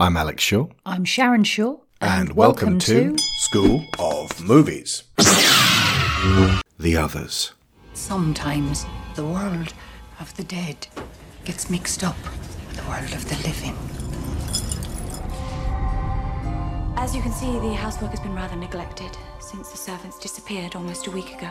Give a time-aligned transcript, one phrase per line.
[0.00, 0.68] I'm Alex Shaw.
[0.86, 1.78] I'm Sharon Shaw.
[2.00, 5.02] And, welcome, to, School of Movies.
[6.78, 7.52] the Others.
[7.94, 9.72] Sometimes the world
[10.20, 10.86] of the dead
[11.44, 13.76] gets mixed up with the world of the living.
[16.96, 19.10] As you can see, the housework has been rather neglected
[19.40, 21.50] since the servants disappeared almost a week ago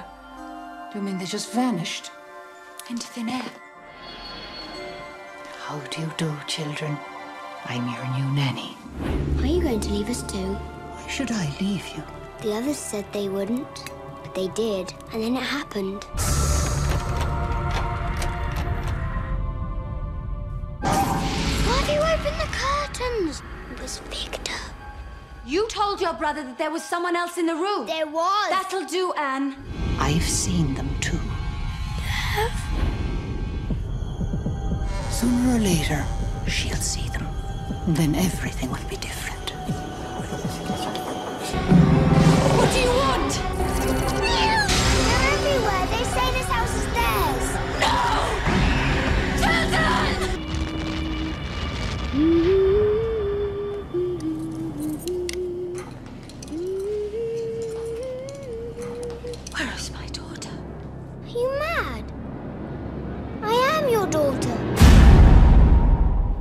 [0.94, 2.12] Do you mean they just vanished?
[2.90, 3.46] into thin air.
[5.66, 6.98] How do you do, children?
[7.66, 8.78] I'm your new nanny.
[9.40, 10.54] Are you going to leave us too?
[10.54, 12.04] Why should I leave you?
[12.42, 13.92] The others said they wouldn't,
[14.24, 16.04] but they did, and then it happened.
[20.82, 23.42] Why have you opened the curtains?
[23.72, 24.54] It was Victor.
[25.46, 27.86] You told your brother that there was someone else in the room.
[27.88, 28.50] There was.
[28.50, 29.56] That'll do, Anne.
[30.00, 31.18] I've seen them too.
[31.18, 32.52] You have?
[35.12, 36.06] Sooner or later,
[36.48, 37.27] she'll see them.
[37.88, 39.17] Then everything will be different.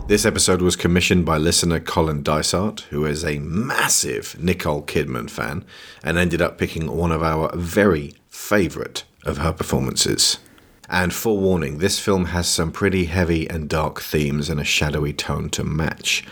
[0.08, 5.64] This episode was commissioned by listener Colin Dysart, who is a massive Nicole Kidman fan
[6.04, 10.38] and ended up picking one of our very favourite of her performances.
[10.88, 15.50] And forewarning, this film has some pretty heavy and dark themes and a shadowy tone
[15.50, 16.24] to match.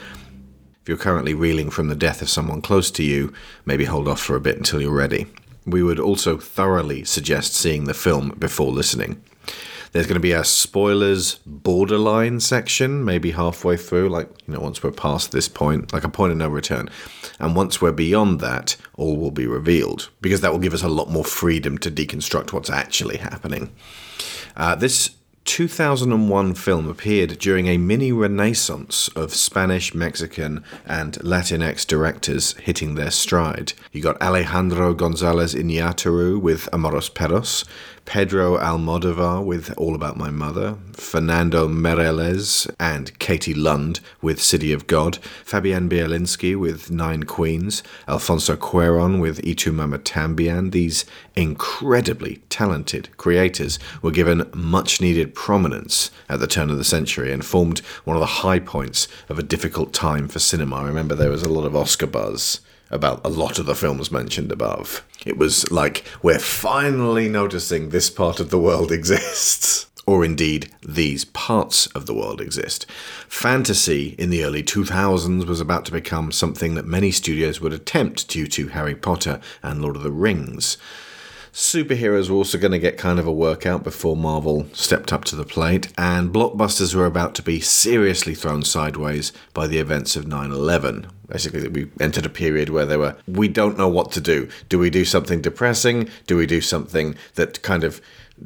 [0.83, 3.33] If you're currently reeling from the death of someone close to you,
[3.64, 5.27] maybe hold off for a bit until you're ready.
[5.66, 9.20] We would also thoroughly suggest seeing the film before listening.
[9.95, 14.83] There's going to be a spoilers borderline section, maybe halfway through, like, you know, once
[14.83, 16.91] we're past this point, like a point of no return.
[17.39, 20.89] And once we're beyond that, all will be revealed, because that will give us a
[20.89, 23.71] lot more freedom to deconstruct what's actually happening.
[24.56, 25.10] Uh, this
[25.44, 33.10] 2001 film appeared during a mini renaissance of Spanish, Mexican, and Latinx directors hitting their
[33.10, 33.75] stride.
[33.93, 37.65] You got Alejandro Gonzalez Iñárritu with Amores Perros,
[38.04, 44.87] Pedro Almodovar with All About My Mother, Fernando Meirelles and Kátia Lund with City of
[44.87, 50.70] God, Fabian Bielinsky with Nine Queens, Alfonso Cuaron with Y Tu Mamá También.
[50.70, 57.32] These incredibly talented creators were given much needed prominence at the turn of the century
[57.32, 60.76] and formed one of the high points of a difficult time for cinema.
[60.76, 62.60] I remember there was a lot of Oscar buzz
[62.94, 65.05] about a lot of the films mentioned above.
[65.27, 69.87] It was like, we're finally noticing this part of the world exists.
[70.06, 72.84] Or indeed, these parts of the world exist.
[73.27, 78.28] Fantasy in the early 2000s was about to become something that many studios would attempt
[78.28, 80.77] due to Harry Potter and Lord of the Rings.
[81.54, 85.37] Superheroes were also going to get kind of a workout before Marvel stepped up to
[85.37, 90.26] the plate, and blockbusters were about to be seriously thrown sideways by the events of
[90.26, 91.06] 9 11.
[91.28, 94.48] Basically, we entered a period where they were, we don't know what to do.
[94.69, 96.10] Do we do something depressing?
[96.26, 98.00] Do we do something that kind of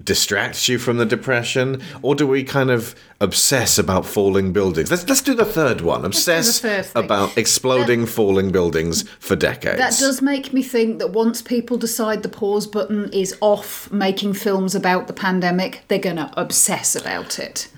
[0.05, 1.83] distracts you from the depression?
[2.03, 4.91] Or do we kind of obsess about falling buildings?
[4.91, 6.05] Let's, let's do the third one.
[6.05, 9.79] Obsess third about exploding falling buildings for decades.
[9.79, 14.35] That does make me think that once people decide the pause button is off making
[14.35, 17.69] films about the pandemic, they're going to obsess about it.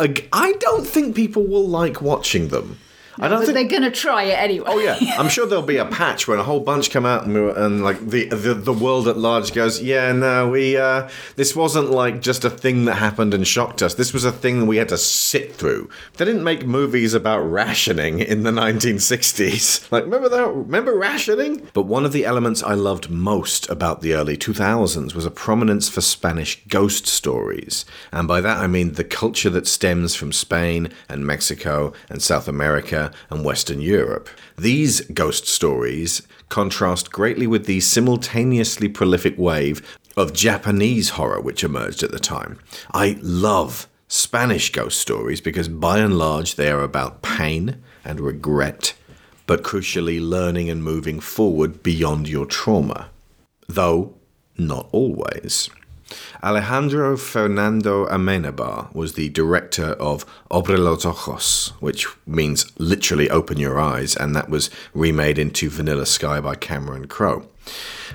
[0.00, 2.78] I don't think people will like watching them.
[3.20, 3.70] I don't But think.
[3.70, 4.66] they're going to try it anyway.
[4.68, 7.36] Oh yeah, I'm sure there'll be a patch when a whole bunch come out and,
[7.36, 11.90] and like the, the the world at large goes, yeah, no, we uh, this wasn't
[11.90, 13.94] like just a thing that happened and shocked us.
[13.94, 15.90] This was a thing that we had to sit through.
[16.16, 19.80] They didn't make movies about rationing in the 1960s.
[19.90, 20.48] Like remember that?
[20.48, 21.68] Remember rationing?
[21.72, 25.88] But one of the elements I loved most about the early 2000s was a prominence
[25.88, 30.90] for Spanish ghost stories, and by that I mean the culture that stems from Spain
[31.08, 34.28] and Mexico and South America and Western Europe.
[34.56, 42.02] These ghost stories contrast greatly with the simultaneously prolific wave of Japanese horror which emerged
[42.02, 42.58] at the time.
[42.92, 48.94] I love Spanish ghost stories because by and large they are about pain and regret,
[49.46, 53.10] but crucially learning and moving forward beyond your trauma.
[53.68, 54.14] Though,
[54.58, 55.70] not always.
[56.42, 63.78] Alejandro Fernando Amenabar was the director of Abre los Ojos, which means literally open your
[63.78, 67.46] eyes, and that was remade into Vanilla Sky by Cameron Crowe.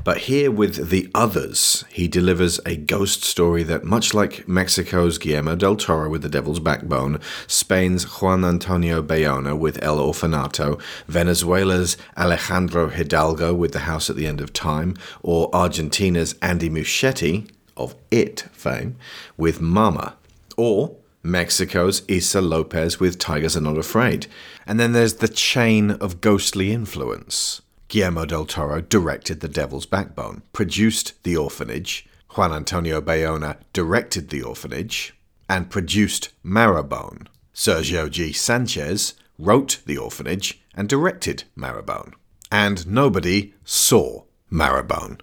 [0.04, 5.56] But here with The Others, he delivers a ghost story that, much like Mexico's Guillermo
[5.56, 12.90] del Toro with The Devil's Backbone, Spain's Juan Antonio Bayona with El Orfanato, Venezuela's Alejandro
[12.90, 18.46] Hidalgo with The House at the End of Time, or Argentina's Andy Muschietti of It
[18.52, 18.98] fame
[19.38, 20.16] with Mama,
[20.58, 20.96] or
[21.26, 24.28] Mexico's Issa Lopez with Tigers Are Not Afraid.
[24.68, 27.62] And then there's the chain of ghostly influence.
[27.88, 34.44] Guillermo del Toro directed The Devil's Backbone, produced The Orphanage, Juan Antonio Bayona directed The
[34.44, 35.16] Orphanage,
[35.50, 37.28] and produced Marrowbone.
[37.54, 38.32] Sergio G.
[38.34, 42.14] Sanchez wrote The Orphanage and directed Marrowbone.
[42.52, 45.22] And nobody saw Marrowbone.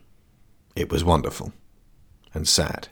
[0.75, 1.53] It was wonderful
[2.35, 2.89] and sad.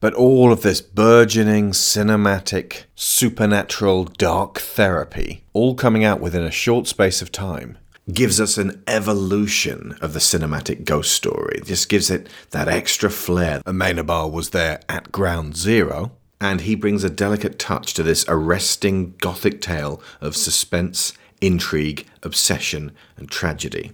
[0.00, 6.86] But all of this burgeoning, cinematic, supernatural, dark therapy, all coming out within a short
[6.86, 7.78] space of time,
[8.12, 11.60] gives us an evolution of the cinematic ghost story.
[11.64, 13.60] Just gives it that extra flair.
[13.66, 19.14] Amenabar was there at ground zero, and he brings a delicate touch to this arresting
[19.18, 23.92] gothic tale of suspense, intrigue, obsession, and tragedy.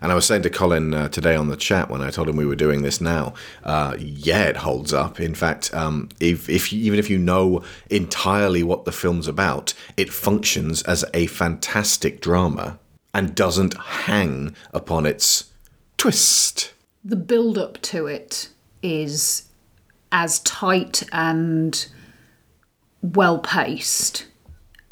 [0.00, 2.36] And I was saying to Colin uh, today on the chat when I told him
[2.36, 5.18] we were doing this now, uh, yeah, it holds up.
[5.18, 10.12] In fact, um, if, if even if you know entirely what the film's about, it
[10.12, 12.78] functions as a fantastic drama
[13.14, 15.50] and doesn't hang upon its
[15.96, 16.72] twist.
[17.04, 18.50] The build up to it
[18.82, 19.48] is
[20.12, 21.86] as tight and
[23.02, 24.26] well paced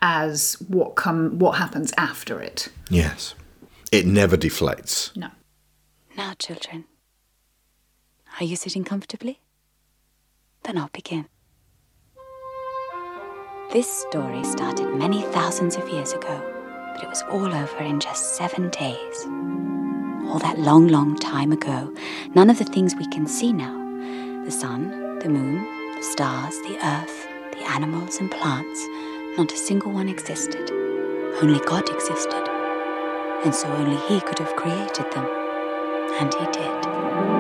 [0.01, 2.69] as what come what happens after it.
[2.91, 3.35] Yes.
[3.93, 5.17] It never deflates.
[5.17, 5.29] No.
[6.17, 6.85] Now, children,
[8.41, 9.41] are you sitting comfortably?
[10.65, 11.27] Then I'll begin.
[13.73, 16.43] This story started many thousands of years ago,
[16.95, 19.25] but it was all over in just seven days.
[20.29, 21.93] All that long, long time ago,
[22.35, 23.85] none of the things we can see now
[24.45, 25.65] the sun, the moon,
[25.97, 28.87] the stars, the earth, the animals and plants
[29.37, 30.71] not a single one existed.
[31.43, 32.46] Only God existed
[33.45, 35.27] and so only he could have created them.
[36.19, 37.36] And he did.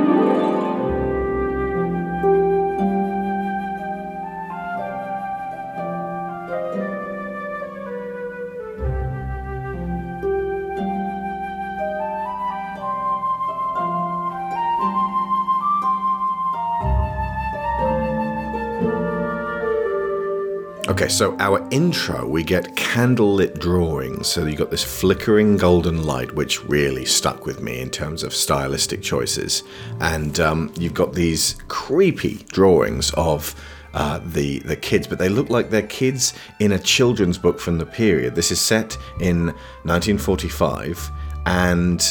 [21.06, 24.26] Okay, so our intro, we get candlelit drawings.
[24.26, 28.34] So you've got this flickering golden light, which really stuck with me in terms of
[28.34, 29.62] stylistic choices.
[30.00, 33.54] And um, you've got these creepy drawings of
[33.94, 37.78] uh, the the kids, but they look like they're kids in a children's book from
[37.78, 38.34] the period.
[38.34, 39.46] This is set in
[39.84, 41.08] 1945,
[41.46, 42.04] and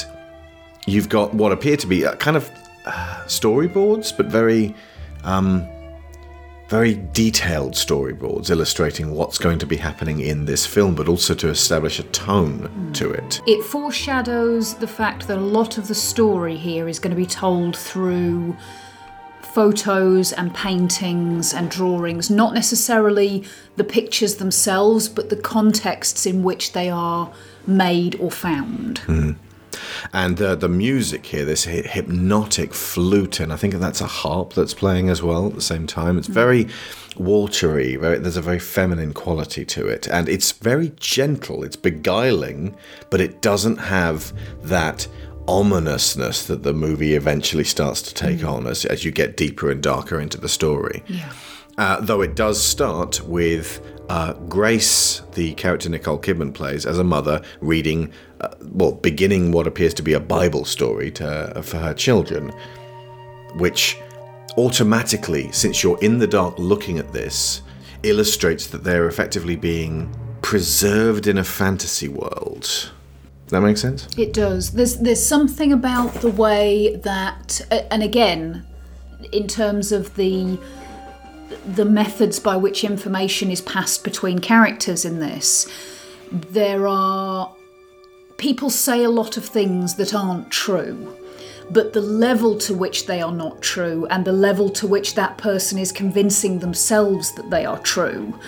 [0.88, 2.50] you've got what appear to be uh, kind of
[2.86, 4.74] uh, storyboards, but very.
[5.26, 5.68] Um,
[6.68, 11.50] very detailed storyboards illustrating what's going to be happening in this film, but also to
[11.50, 13.42] establish a tone to it.
[13.46, 17.28] It foreshadows the fact that a lot of the story here is going to be
[17.28, 18.56] told through
[19.42, 23.44] photos and paintings and drawings, not necessarily
[23.78, 27.32] the pictures themselves, but the contexts in which they are
[27.66, 28.98] made or found.
[29.00, 29.32] Hmm.
[30.14, 34.74] And uh, the music here, this hypnotic flute, and I think that's a harp that's
[34.74, 36.18] playing as well at the same time.
[36.18, 36.68] It's very
[37.18, 37.96] watery.
[37.96, 41.64] Very, there's a very feminine quality to it, and it's very gentle.
[41.64, 42.76] It's beguiling,
[43.10, 44.34] but it doesn't have
[44.64, 45.08] that
[45.48, 49.82] ominousness that the movie eventually starts to take on as, as you get deeper and
[49.82, 51.04] darker into the story.
[51.08, 51.32] Yeah.
[51.78, 57.04] Uh, though it does start with uh, Grace, the character Nicole Kidman plays, as a
[57.04, 61.94] mother reading, uh, well, beginning what appears to be a Bible story to, for her
[61.94, 62.52] children,
[63.56, 63.98] which
[64.58, 67.62] automatically, since you're in the dark looking at this,
[68.04, 72.92] illustrates that they're effectively being preserved in a fantasy world.
[73.48, 74.08] That make sense?
[74.18, 74.72] It does.
[74.72, 78.66] There's there's something about the way that, and again,
[79.32, 80.58] in terms of the
[81.66, 85.68] the methods by which information is passed between characters in this,
[86.32, 87.54] there are
[88.38, 91.16] people say a lot of things that aren't true.
[91.72, 95.38] But the level to which they are not true and the level to which that
[95.38, 98.40] person is convincing themselves that they are true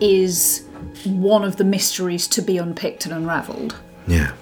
[0.00, 0.64] is
[1.04, 3.76] one of the mysteries to be unpicked and unravelled.
[4.06, 4.32] Yeah.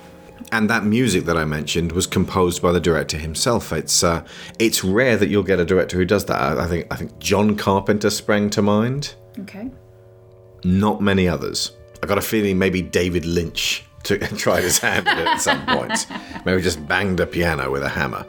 [0.52, 3.72] And that music that I mentioned was composed by the director himself.
[3.72, 4.24] It's uh,
[4.58, 6.40] it's rare that you'll get a director who does that.
[6.40, 9.14] I think I think John Carpenter sprang to mind.
[9.38, 9.70] Okay.
[10.64, 11.72] Not many others.
[12.02, 15.64] I got a feeling maybe David Lynch took, tried his hand at it at some
[15.66, 16.06] point.
[16.44, 18.26] Maybe just banged a piano with a hammer.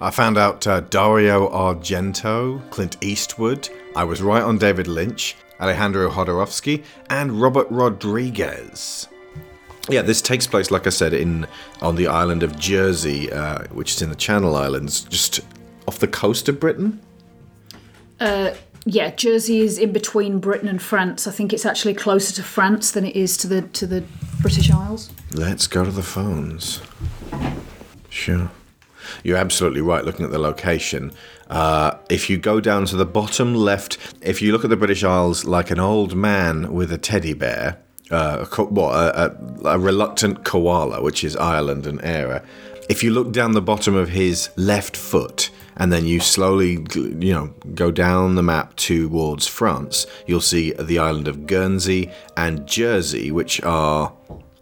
[0.00, 3.68] I found out uh, Dario Argento, Clint Eastwood.
[3.94, 9.08] I was right on David Lynch, Alejandro Jodorowsky, and Robert Rodriguez.
[9.88, 11.46] Yeah, this takes place, like I said, in
[11.80, 15.40] on the island of Jersey, uh, which is in the Channel Islands, just
[15.86, 17.00] off the coast of Britain.
[18.88, 21.26] Yeah, Jersey is in between Britain and France.
[21.26, 24.04] I think it's actually closer to France than it is to the to the
[24.40, 25.10] British Isles.
[25.32, 26.80] Let's go to the phones.
[28.08, 28.48] Sure.
[29.24, 31.10] You're absolutely right looking at the location.
[31.50, 35.02] Uh, if you go down to the bottom left, if you look at the British
[35.02, 37.78] Isles like an old man with a teddy bear,
[38.10, 42.42] uh, a, what, a, a, a reluctant koala, which is Ireland and Eire,
[42.88, 47.32] if you look down the bottom of his left foot, and then you slowly, you
[47.34, 53.30] know, go down the map towards France, you'll see the island of Guernsey and Jersey,
[53.30, 54.12] which are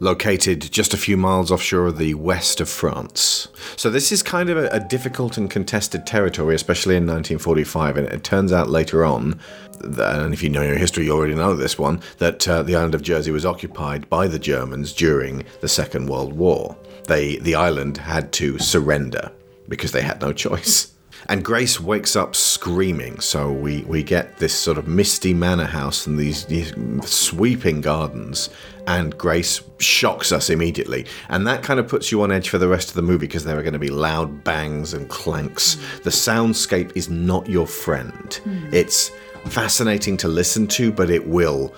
[0.00, 3.48] located just a few miles offshore of the west of France.
[3.76, 7.96] So this is kind of a, a difficult and contested territory, especially in 1945.
[7.96, 9.40] And it turns out later on,
[9.80, 12.94] and if you know your history, you already know this one, that uh, the island
[12.94, 16.76] of Jersey was occupied by the Germans during the Second World War.
[17.06, 19.30] They, the island had to surrender
[19.68, 20.90] because they had no choice.
[21.28, 26.06] And Grace wakes up screaming, so we, we get this sort of misty manor house
[26.06, 28.50] and these, these sweeping gardens,
[28.86, 31.06] and Grace shocks us immediately.
[31.30, 33.44] And that kind of puts you on edge for the rest of the movie because
[33.44, 35.76] there are going to be loud bangs and clanks.
[36.02, 38.38] The soundscape is not your friend.
[38.74, 39.10] It's
[39.46, 41.74] fascinating to listen to, but it will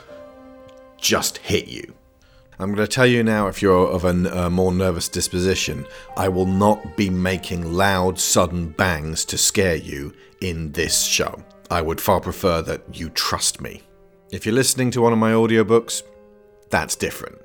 [0.99, 1.94] just hit you.
[2.58, 6.28] I'm going to tell you now if you're of a uh, more nervous disposition, I
[6.28, 11.42] will not be making loud, sudden bangs to scare you in this show.
[11.70, 13.82] I would far prefer that you trust me.
[14.32, 16.02] If you're listening to one of my audiobooks,
[16.70, 17.38] that's different.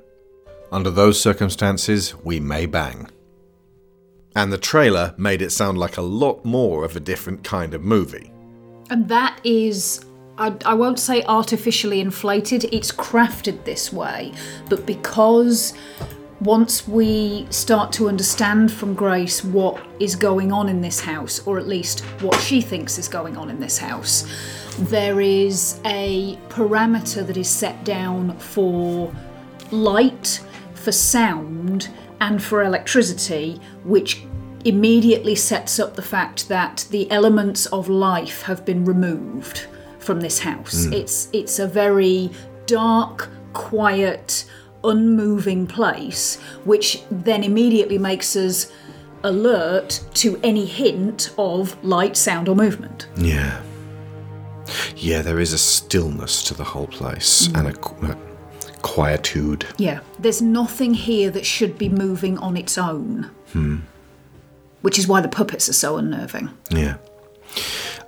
[0.71, 3.09] Under those circumstances, we may bang.
[4.35, 7.83] And the trailer made it sound like a lot more of a different kind of
[7.83, 8.31] movie.
[8.89, 10.05] And that is,
[10.38, 14.33] I, I won't say artificially inflated, it's crafted this way.
[14.69, 15.73] But because
[16.41, 21.59] once we start to understand from Grace what is going on in this house, or
[21.59, 24.27] at least what she thinks is going on in this house,
[24.79, 29.13] there is a parameter that is set down for
[29.69, 30.41] light,
[30.73, 31.89] for sound,
[32.21, 34.23] and for electricity, which
[34.65, 39.67] immediately sets up the fact that the elements of life have been removed
[40.01, 40.86] from this house.
[40.86, 40.93] Hmm.
[40.93, 42.31] It's it's a very
[42.65, 44.46] dark, quiet,
[44.84, 48.72] unmoving place, which then immediately makes us
[49.24, 53.08] alert to any hint of light, sound, or movement.
[53.15, 53.62] Yeah.
[54.96, 57.55] Yeah, there is a stillness to the whole place hmm.
[57.58, 58.17] and a, a
[58.81, 59.65] quietude.
[59.77, 63.29] Yeah, there's nothing here that should be moving on its own.
[63.51, 63.79] Hmm.
[64.81, 66.50] Which is why the puppets are so unnerving.
[66.72, 66.98] Yeah.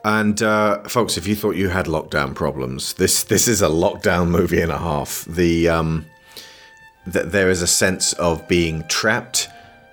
[0.04, 4.30] And uh, folks, if you thought you had lockdown problems, this this is a lockdown
[4.30, 5.24] movie and a half.
[5.26, 6.06] The um,
[7.12, 9.48] th- there is a sense of being trapped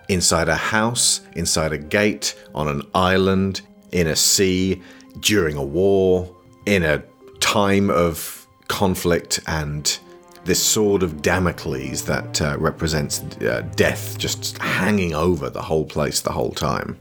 [0.09, 3.61] inside a house, inside a gate, on an island,
[3.93, 4.83] in a sea,
[5.21, 6.35] during a war,
[6.67, 7.03] in a
[7.39, 9.99] time of conflict and
[10.45, 16.21] this sword of Damocles that uh, represents uh, death just hanging over the whole place
[16.21, 16.99] the whole time.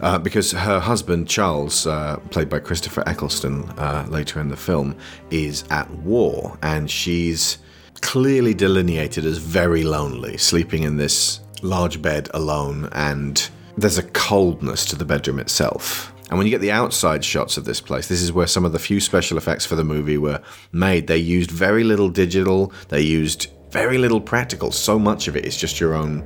[0.00, 4.96] Uh, because her husband, Charles, uh, played by Christopher Eccleston uh, later in the film,
[5.30, 7.58] is at war and she's
[8.00, 14.84] clearly delineated as very lonely, sleeping in this large bed alone, and there's a coldness
[14.86, 16.12] to the bedroom itself.
[16.28, 18.72] And when you get the outside shots of this place, this is where some of
[18.72, 20.40] the few special effects for the movie were
[20.72, 21.08] made.
[21.08, 24.70] They used very little digital, they used very little practical.
[24.70, 26.24] So much of it is just your own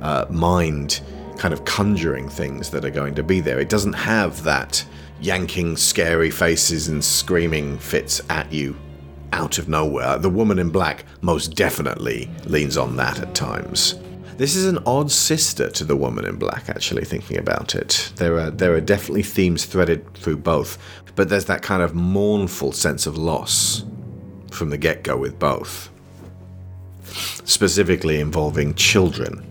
[0.00, 1.00] uh, mind
[1.38, 3.60] kind of conjuring things that are going to be there.
[3.60, 4.84] It doesn't have that
[5.20, 8.76] yanking scary faces and screaming fits at you
[9.32, 10.18] out of nowhere.
[10.18, 13.98] The woman in black most definitely leans on that at times.
[14.36, 18.12] This is an odd sister to the woman in black, actually, thinking about it.
[18.16, 20.76] There are, there are definitely themes threaded through both,
[21.14, 23.84] but there's that kind of mournful sense of loss
[24.50, 25.88] from the get go with both,
[27.44, 29.44] specifically involving children.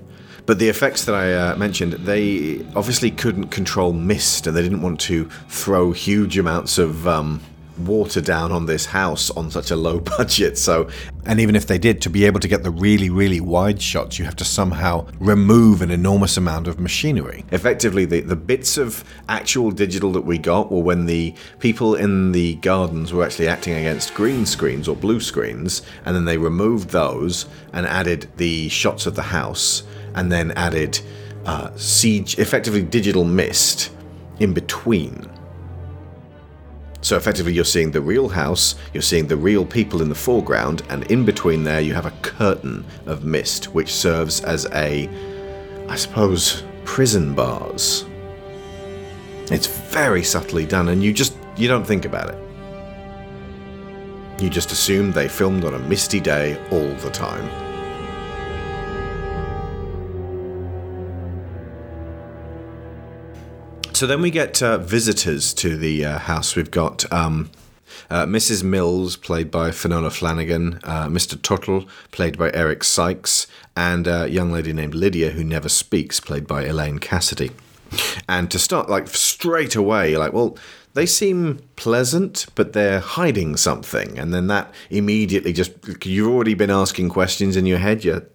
[0.45, 4.81] But the effects that I uh, mentioned, they obviously couldn't control mist, and they didn't
[4.81, 7.41] want to throw huge amounts of um,
[7.77, 10.57] water down on this house on such a low budget.
[10.57, 10.89] So,
[11.25, 14.19] And even if they did, to be able to get the really, really wide shots,
[14.19, 17.45] you have to somehow remove an enormous amount of machinery.
[17.51, 22.31] effectively, the, the bits of actual digital that we got were when the people in
[22.31, 26.89] the gardens were actually acting against green screens or blue screens, and then they removed
[26.89, 29.83] those and added the shots of the house,
[30.15, 30.99] and then added
[31.45, 33.91] uh, CG, effectively digital mist
[34.39, 35.29] in between.
[37.01, 40.83] So effectively, you're seeing the real house, you're seeing the real people in the foreground,
[40.89, 45.09] and in between there, you have a curtain of mist, which serves as a,
[45.89, 48.05] I suppose, prison bars.
[49.51, 52.37] It's very subtly done, and you just you don't think about it.
[54.41, 57.62] You just assume they filmed on a misty day all the time.
[63.93, 66.55] So then we get uh, visitors to the uh, house.
[66.55, 67.51] We've got um,
[68.09, 68.63] uh, Mrs.
[68.63, 71.39] Mills, played by Fionnula Flanagan, uh, Mr.
[71.39, 73.45] Tuttle, played by Eric Sykes,
[73.77, 77.51] and a young lady named Lydia, who never speaks, played by Elaine Cassidy.
[78.27, 80.57] And to start, like, straight away, you're like, well,
[80.95, 84.17] they seem pleasant, but they're hiding something.
[84.17, 85.71] And then that immediately just,
[86.03, 88.25] you've already been asking questions in your head, you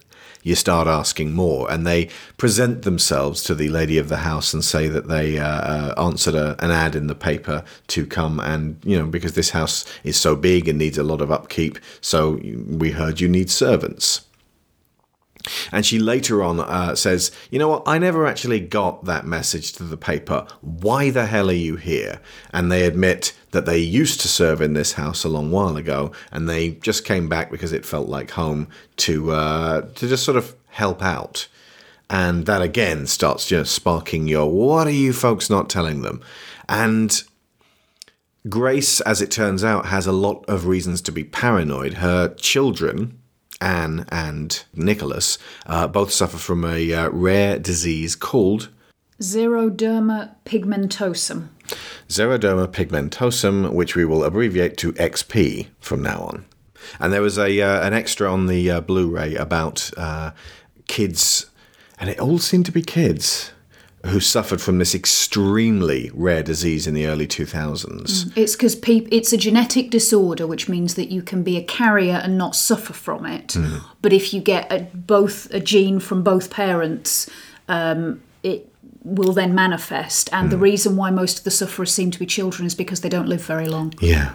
[0.42, 4.64] you start asking more, and they present themselves to the lady of the house and
[4.64, 8.78] say that they uh, uh, answered a, an ad in the paper to come and
[8.84, 12.40] you know because this house is so big and needs a lot of upkeep, so
[12.68, 14.22] we heard you need servants.
[15.72, 17.82] And she later on uh, says, You know what?
[17.86, 20.46] I never actually got that message to the paper.
[20.60, 22.20] Why the hell are you here?
[22.52, 26.12] And they admit that they used to serve in this house a long while ago,
[26.30, 30.36] and they just came back because it felt like home to uh, to just sort
[30.36, 31.48] of help out.
[32.10, 36.22] And that again starts just sparking your what are you folks not telling them?
[36.68, 37.22] And
[38.48, 41.94] Grace, as it turns out, has a lot of reasons to be paranoid.
[41.94, 43.18] Her children,
[43.60, 48.68] Anne and Nicholas, uh, both suffer from a uh, rare disease called
[49.20, 51.48] Xeroderma pigmentosum.
[52.08, 56.44] Xeroderma pigmentosum, which we will abbreviate to XP from now on.
[57.00, 60.30] And there was a uh, an extra on the uh, Blu-ray about uh,
[60.86, 61.50] kids,
[61.98, 63.52] and it all seemed to be kids
[64.06, 68.32] who suffered from this extremely rare disease in the early 2000s.
[68.36, 72.20] It's because peop- it's a genetic disorder, which means that you can be a carrier
[72.22, 73.56] and not suffer from it.
[74.00, 77.28] But if you get a, both a gene from both parents,
[77.68, 78.72] um, it
[79.04, 80.28] will then manifest.
[80.32, 83.08] And the reason why most of the sufferers seem to be children is because they
[83.08, 83.94] don't live very long.
[84.00, 84.34] Yeah.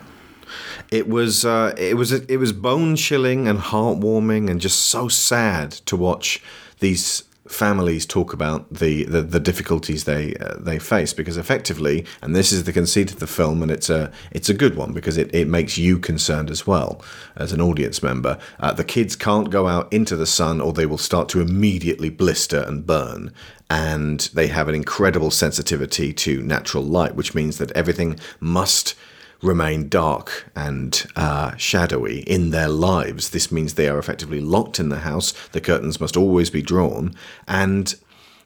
[0.92, 5.72] It was uh, it was it was bone chilling and heartwarming and just so sad
[5.88, 6.44] to watch
[6.80, 12.36] these families talk about the the, the difficulties they uh, they face because effectively and
[12.36, 15.18] this is the conceit of the film and it's a it's a good one because
[15.18, 17.02] it, it makes you concerned as well
[17.36, 20.86] as an audience member uh, the kids can't go out into the sun or they
[20.86, 23.32] will start to immediately blister and burn
[23.74, 28.94] and they have an incredible sensitivity to natural light which means that everything must
[29.42, 33.32] remain dark and uh, shadowy in their lives.
[33.32, 35.34] This means they are effectively locked in the house.
[35.50, 37.14] The curtains must always be drawn.
[37.48, 37.94] And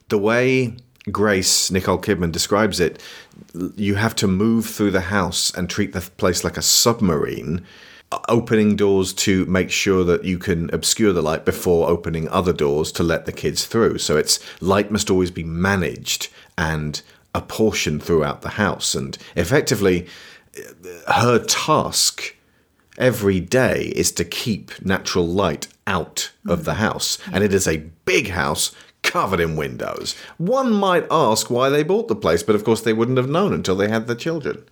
[0.10, 0.76] the way
[1.12, 3.02] Grace, Nicole Kidman, describes it,
[3.76, 7.64] you have to move through the house and treat the place like a submarine.
[8.30, 12.92] Opening doors to make sure that you can obscure the light before opening other doors
[12.94, 13.98] to let the kids through.
[13.98, 17.02] So it's light must always be managed and
[17.36, 18.96] apportioned throughout the house.
[18.96, 20.08] And effectively,
[21.08, 22.36] her task
[22.98, 27.18] every day is to keep natural light out of the house.
[27.18, 27.34] Mm.
[27.34, 30.16] And it is a big house covered in windows.
[30.38, 33.54] One might ask why they bought the place, but of course they wouldn't have known
[33.54, 34.64] until they had the children.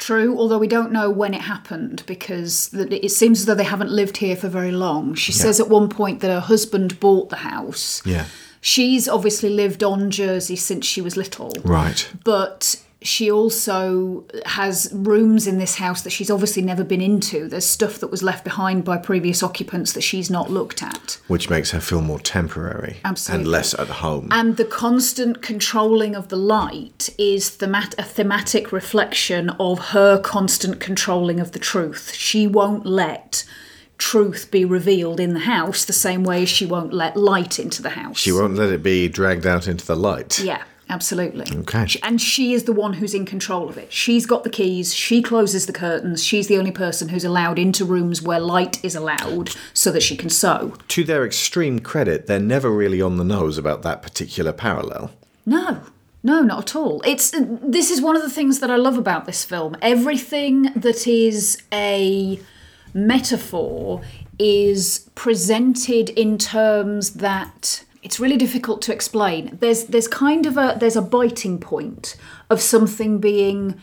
[0.00, 3.90] True, although we don't know when it happened because it seems as though they haven't
[3.90, 5.14] lived here for very long.
[5.14, 8.00] She says at one point that her husband bought the house.
[8.06, 8.24] Yeah.
[8.62, 11.52] She's obviously lived on Jersey since she was little.
[11.62, 12.10] Right.
[12.24, 17.48] but she also has rooms in this house that she's obviously never been into.
[17.48, 21.18] There's stuff that was left behind by previous occupants that she's not looked at.
[21.26, 23.42] Which makes her feel more temporary Absolutely.
[23.44, 24.28] and less at home.
[24.30, 30.78] And the constant controlling of the light is themat- a thematic reflection of her constant
[30.80, 32.12] controlling of the truth.
[32.14, 33.44] She won't let
[33.96, 37.90] truth be revealed in the house the same way she won't let light into the
[37.90, 38.18] house.
[38.18, 40.40] she won't let it be dragged out into the light.
[40.40, 41.46] Yeah, absolutely.
[41.60, 41.86] Okay.
[42.02, 43.92] And she is the one who's in control of it.
[43.92, 47.84] She's got the keys, she closes the curtains, she's the only person who's allowed into
[47.84, 50.74] rooms where light is allowed so that she can sew.
[50.88, 55.12] To their extreme credit, they're never really on the nose about that particular parallel.
[55.46, 55.82] No.
[56.22, 57.00] No, not at all.
[57.06, 59.74] It's uh, this is one of the things that I love about this film.
[59.80, 62.38] Everything that is a
[62.92, 64.02] metaphor
[64.38, 69.58] is presented in terms that it's really difficult to explain.
[69.60, 72.16] There's there's kind of a there's a biting point
[72.48, 73.80] of something being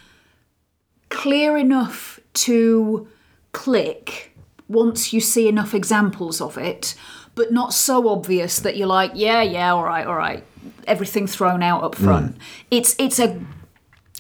[1.10, 3.08] clear enough to
[3.52, 4.36] click
[4.68, 6.96] once you see enough examples of it,
[7.36, 10.44] but not so obvious that you're like, yeah, yeah, all right, all right.
[10.86, 12.38] Everything thrown out up front.
[12.38, 12.42] Mm.
[12.72, 13.40] It's it's a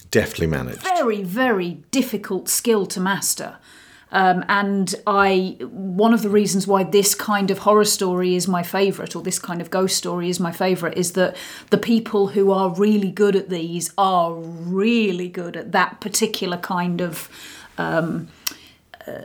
[0.10, 0.81] Deftly managed.
[0.83, 3.57] very very difficult skill to master
[4.12, 8.63] um, and i one of the reasons why this kind of horror story is my
[8.63, 11.36] favorite or this kind of ghost story is my favorite is that
[11.70, 17.02] the people who are really good at these are really good at that particular kind
[17.02, 17.30] of
[17.78, 18.28] um,
[19.08, 19.22] uh,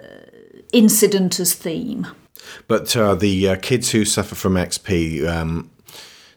[0.72, 2.06] incident as theme
[2.68, 5.70] But uh, the uh, kids who suffer from XP, um,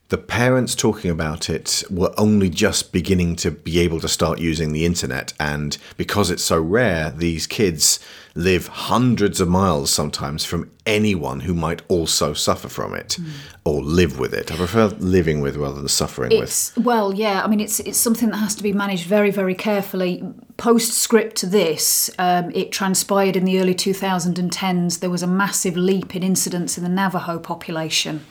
[0.10, 4.72] the parents talking about it were only just beginning to be able to start using
[4.72, 5.34] the internet.
[5.40, 8.00] And because it's so rare, these kids
[8.36, 13.18] live hundreds of miles sometimes from anyone who might also suffer from it
[13.64, 14.52] or live with it.
[14.52, 16.72] I prefer living with rather than suffering with.
[16.78, 17.44] Well, yeah.
[17.44, 20.24] I mean, it's it's something that has to be managed very, very carefully.
[20.58, 25.00] Postscript to this, um, it transpired in the early 2010s.
[25.00, 28.26] There was a massive leap in incidence in the Navajo population.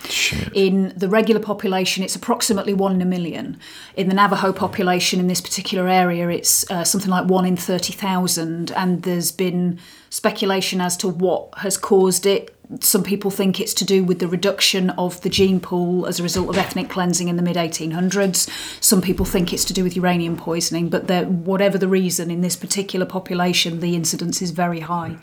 [0.55, 3.59] In the regular population, it's approximately one in a million.
[3.97, 8.71] In the Navajo population in this particular area, it's uh, something like one in 30,000,
[8.73, 9.79] and there's been
[10.15, 12.55] speculation as to what has caused it.
[12.79, 16.23] Some people think it's to do with the reduction of the gene pool as a
[16.23, 18.49] result of ethnic cleansing in the mid 1800s.
[18.81, 22.55] Some people think it's to do with uranium poisoning, but whatever the reason, in this
[22.55, 25.17] particular population, the incidence is very high.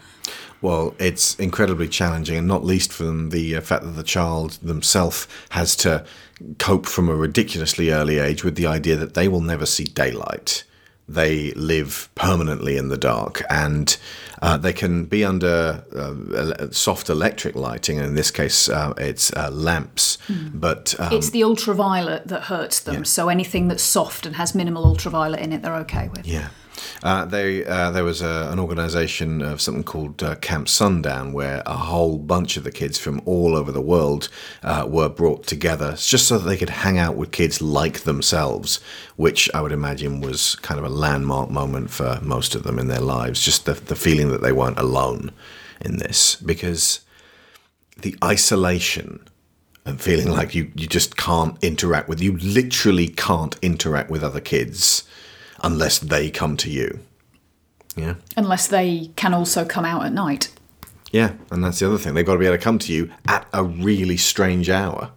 [0.62, 5.26] Well, it's incredibly challenging, and not least from the uh, fact that the child themselves
[5.52, 6.06] has to
[6.60, 10.66] cope from a ridiculously early age with the idea that they will never see daylight.
[11.08, 13.98] They live permanently in the dark, and
[14.42, 17.98] uh, they can be under uh, soft electric lighting.
[18.00, 20.18] and In this case, uh, it's uh, lamps,
[20.54, 24.86] but um, It's the ultraviolet that hurts them, so anything that's soft and has minimal
[24.86, 26.26] ultraviolet in it, they're okay with.
[26.26, 26.50] Yeah.
[27.04, 31.64] Uh, they, uh, there was a, an organisation of something called uh, Camp Sundown where
[31.66, 34.30] a whole bunch of the kids from all over the world
[34.64, 38.80] uh, were brought together just so that they could hang out with kids like themselves,
[39.16, 42.88] which I would imagine was kind of a landmark moment for most of them in
[42.88, 43.44] their lives.
[43.44, 45.32] Just the, the feeling that they weren't alone
[45.82, 47.02] in this because
[47.98, 49.28] the isolation
[49.86, 54.40] and feeling like you, you just can't interact with you literally can't interact with other
[54.40, 55.04] kids
[55.64, 57.00] unless they come to you
[57.96, 60.52] yeah Unless they can also come out at night.
[61.12, 63.12] yeah and that's the other thing they've got to be able to come to you
[63.28, 65.12] at a really strange hour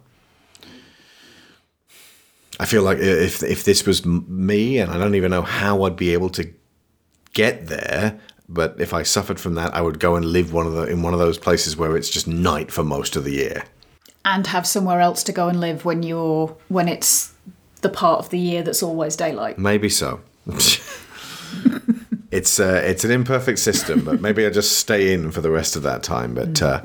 [2.59, 5.95] i feel like if if this was me and i don't even know how i'd
[5.95, 6.51] be able to
[7.33, 10.73] get there but if i suffered from that i would go and live one of
[10.73, 13.63] the in one of those places where it's just night for most of the year
[14.25, 17.33] And have somewhere else to go and live when you're when it's
[17.81, 19.59] the part of the year that's always daylight.
[19.59, 20.19] Maybe so.
[22.31, 25.75] it's uh, it's an imperfect system, but maybe I just stay in for the rest
[25.75, 26.35] of that time.
[26.35, 26.81] But uh,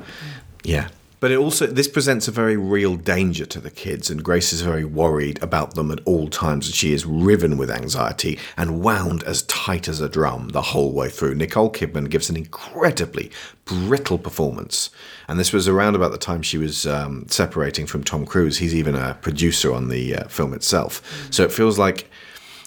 [0.63, 0.89] yeah.
[1.19, 4.61] But it also this presents a very real danger to the kids, and Grace is
[4.61, 6.65] very worried about them at all times.
[6.65, 10.91] And she is riven with anxiety and wound as tight as a drum the whole
[10.91, 11.35] way through.
[11.35, 13.29] Nicole Kidman gives an incredibly
[13.65, 14.89] brittle performance,
[15.27, 18.57] and this was around about the time she was um, separating from Tom Cruise.
[18.57, 22.09] He's even a producer on the uh, film itself, so it feels like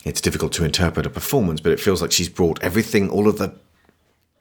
[0.05, 3.39] it's difficult to interpret a performance, but it feels like she's brought everything, all of
[3.39, 3.55] the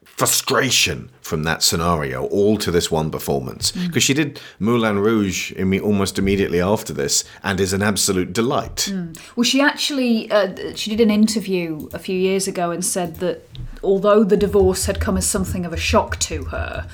[0.06, 3.72] frustration from that scenario, all to this one performance.
[3.72, 8.94] Because she did Moulin Rouge imme- almost immediately after this, and is an absolute delight.
[9.36, 13.48] Well, she actually uh, she did an interview a few years ago and said that
[13.82, 16.88] although the divorce had come as something of a shock to her,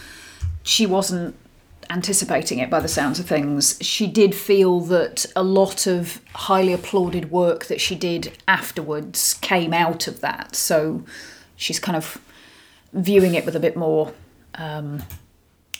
[0.63, 1.35] she wasn't
[1.89, 3.77] anticipating it by the sounds of things.
[3.81, 9.73] She did feel that a lot of highly applauded work that she did afterwards came
[9.73, 10.55] out of that.
[10.55, 11.03] So
[11.55, 12.21] she's kind of
[12.93, 14.13] viewing it with a bit more
[14.55, 15.03] um,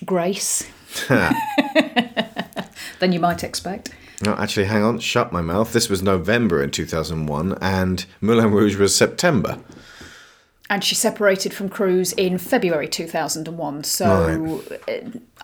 [0.06, 0.68] grace
[1.08, 3.92] than you might expect.
[4.22, 5.72] No, actually, hang on, shut my mouth.
[5.72, 9.60] This was November in 2001, and Moulin Rouge was September.
[10.70, 13.84] And she separated from Cruise in February 2001.
[13.84, 14.92] So uh,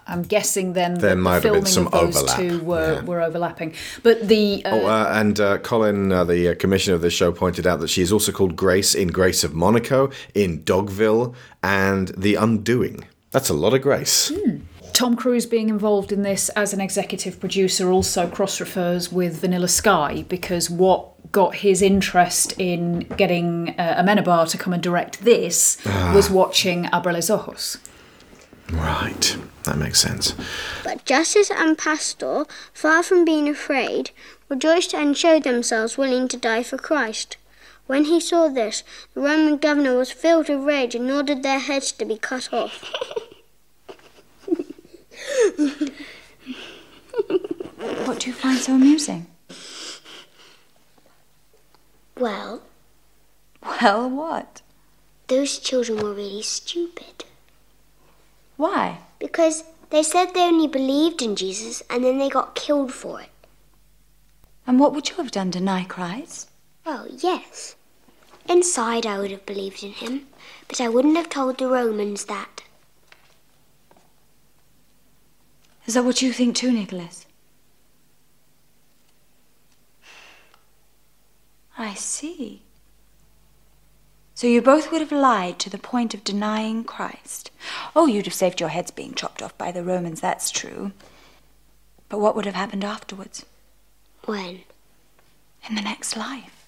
[0.08, 2.94] I'm guessing then There might the have been filming some of those overlap, two were,
[2.94, 3.02] yeah.
[3.02, 3.74] were overlapping.
[4.04, 7.32] But the uh, Oh, uh, and uh, Colin, uh, the uh, commissioner of this show,
[7.32, 11.34] pointed out that she is also called Grace in Grace of Monaco, in Dogville,
[11.64, 13.06] and The Undoing.
[13.32, 14.32] That's a lot of Grace.
[14.94, 19.68] Tom Cruise being involved in this as an executive producer also cross refers with Vanilla
[19.68, 25.84] Sky because what got his interest in getting uh, Amenabar to come and direct this
[26.14, 27.78] was watching Abre los Ojos.
[28.72, 29.38] Right.
[29.64, 30.36] That makes sense.
[30.84, 34.12] But Justus and Pastor, far from being afraid,
[34.48, 37.38] rejoiced and showed themselves willing to die for Christ.
[37.88, 38.84] When he saw this,
[39.14, 42.84] the Roman governor was filled with rage and ordered their heads to be cut off.
[48.06, 49.28] What do you find so amusing?
[52.18, 52.62] Well,
[53.62, 54.62] Well, what?
[55.28, 57.26] those children were really stupid.
[58.58, 59.00] Why?
[59.20, 63.30] Because they said they only believed in Jesus and then they got killed for it.
[64.68, 65.50] And what would you have done?
[65.52, 66.50] Deny Christ?
[66.86, 67.76] Well, yes.
[68.48, 70.28] Inside, I would have believed in him,
[70.68, 72.62] but I wouldn't have told the Romans that.
[75.86, 77.25] Is that what you think too, Nicholas?
[81.78, 82.62] I see.
[84.34, 87.52] So you both would have lied to the point of denying Christ.
[87.96, 90.92] Oh, you'd have saved your heads being chopped off by the Romans, that's true.
[92.10, 93.46] But what would have happened afterwards?
[94.26, 94.62] When?
[95.70, 96.68] In the next life?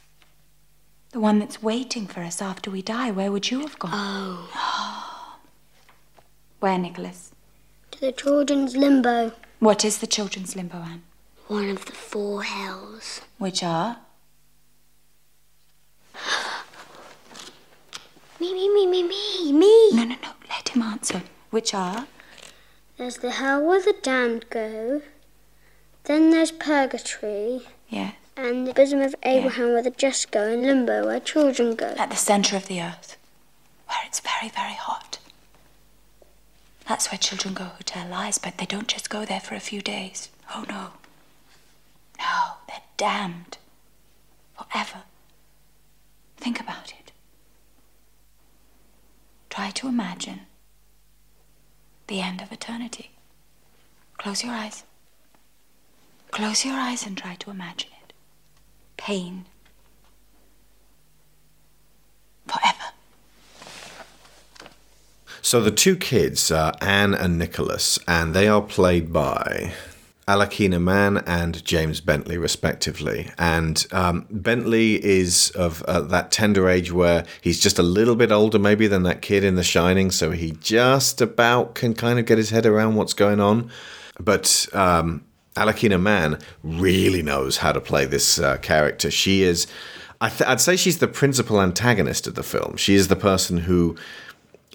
[1.11, 3.91] The one that's waiting for us after we die, where would you have gone?
[3.93, 5.37] Oh,
[6.59, 7.31] Where, Nicholas?
[7.91, 9.31] to the children's limbo.
[9.59, 11.01] What is the children's limbo, Anne?
[11.47, 13.21] One of the four hells.
[13.37, 13.97] Which are?
[18.39, 19.91] Me, me, me, me, me, me.
[19.93, 21.23] No, no, no, let him answer.
[21.49, 22.05] Which are?
[22.97, 25.01] There's the hell where the damned go.
[26.03, 27.61] Then there's purgatory.
[27.89, 28.13] Yes.
[28.35, 31.95] And the bosom of Abraham where the just go, and limbo where children go.
[31.97, 33.17] At the center of the earth,
[33.87, 35.17] where it's very, very hot.
[36.87, 39.59] That's where children go who tell lies, but they don't just go there for a
[39.59, 40.29] few days.
[40.53, 40.89] Oh, no.
[42.19, 43.57] No, they're damned.
[44.55, 45.01] Forever.
[46.37, 47.11] Think about it.
[49.49, 50.41] Try to imagine
[52.07, 53.11] the end of eternity.
[54.17, 54.83] Close your eyes.
[56.31, 58.13] Close your eyes and try to imagine it.
[58.97, 59.45] Pain.
[62.47, 62.93] Forever.
[65.41, 69.73] So the two kids are Anne and Nicholas, and they are played by
[70.27, 73.31] Alakina Mann and James Bentley, respectively.
[73.37, 78.31] And um, Bentley is of uh, that tender age where he's just a little bit
[78.31, 82.25] older, maybe, than that kid in The Shining, so he just about can kind of
[82.25, 83.71] get his head around what's going on.
[84.19, 85.23] But um,
[85.55, 89.09] Alakina Mann really knows how to play this uh, character.
[89.09, 89.65] She is,
[90.19, 92.75] I I'd say she's the principal antagonist of the film.
[92.75, 93.95] She is the person who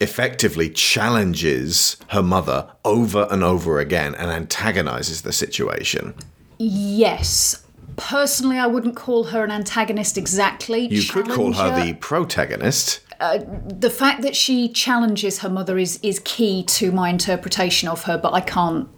[0.03, 6.15] effectively challenges her mother over and over again and antagonizes the situation.
[6.59, 7.65] Yes.
[7.97, 10.87] Personally, I wouldn't call her an antagonist exactly.
[10.87, 13.01] You could call her the protagonist.
[13.19, 18.17] the fact that she challenges her mother is is key to my interpretation of her,
[18.17, 18.88] but I can't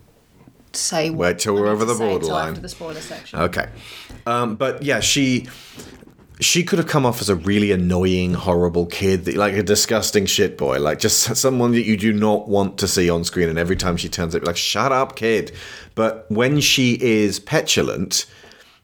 [0.73, 1.11] say.
[1.11, 2.51] Wait till we're over the borderline.
[2.51, 3.41] After the spoiler section.
[3.41, 3.69] Okay.
[4.27, 5.49] Um, but yeah, she
[6.41, 10.59] she could have come off as a really annoying, horrible kid, like a disgusting shit
[10.59, 13.49] boy, like just someone that you do not want to see on screen.
[13.49, 15.53] And every time she turns up, like, shut up, kid.
[15.95, 18.27] But when she is petulant,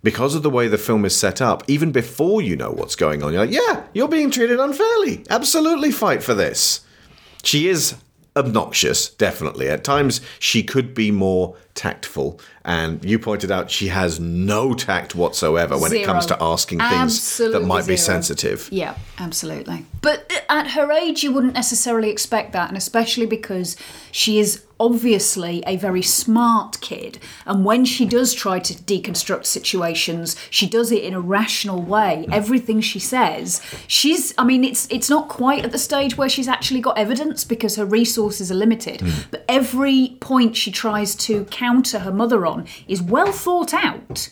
[0.03, 3.23] because of the way the film is set up, even before you know what's going
[3.23, 5.25] on, you're like, yeah, you're being treated unfairly.
[5.29, 6.81] Absolutely fight for this.
[7.43, 7.97] She is
[8.37, 9.69] obnoxious, definitely.
[9.69, 12.39] At times, she could be more tactful.
[12.63, 16.93] And you pointed out she has no tact whatsoever when it comes to asking things
[17.39, 18.69] that Absolutely might be sensitive.
[18.71, 19.87] Yeah, absolutely.
[20.03, 23.79] But at her age, you wouldn't necessarily expect that, and especially because
[24.13, 27.19] she is obviously a very smart kid.
[27.45, 32.27] And when she does try to deconstruct situations, she does it in a rational way.
[32.31, 34.35] Everything she says, she's.
[34.37, 37.77] I mean, it's it's not quite at the stage where she's actually got evidence because
[37.77, 39.01] her resources are limited.
[39.01, 39.11] Hmm.
[39.31, 41.70] But every point she tries to counter
[42.01, 44.31] her mother on is well thought out.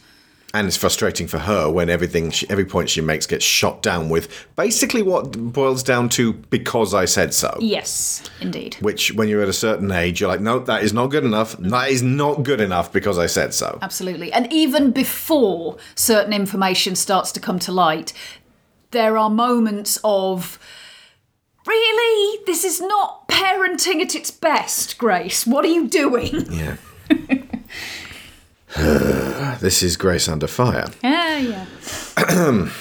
[0.55, 4.09] And it's frustrating for her when everything, she, every point she makes gets shot down
[4.09, 7.55] with basically what boils down to because I said so.
[7.61, 8.77] Yes, indeed.
[8.81, 11.55] Which, when you're at a certain age, you're like, no, that is not good enough.
[11.59, 13.79] That is not good enough because I said so.
[13.83, 14.33] Absolutely.
[14.33, 18.14] And even before certain information starts to come to light,
[18.90, 20.59] there are moments of.
[21.66, 22.42] Really?
[22.46, 25.46] This is not parenting at its best, Grace.
[25.46, 26.51] What are you doing?
[26.51, 26.77] Yeah.
[29.61, 30.88] this is Grace Under Fire.
[31.03, 31.66] Yeah,
[32.18, 32.68] yeah.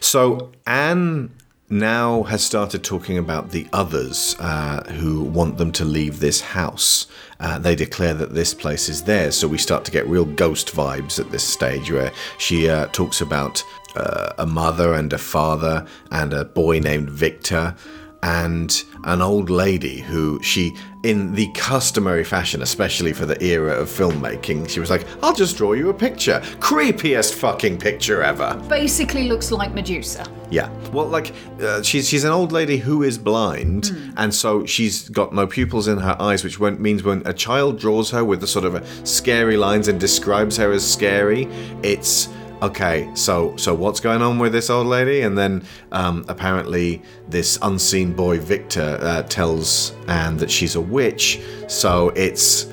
[0.00, 1.30] So Anne
[1.70, 7.06] now has started talking about the others uh, who want them to leave this house.
[7.40, 10.74] Uh, they declare that this place is theirs, so we start to get real ghost
[10.74, 13.62] vibes at this stage where she uh, talks about
[13.96, 17.74] uh, a mother and a father and a boy named Victor
[18.22, 23.88] and an old lady who she, in the customary fashion, especially for the era of
[23.88, 26.40] filmmaking, she was like, I'll just draw you a picture.
[26.58, 28.60] Creepiest fucking picture ever.
[28.68, 30.26] Basically looks like Medusa.
[30.50, 30.68] Yeah.
[30.90, 35.32] Well, like, uh, she's, she's an old lady who is blind, and so she's got
[35.32, 38.46] no pupils in her eyes, which when, means when a child draws her with the
[38.46, 41.44] sort of a scary lines and describes her as scary,
[41.82, 42.28] it's
[42.62, 45.22] okay so so what's going on with this old lady?
[45.22, 51.40] And then um, apparently this unseen boy victor uh, tells anne that she's a witch.
[51.68, 52.66] So it's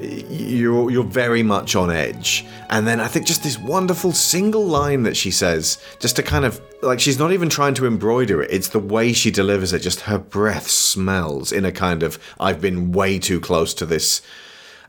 [0.00, 2.44] you're you're very much on edge.
[2.68, 6.44] And then i think just this wonderful single line that she says just to kind
[6.44, 8.50] of like she's not even trying to embroider it.
[8.50, 9.80] It's the way she delivers it.
[9.80, 14.22] Just her breath smells in a kind of i've been way too close to this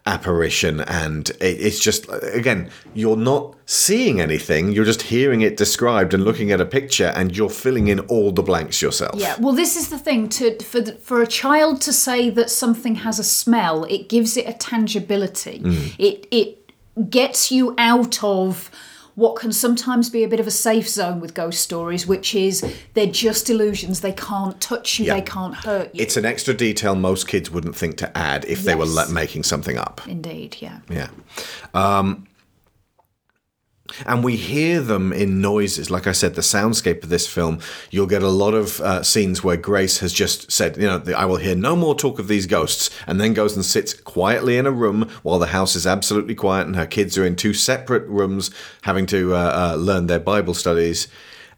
[0.07, 6.13] apparition and it, it's just again you're not seeing anything you're just hearing it described
[6.13, 9.53] and looking at a picture and you're filling in all the blanks yourself Yeah, well,
[9.53, 10.29] this is the thing.
[10.29, 14.37] To for the, for a child to say that something has a smell, it gives
[14.37, 15.59] it a tangibility.
[15.59, 15.95] Mm.
[15.97, 18.71] It it gets you out of
[19.17, 22.63] what can sometimes be a bit of a safe zone with ghost stories, which is
[22.93, 24.01] they're just illusions.
[24.01, 25.07] They can't touch you.
[25.07, 25.15] Yeah.
[25.15, 26.03] They can't hurt you.
[26.03, 29.75] it's an extra detail most kids wouldn't think to add if they were making something
[29.75, 30.81] up Indeed, yeah.
[30.87, 31.09] Yeah.
[31.73, 32.27] Um,
[34.05, 35.89] and we hear them in noises.
[35.89, 37.59] Like I said, the soundscape of this film,
[37.91, 41.25] you'll get a lot of uh, scenes where Grace has just said, you know, I
[41.25, 44.65] will hear no more talk of these ghosts, and then goes and sits quietly in
[44.65, 48.07] a room while the house is absolutely quiet and her kids are in two separate
[48.07, 51.07] rooms having to uh, uh, learn their Bible studies.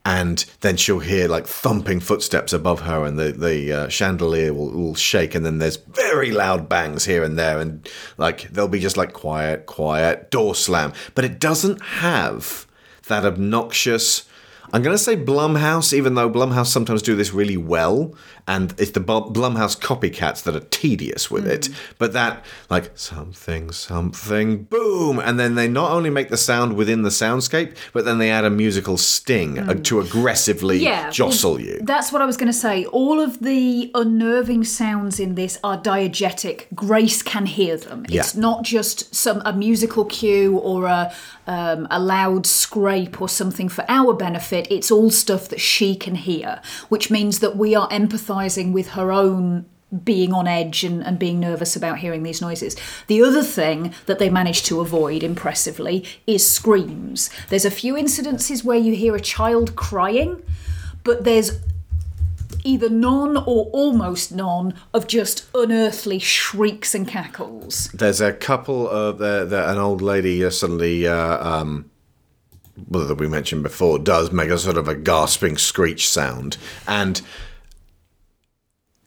[0.05, 4.71] And then she'll hear like thumping footsteps above her, and the the uh, chandelier will,
[4.71, 8.79] will shake, and then there's very loud bangs here and there, and like they'll be
[8.79, 10.93] just like quiet, quiet, door slam.
[11.15, 12.65] But it doesn't have
[13.07, 14.25] that obnoxious.
[14.71, 18.13] I'm going to say Blumhouse, even though Blumhouse sometimes do this really well,
[18.49, 21.69] and it's the Blumhouse copycats that are tedious with it.
[21.99, 27.03] But that, like, something, something, boom, and then they not only make the sound within
[27.03, 31.61] the soundscape, but then they add a musical sting uh, to aggressively yeah, jostle well,
[31.61, 31.79] you.
[31.83, 32.85] That's what I was going to say.
[32.85, 36.73] All of the unnerving sounds in this are diegetic.
[36.73, 38.07] Grace can hear them.
[38.09, 38.21] Yeah.
[38.21, 41.13] It's not just some a musical cue or a
[41.45, 44.67] um, a loud scrape or something for our benefit.
[44.69, 48.38] It's all stuff that she can hear, which means that we are empathizing
[48.73, 49.65] with her own
[50.03, 52.75] being on edge and, and being nervous about hearing these noises.
[53.07, 57.29] The other thing that they manage to avoid impressively is screams.
[57.49, 60.43] There's a few incidences where you hear a child crying,
[61.03, 61.59] but there's
[62.63, 67.89] either none or almost none of just unearthly shrieks and cackles.
[67.93, 71.89] There's a couple of the, an old lady uh, suddenly, uh, um,
[72.87, 77.21] well, that we mentioned before, does make a sort of a gasping screech sound, and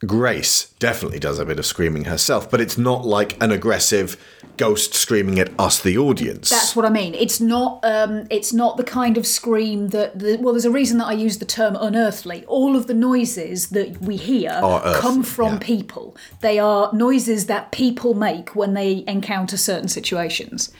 [0.04, 4.16] Grace definitely does a bit of screaming herself, but it's not like an aggressive
[4.56, 6.50] ghost screaming at us, the audience.
[6.50, 7.14] That's what I mean.
[7.14, 7.80] It's not.
[7.84, 10.18] Um, it's not the kind of scream that.
[10.18, 12.44] The, well, there's a reason that I use the term unearthly.
[12.46, 15.58] All of the noises that we hear earthly, come from yeah.
[15.60, 16.16] people.
[16.40, 20.72] They are noises that people make when they encounter certain situations.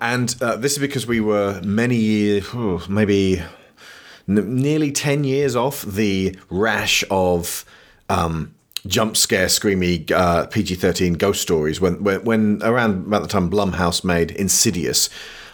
[0.00, 3.42] And uh, this is because we were many years, oh, maybe
[4.28, 7.64] n- nearly 10 years off the rash of
[8.08, 8.54] um,
[8.86, 13.50] jump scare, screamy uh, PG 13 ghost stories when, when, when around about the time
[13.50, 15.08] Blumhouse made Insidious.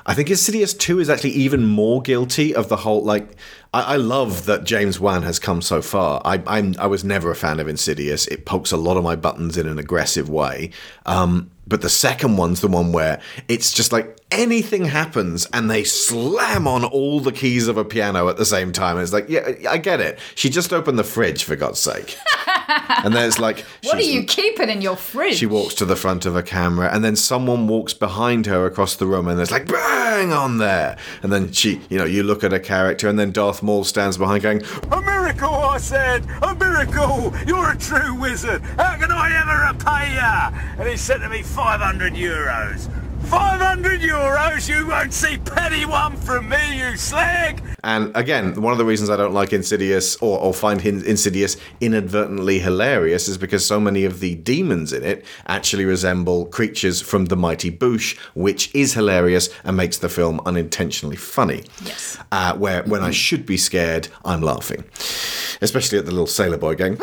[0.07, 3.37] I think Insidious 2 is actually even more guilty of the whole, like,
[3.73, 6.21] I, I love that James Wan has come so far.
[6.25, 8.27] I, I'm, I was never a fan of Insidious.
[8.27, 10.71] It pokes a lot of my buttons in an aggressive way.
[11.07, 15.85] Um, but the second one's the one where it's just like anything happens and they
[15.85, 18.98] slam on all the keys of a piano at the same time.
[18.98, 20.18] It's like, yeah, I get it.
[20.35, 22.16] She just opened the fridge, for God's sake.
[22.68, 25.37] and there's like, What are you keeping in your fridge?
[25.37, 28.96] she walks to the front of a camera, and then someone walks behind her across
[28.96, 30.96] the room, and there's like bang on there.
[31.22, 34.16] And then she, you know, you look at a character, and then Darth Maul stands
[34.16, 36.24] behind, going, A miracle, I said!
[36.42, 37.33] A miracle!
[37.46, 38.62] You're a true wizard!
[38.62, 42.88] How can I ever repay you?" And he said to me 500 euros.
[43.25, 44.69] 500 euros?
[44.69, 47.63] you won't see penny one from me, you slag!
[47.83, 52.59] And again, one of the reasons I don't like Insidious or, or find Insidious inadvertently
[52.59, 57.37] hilarious is because so many of the demons in it actually resemble creatures from the
[57.37, 61.65] Mighty Boosh, which is hilarious and makes the film unintentionally funny.
[61.85, 62.19] Yes.
[62.33, 64.85] Uh, where when I should be scared, I'm laughing.
[65.61, 66.98] Especially at the little sailor boy going.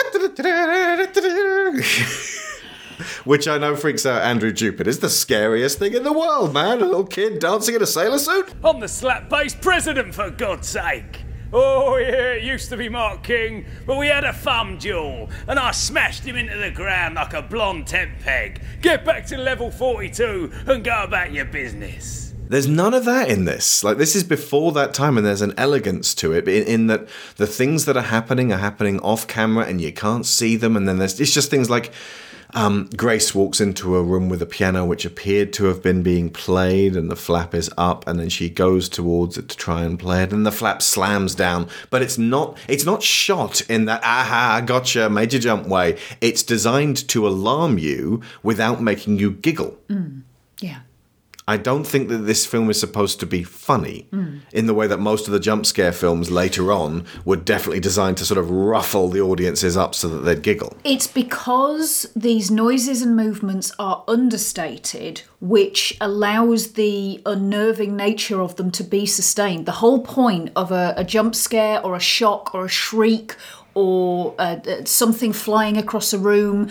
[3.24, 4.90] Which I know freaks out Andrew Jupiter.
[4.90, 6.82] It's the scariest thing in the world, man.
[6.82, 8.54] A little kid dancing in a sailor suit.
[8.64, 11.22] I'm the slap-bass president, for God's sake!
[11.54, 15.60] Oh, yeah, it used to be Mark King, but we had a thumb duel, and
[15.60, 18.62] I smashed him into the ground like a blonde tent peg.
[18.82, 22.34] Get back to level 42 and go about your business.
[22.48, 23.82] There's none of that in this.
[23.82, 27.08] Like this is before that time, and there's an elegance to it in, in that
[27.38, 30.76] the things that are happening are happening off camera, and you can't see them.
[30.76, 31.94] And then there's it's just things like
[32.54, 36.30] um, Grace walks into a room with a piano which appeared to have been being
[36.30, 40.00] played, and the flap is up, and then she goes towards it to try and
[40.00, 41.68] play it, and the flap slams down.
[41.90, 45.98] But it's not it's not shot in that aha gotcha major jump way.
[46.20, 49.78] It's designed to alarm you without making you giggle.
[50.60, 50.80] Yeah.
[51.48, 54.08] I don't think that this film is supposed to be funny
[54.54, 58.18] in the way that most of the jump scare films later on were definitely designed
[58.18, 60.78] to sort of ruffle the audiences up so that they'd giggle.
[60.84, 68.72] It's because these noises and movements are understated, which allows the unnerving nature of them
[68.72, 69.66] to be sustained.
[69.66, 73.36] The whole point of a, a jump scare or a shock or a shriek
[73.74, 76.70] or uh, uh, something flying across a room,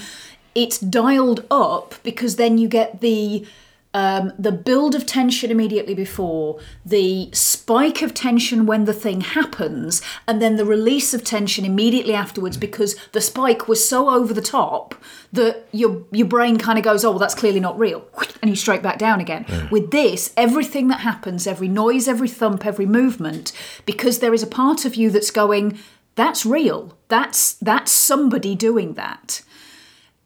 [0.54, 3.46] it's dialed up because then you get the
[3.92, 10.00] um, the build of tension immediately before, the spike of tension when the thing happens,
[10.28, 14.40] and then the release of tension immediately afterwards because the spike was so over the
[14.40, 14.94] top
[15.32, 18.06] that your your brain kind of goes, oh, well, that's clearly not real,
[18.42, 19.44] and you straight back down again.
[19.72, 23.52] With this, everything that happens, every noise, every thump, every movement,
[23.86, 25.78] because there is a part of you that's going,
[26.14, 26.96] that's real.
[27.08, 29.42] That's that's somebody doing that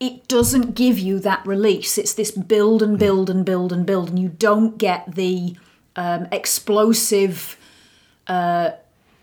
[0.04, 1.96] it doesn't give you that release.
[1.96, 5.56] It's this build and build and build and build, and you don't get the
[5.96, 7.56] um, explosive
[8.26, 8.72] uh,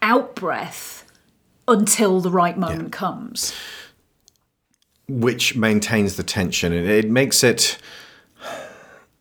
[0.01, 1.05] out breath
[1.67, 3.53] until the right moment comes.
[5.07, 7.77] which maintains the tension and it makes it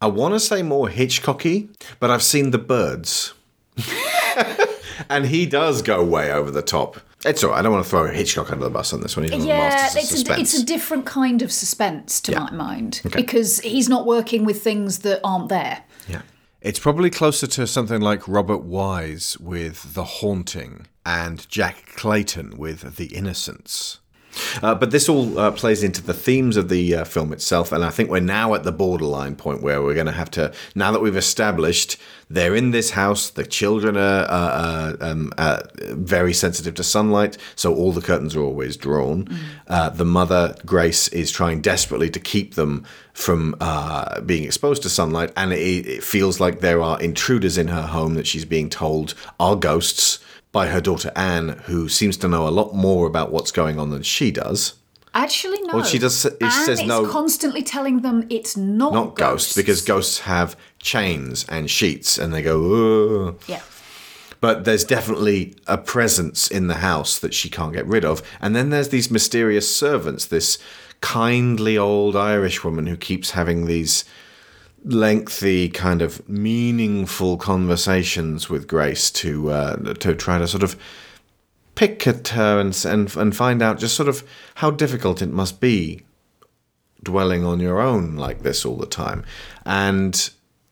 [0.00, 3.34] I want to say more Hitchcocky, but I've seen the birds.
[5.10, 7.00] and he does go way over the top.
[7.24, 7.58] It's all right.
[7.58, 9.24] I don't want to throw Hitchcock under the bus on this one.
[9.24, 12.40] He's one of the Yeah, it's a, it's a different kind of suspense to Yeah.
[12.40, 13.20] my mind Okay.
[13.20, 15.82] because he's not working with things that aren't there.
[16.08, 16.22] yeah.
[16.62, 22.96] It's probably closer to something like Robert Wise with The Haunting and Jack Clayton with
[22.96, 23.99] The Innocents.
[24.62, 27.84] Uh, but this all uh, plays into the themes of the uh, film itself, and
[27.84, 30.52] I think we're now at the borderline point where we're going to have to.
[30.74, 31.96] Now that we've established
[32.32, 37.90] they're in this house, the children are, um, uh, very sensitive to sunlight, so all
[37.90, 39.26] the curtains are always drawn.
[39.66, 44.88] Uh, the mother, Grace, is trying desperately to keep them from uh, being exposed to
[44.88, 48.70] sunlight, and it, it feels like there are intruders in her home that she's being
[48.70, 50.20] told are ghosts
[50.52, 53.90] by her daughter Anne, who seems to know a lot more about what's going on
[53.90, 54.74] than she does.
[55.12, 55.74] Actually, no.
[55.76, 59.82] Well, she does- it Anne says no- constantly telling them it's not, Not ghosts, because
[59.82, 63.26] ghosts have chains and sheets, and they go.
[63.28, 63.40] Ugh.
[63.48, 63.60] Yeah.
[64.40, 68.22] But there's definitely a presence in the house that she can't get rid of.
[68.40, 70.58] And then there's these mysterious servants, this
[71.00, 74.04] kindly old Irish woman who keeps having these
[74.84, 80.76] lengthy, kind of meaningful conversations with Grace to uh, to try to sort of
[81.74, 84.22] pick at her and, and and find out just sort of
[84.56, 86.02] how difficult it must be
[87.02, 89.24] dwelling on your own like this all the time.
[89.64, 90.30] And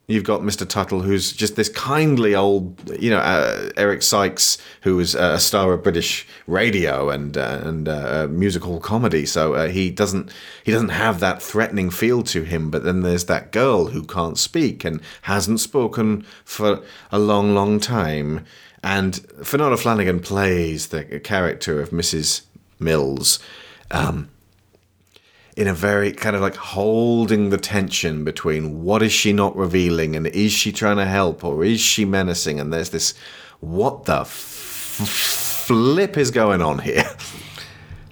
[0.08, 0.66] you've got Mr.
[0.66, 5.72] Tuttle, who's just this kindly old, you know, uh, Eric Sykes, who is a star
[5.74, 9.24] of British radio and uh, and uh, musical comedy.
[9.26, 10.32] So uh, he doesn't
[10.64, 12.70] he doesn't have that threatening feel to him.
[12.70, 16.82] But then there's that girl who can't speak and hasn't spoken for
[17.12, 18.44] a long, long time.
[18.82, 22.42] And Fionnula Flanagan plays the character of Mrs.
[22.78, 23.38] Mills.
[23.90, 24.28] Um,
[25.58, 30.14] in a very kind of like holding the tension between what is she not revealing
[30.14, 32.60] and is she trying to help or is she menacing?
[32.60, 33.12] And there's this
[33.58, 34.28] what the f-
[35.66, 37.10] flip is going on here?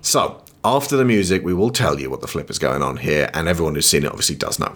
[0.03, 3.29] So after the music we will tell you what the flip is going on here
[3.35, 4.73] and everyone who's seen it obviously does know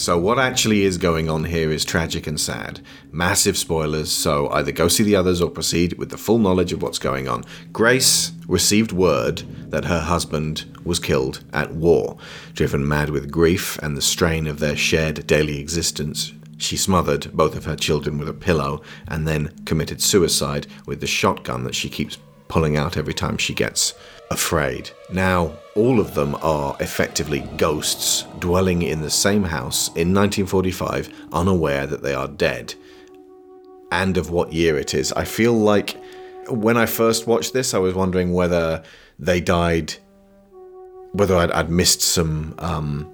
[0.00, 2.80] so what actually is going on here is tragic and sad.
[3.12, 6.80] Massive spoilers, so either go see the others or proceed with the full knowledge of
[6.80, 7.44] what's going on.
[7.70, 12.16] Grace received word that her husband was killed at war.
[12.54, 17.54] Driven mad with grief and the strain of their shared daily existence, she smothered both
[17.54, 21.90] of her children with a pillow and then committed suicide with the shotgun that she
[21.90, 22.16] keeps
[22.48, 23.92] pulling out every time she gets
[24.30, 24.90] afraid.
[25.12, 31.86] Now, all of them are effectively ghosts dwelling in the same house in 1945, unaware
[31.86, 32.74] that they are dead.
[33.92, 35.12] And of what year it is.
[35.12, 35.96] I feel like
[36.48, 38.82] when I first watched this, I was wondering whether
[39.18, 39.94] they died,
[41.12, 42.54] whether I'd, I'd missed some.
[42.58, 43.12] Um,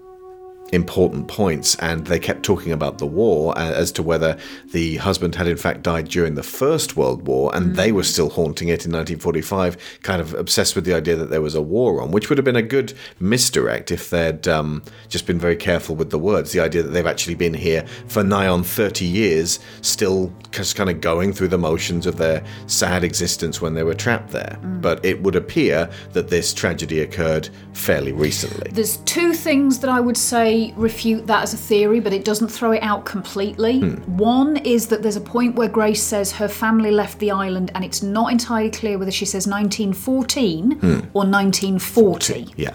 [0.73, 4.37] important points, and they kept talking about the war uh, as to whether
[4.73, 8.31] the husband had in fact died during the First World War, and they were still
[8.31, 12.01] haunting it in 1945, kind of obsessed with the idea that there was a war
[12.01, 15.95] on, which would have been a good misdirect if they'd um, just been very careful
[15.95, 16.53] with the words.
[16.53, 20.91] The idea that they've actually been here for nigh on 30 years, still just kind
[20.91, 24.59] of going through the motions of their sad existence when they were trapped there.
[24.63, 28.71] But it would appear that this tragedy occurred fairly recently.
[28.73, 32.49] There's two things that I would say refute that as a theory, but it doesn't
[32.49, 33.81] throw it out completely.
[33.81, 34.17] Hmm.
[34.17, 37.85] One is that there's a point where Grace says her family left the island, and
[37.85, 41.01] it's not entirely clear whether she says 1914 Hmm.
[41.15, 42.55] or 1940.
[42.57, 42.75] Yeah.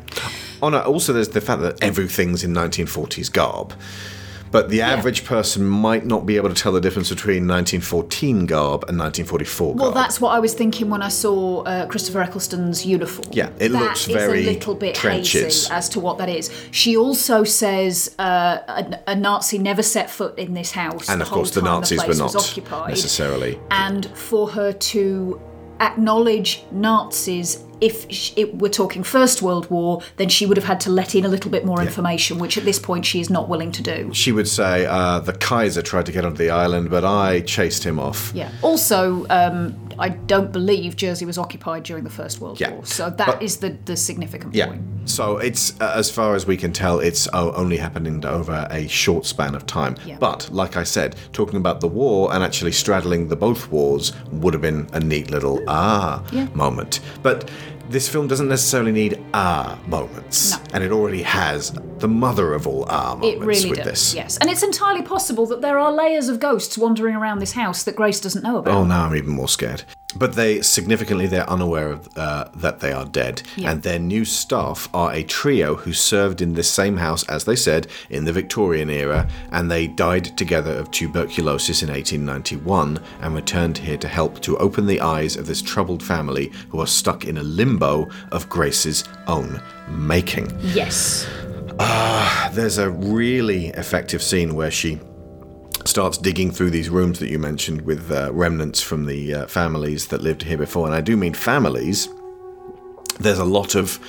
[0.61, 3.73] Oh no, also there's the fact that everything's in 1940s garb.
[4.51, 8.83] But the average person might not be able to tell the difference between 1914 garb
[8.89, 9.79] and 1944 garb.
[9.79, 13.29] Well, that's what I was thinking when I saw uh, Christopher Eccleston's uniform.
[13.31, 15.63] Yeah, it That looks is very a little bit trenches.
[15.67, 16.51] hazy as to what that is.
[16.71, 21.25] She also says uh, a, a Nazi never set foot in this house, and the
[21.25, 22.89] of course, the whole time Nazis the were not occupied.
[22.89, 23.59] necessarily.
[23.71, 25.39] and for her to
[25.79, 27.63] acknowledge Nazis.
[27.81, 31.25] If it, we're talking First World War, then she would have had to let in
[31.25, 34.11] a little bit more information, which at this point she is not willing to do.
[34.13, 37.83] She would say, uh, the Kaiser tried to get onto the island, but I chased
[37.83, 38.31] him off.
[38.35, 38.51] Yeah.
[38.61, 42.71] Also, um, I don't believe Jersey was occupied during the First World Yeah.
[42.71, 44.67] War, so that is But- the the significant Yeah.
[44.67, 44.81] point.
[45.05, 48.87] So it's, uh, as far as we can tell, it's uh, only happening over a
[48.87, 49.95] short span of time.
[50.05, 50.17] Yeah.
[50.19, 54.53] But, like I said, talking about the war and actually straddling the both wars would
[54.53, 56.47] have been a neat little ah Yeah.
[56.53, 56.99] moment.
[57.23, 57.49] But
[57.91, 60.51] this film doesn't necessarily need ah moments.
[60.51, 60.63] No.
[60.73, 63.87] And it already has the mother of all ah moments It really with does.
[63.87, 64.15] this.
[64.15, 67.83] Yes, and it's entirely possible that there are layers of ghosts wandering around this house
[67.83, 68.73] that Grace doesn't know about.
[68.73, 69.83] Oh, now I'm even more scared.
[70.21, 73.71] But they significantly they're unaware of uh, that they are dead, Yeah.
[73.71, 77.55] and their new staff are a trio who served in this same house, as they
[77.55, 83.79] said, in the Victorian era, and they died together of tuberculosis in 1891 and returned
[83.79, 87.37] here to help to open the eyes of this troubled family who are stuck in
[87.39, 89.59] a limbo of Grace's own
[89.89, 90.47] making.
[90.61, 91.27] Yes.
[92.53, 94.99] There's a really effective scene where she
[95.91, 100.07] starts digging through these rooms that you mentioned with uh, remnants from the uh, families
[100.07, 100.87] that lived here before.
[100.87, 102.07] And I do mean families.
[103.19, 103.99] There's a lot of,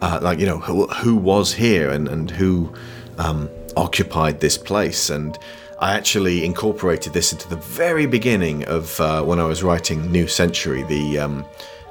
[0.00, 2.72] uh, like, you know, who, who was here and, and who
[3.18, 5.10] um, occupied this place.
[5.10, 5.38] And
[5.78, 10.26] I actually incorporated this into the very beginning of uh, when I was writing New
[10.26, 11.44] Century, the, um,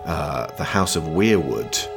[0.06, 1.88] uh, the House of Weirwood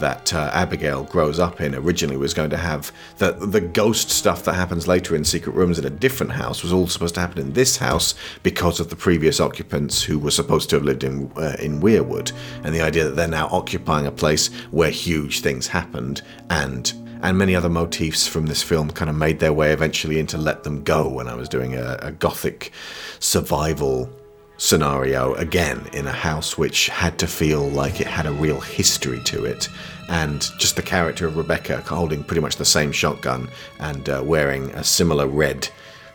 [0.00, 4.44] that uh, Abigail grows up in originally was going to have the the ghost stuff
[4.44, 7.38] that happens later in secret rooms in a different house was all supposed to happen
[7.38, 11.30] in this house because of the previous occupants who were supposed to have lived in
[11.36, 12.32] uh, in Weirwood.
[12.64, 16.92] And the idea that they're now occupying a place where huge things happened and
[17.22, 20.64] and many other motifs from this film kind of made their way eventually into Let
[20.64, 22.72] Them Go when I was doing a, a gothic
[23.20, 24.10] survival
[24.58, 29.20] scenario again in a house which had to feel like it had a real history
[29.24, 29.68] to it
[30.08, 33.48] and just the character of rebecca holding pretty much the same shotgun
[33.80, 35.68] and uh, wearing a similar red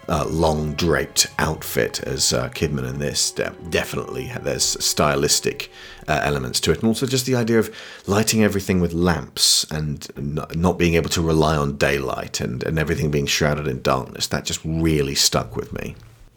[0.09, 5.69] uh, long draped outfit as uh, kidman in this de- definitely there's stylistic
[6.07, 7.73] uh, elements to it and also just the idea of
[8.07, 13.11] lighting everything with lamps and not being able to rely on daylight and, and everything
[13.11, 15.95] being shrouded in darkness that just really stuck with me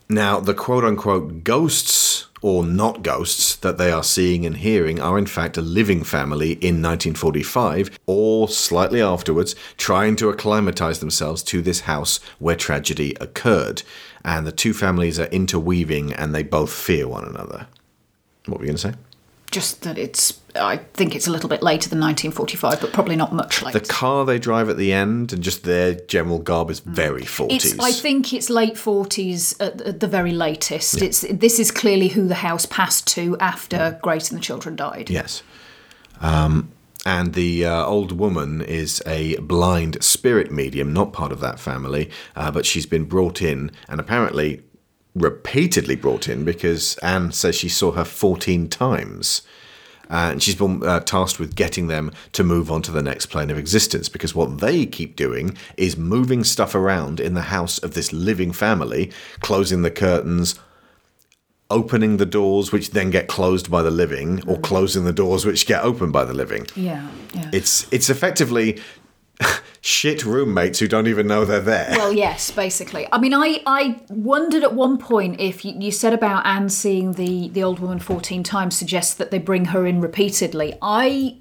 [0.09, 5.17] now, the quote unquote ghosts or not ghosts that they are seeing and hearing are
[5.17, 11.63] in fact a living family in 1945 or slightly afterwards trying to acclimatize themselves to
[11.63, 13.83] this house where tragedy occurred.
[14.23, 17.67] And the two families are interweaving and they both fear one another.
[18.45, 18.95] What were you going to say?
[19.55, 23.33] Just that it's, I think it's a little bit later than 1945, but probably not
[23.33, 23.79] much later.
[23.79, 27.53] The car they drive at the end and just their general garb is very 40s.
[27.53, 31.01] It's, I think it's late 40s at, at the very latest.
[31.01, 35.09] It's This is clearly who the house passed to after Grace and the children died.
[35.09, 35.45] Yes.
[36.21, 36.73] Um,
[37.07, 42.11] And the uh, old woman is a blind spirit medium, not part of that family,
[42.35, 44.63] uh, but she's been brought in and apparently
[45.15, 49.43] repeatedly brought in because Anne says she saw her 14 times.
[50.11, 53.27] Uh, and she's been uh, tasked with getting them to move on to the next
[53.27, 57.79] plane of existence because what they keep doing is moving stuff around in the house
[57.79, 59.11] of this living family,
[59.41, 60.61] closing the curtains,
[61.71, 65.67] opening the doors which then get closed by the living or closing the doors which
[65.67, 66.67] get opened by the living.
[66.77, 67.51] Yeah, yeah.
[67.53, 68.81] It's it's effectively
[69.81, 71.91] shit roommates who don't even know they're there.
[71.97, 73.07] Well, yes, basically.
[73.13, 77.13] I mean, I, I wondered at one point if you, you said about Anne seeing
[77.13, 80.77] the, the old woman 14 times suggests that they bring her in repeatedly.
[80.81, 81.37] I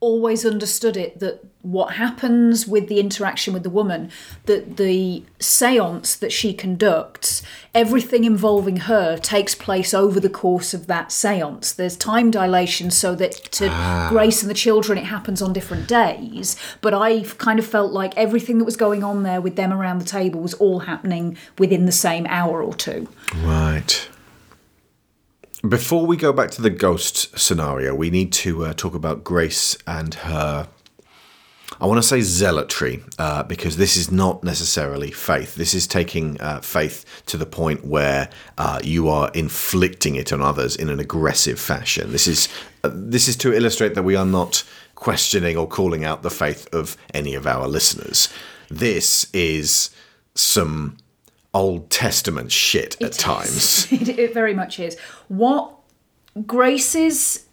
[0.00, 4.10] always understood it that what happens with the interaction with the woman,
[4.44, 7.42] that the seance that she conducts,
[7.74, 11.72] everything involving her takes place over the course of that seance.
[11.72, 14.08] There's time dilation so that to ah.
[14.10, 16.56] Grace and the children, it happens on different days.
[16.82, 19.98] But I kind of felt like everything that was going on there with them around
[19.98, 23.08] the table was all happening within the same hour or two.
[23.38, 24.08] Right.
[25.68, 29.76] Before we go back to the ghost scenario, we need to uh, talk about Grace
[29.86, 30.68] and her.
[31.80, 35.54] I want to say zealotry uh, because this is not necessarily faith.
[35.54, 40.42] This is taking uh, faith to the point where uh, you are inflicting it on
[40.42, 42.12] others in an aggressive fashion.
[42.12, 42.48] This is
[42.84, 44.62] uh, this is to illustrate that we are not
[44.94, 48.28] questioning or calling out the faith of any of our listeners.
[48.68, 49.90] This is
[50.34, 50.98] some
[51.56, 53.90] Old Testament shit at times.
[53.92, 54.98] it, it very much is.
[55.28, 55.72] What
[56.46, 57.46] Grace's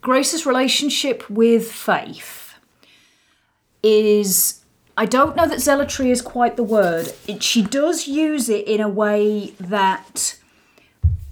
[0.00, 2.54] Grace's relationship with faith
[3.82, 4.60] is
[4.96, 7.12] I don't know that zealotry is quite the word.
[7.26, 10.38] It, she does use it in a way that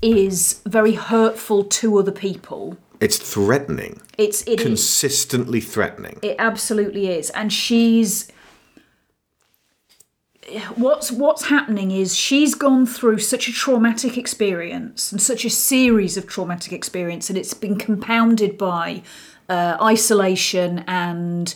[0.03, 2.77] is very hurtful to other people.
[3.01, 6.19] It's threatening, It's it is- consistently threatening.
[6.23, 8.31] It absolutely is, and she's.
[10.75, 16.17] What's what's happening is she's gone through such a traumatic experience and such a series
[16.17, 19.03] of traumatic experience, and it's been compounded by
[19.49, 21.55] uh, isolation and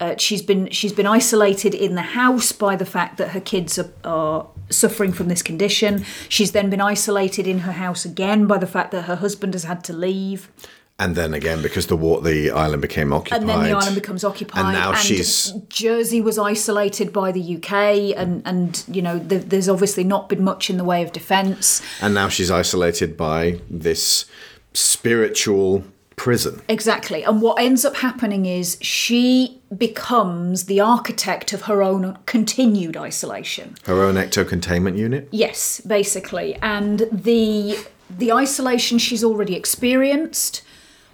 [0.00, 3.78] uh, she's been she's been isolated in the house by the fact that her kids
[3.78, 6.04] are, are suffering from this condition.
[6.28, 9.64] She's then been isolated in her house again by the fact that her husband has
[9.64, 10.50] had to leave.
[10.96, 13.40] And then again, because the war, the island became occupied.
[13.40, 14.64] and then the island becomes occupied.
[14.64, 17.72] And now she's Jersey was isolated by the UK,
[18.16, 21.82] and and you know th- there's obviously not been much in the way of defence.
[22.00, 24.26] and now she's isolated by this
[24.72, 25.82] spiritual
[26.14, 26.62] prison.
[26.68, 32.96] Exactly, and what ends up happening is she becomes the architect of her own continued
[32.96, 33.74] isolation.
[33.86, 35.28] Her own ecto containment unit.
[35.32, 37.78] Yes, basically, and the
[38.08, 40.62] the isolation she's already experienced,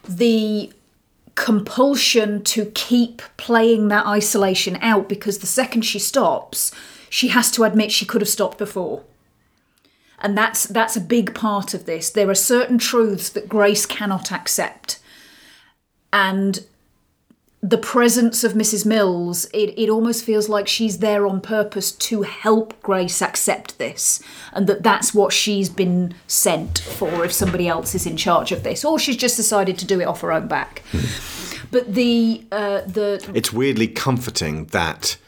[0.09, 0.73] the
[1.35, 6.73] compulsion to keep playing that isolation out because the second she stops,
[7.09, 9.03] she has to admit she could have stopped before.
[10.19, 12.11] And that's that's a big part of this.
[12.11, 14.99] There are certain truths that Grace cannot accept.
[16.13, 16.67] And
[17.63, 18.87] the presence of Mrs.
[18.87, 24.23] Mills, it, it almost feels like she's there on purpose to help Grace accept this,
[24.55, 28.63] and that that's what she's been sent for if somebody else is in charge of
[28.63, 30.83] this, or she's just decided to do it off her own back.
[31.71, 35.19] But the uh, the It's weirdly comforting that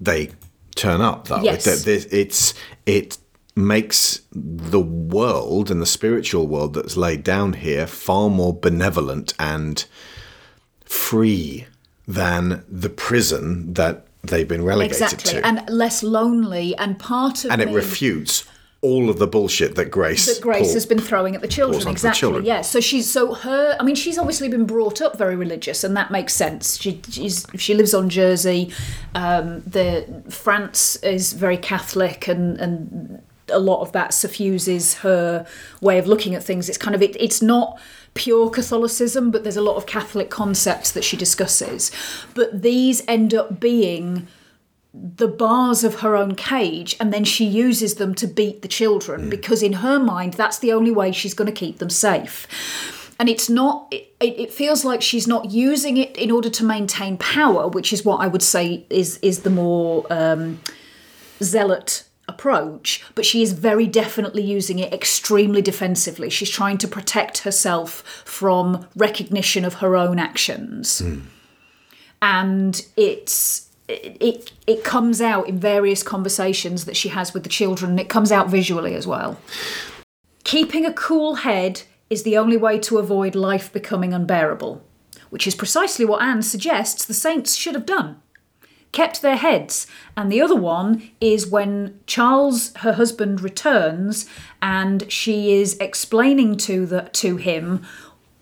[0.00, 0.30] they
[0.74, 1.40] turn up, though.
[1.42, 1.66] Yes.
[1.66, 3.18] It, it- it's it
[3.54, 9.86] makes the world and the spiritual world that's laid down here far more benevolent and
[10.84, 11.64] free
[12.08, 15.46] than the prison that they've been relegated exactly, to.
[15.46, 18.44] and less lonely, and part of and it me- refutes
[18.82, 21.82] all of the bullshit that Grace that Grace pull- has been throwing at the children.
[21.82, 22.18] the Exactly.
[22.20, 22.44] children.
[22.44, 22.60] Yeah.
[22.60, 23.76] So she's so her.
[23.80, 26.78] I mean, she's obviously been brought up very religious, and that makes sense.
[26.80, 28.70] She she's she lives on Jersey.
[29.14, 35.46] Um, the France is very Catholic, and and a lot of that suffuses her
[35.80, 36.68] way of looking at things.
[36.68, 37.78] It's kind of it, it's not
[38.16, 41.92] pure Catholicism, but there's a lot of Catholic concepts that she discusses.
[42.34, 44.26] But these end up being
[44.92, 49.28] the bars of her own cage and then she uses them to beat the children
[49.28, 53.28] because in her mind that's the only way she's going to keep them safe and
[53.28, 57.68] it's not it, it feels like she's not using it in order to maintain power
[57.68, 60.58] which is what i would say is is the more um,
[61.42, 66.28] zealot approach but she is very definitely using it extremely defensively.
[66.28, 71.00] She's trying to protect herself from recognition of her own actions.
[72.20, 77.48] And it's it, it it comes out in various conversations that she has with the
[77.48, 79.38] children and it comes out visually as well.
[80.44, 84.82] Keeping a cool head is the only way to avoid life becoming unbearable
[85.30, 88.20] which is precisely what Anne suggests the saints should have done.
[88.92, 89.86] Kept their heads.
[90.16, 94.26] And the other one is when Charles, her husband, returns
[94.62, 97.84] and she is explaining to the to him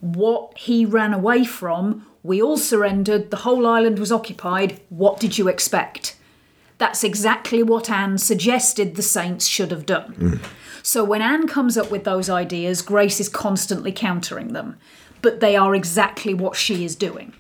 [0.01, 2.07] what he ran away from.
[2.22, 4.80] We all surrendered, the whole island was occupied.
[4.88, 6.16] What did you expect?
[6.78, 10.12] That's exactly what Anne suggested the saints should have done.
[10.14, 10.34] Hmm.
[10.82, 14.76] So when Anne comes up with those ideas, Grace is constantly countering them.
[15.22, 17.32] But they are exactly what she is doing.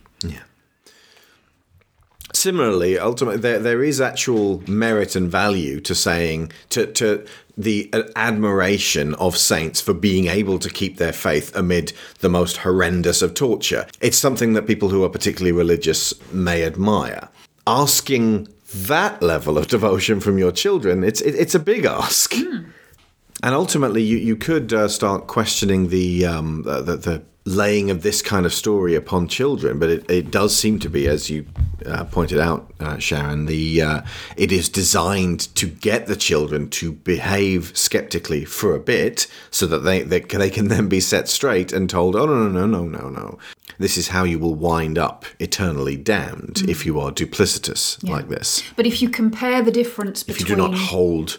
[2.44, 7.24] Similarly, ultimately, there, there is actual merit and value to saying to to
[7.56, 13.22] the admiration of saints for being able to keep their faith amid the most horrendous
[13.22, 13.86] of torture.
[14.02, 17.30] It's something that people who are particularly religious may admire.
[17.66, 22.34] Asking that level of devotion from your children, it's it, it's a big ask.
[22.34, 28.02] And ultimately, you, you could uh, start questioning the, um, the, the the laying of
[28.02, 31.44] this kind of story upon children, but it, it does seem to be, as you
[31.84, 34.00] uh, pointed out, uh, Sharon, the uh,
[34.36, 39.80] it is designed to get the children to behave skeptically for a bit, so that
[39.80, 42.98] they, they they can then be set straight and told, oh no no no no
[42.98, 43.38] no no,
[43.78, 48.62] this is how you will wind up eternally damned if you are duplicitous like this.
[48.74, 51.38] But if you compare the difference between If you do not hold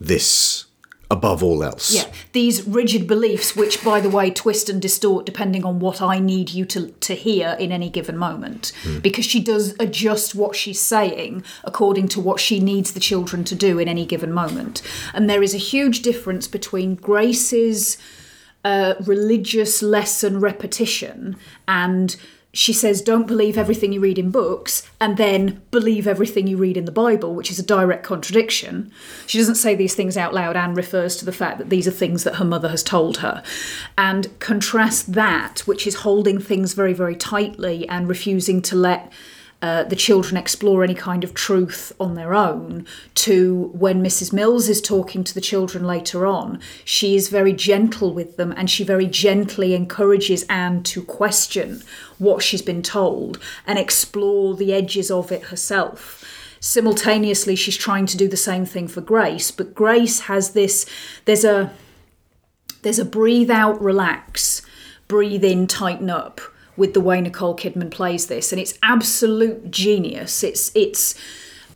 [0.00, 0.64] this
[1.10, 1.90] above all else.
[1.94, 6.18] Yeah, these rigid beliefs, which, by the way, twist and distort depending on what I
[6.18, 10.80] need you to, to hear in any given moment, because she does adjust what she's
[10.80, 14.82] saying according to what she needs the children to do in any given moment.
[15.14, 17.96] And there is a huge difference between Grace's
[18.64, 21.36] uh, religious lesson repetition
[21.66, 22.16] and
[22.58, 26.76] she says, don't believe everything you read in books, and then believe everything you read
[26.76, 28.90] in the Bible, which is a direct contradiction.
[29.28, 31.92] She doesn't say these things out loud and refers to the fact that these are
[31.92, 33.44] things that her mother has told her.
[33.96, 39.12] And contrast that, which is holding things very, very tightly and refusing to let
[39.60, 44.32] uh, the children explore any kind of truth on their own to when Mrs.
[44.32, 46.60] Mills is talking to the children later on.
[46.84, 51.82] She is very gentle with them and she very gently encourages Anne to question
[52.18, 56.24] what she's been told and explore the edges of it herself.
[56.60, 60.86] Simultaneously, she's trying to do the same thing for Grace, but Grace has this
[61.24, 61.72] there's a
[62.82, 64.62] there's a breathe out, relax,
[65.08, 66.40] breathe in, tighten up
[66.78, 70.42] with the way Nicole Kidman plays this, and it's absolute genius.
[70.42, 71.14] It's it's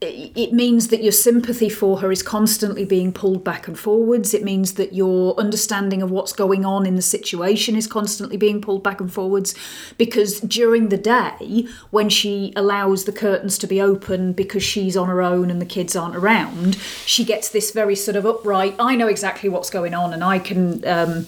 [0.02, 4.34] it means that your sympathy for her is constantly being pulled back and forwards.
[4.34, 8.60] It means that your understanding of what's going on in the situation is constantly being
[8.60, 9.54] pulled back and forwards.
[9.98, 15.08] Because during the day, when she allows the curtains to be open because she's on
[15.08, 16.76] her own and the kids aren't around,
[17.06, 20.38] she gets this very sort of upright, I know exactly what's going on and I
[20.38, 20.86] can.
[20.86, 21.26] Um,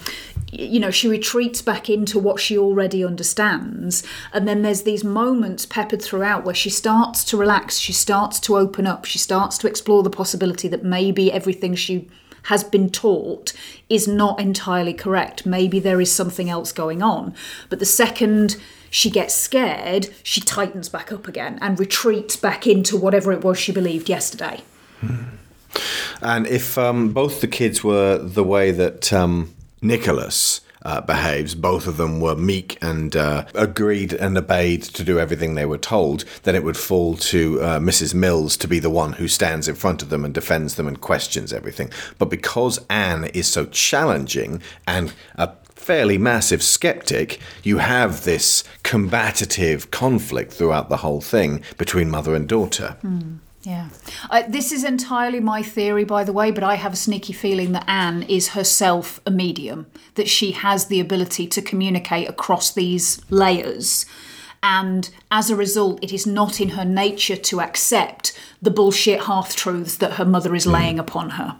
[0.59, 4.02] you know, she retreats back into what she already understands.
[4.32, 8.57] And then there's these moments peppered throughout where she starts to relax, she starts to
[8.57, 12.09] open up, she starts to explore the possibility that maybe everything she
[12.44, 13.52] has been taught
[13.88, 15.46] is not entirely correct.
[15.46, 17.34] Maybe there is something else going on.
[17.70, 18.57] But the second
[18.90, 23.59] she gets scared, she tightens back up again and retreats back into whatever it was
[23.59, 24.61] she believed yesterday.
[26.22, 29.53] And if um, both the kids were the way that um,
[29.85, 35.18] Nicholas uh, behaves, both of them were meek and uh, agreed and obeyed to do
[35.18, 38.14] everything they were told, then it would fall to uh, Mrs.
[38.14, 41.01] Mills to be the one who stands in front of them and defends them and
[41.01, 41.91] questions everything.
[42.18, 49.91] But because Anne is so challenging and a fairly massive skeptic, you have this combative
[49.91, 52.97] conflict throughout the whole thing between mother and daughter.
[53.64, 53.88] Yeah.
[54.30, 57.72] Uh, this is entirely my theory, by the way, but I have a sneaky feeling
[57.72, 59.86] that Anne is herself a medium,
[60.16, 64.04] that she has the ability to communicate across these layers.
[64.62, 69.54] And as a result, it is not in her nature to accept the bullshit half
[69.56, 71.56] truths that her mother is laying upon her.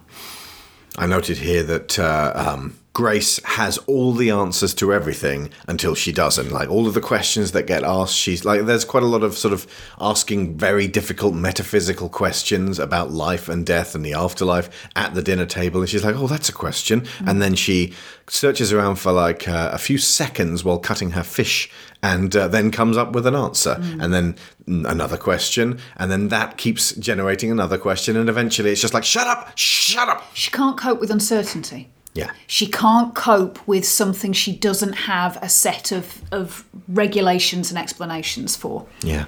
[0.97, 6.13] I noted here that uh, um, Grace has all the answers to everything until she
[6.13, 6.49] doesn't.
[6.49, 9.37] Like all of the questions that get asked, she's like, there's quite a lot of
[9.37, 9.67] sort of
[9.99, 15.45] asking very difficult metaphysical questions about life and death and the afterlife at the dinner
[15.45, 15.81] table.
[15.81, 17.05] And she's like, oh, that's a question.
[17.27, 17.91] And then she
[18.29, 21.69] searches around for like uh, a few seconds while cutting her fish
[22.01, 23.75] and uh, then comes up with an answer.
[23.99, 24.37] And then
[24.67, 25.79] another question.
[25.97, 28.15] And then that keeps generating another question.
[28.15, 30.23] And eventually it's just like, shut up, shut up.
[30.33, 31.91] She can't cope with uncertainty.
[32.15, 32.31] Yeah.
[32.47, 38.55] She can't cope with something she doesn't have a set of, of regulations and explanations
[38.55, 39.25] for, Yeah.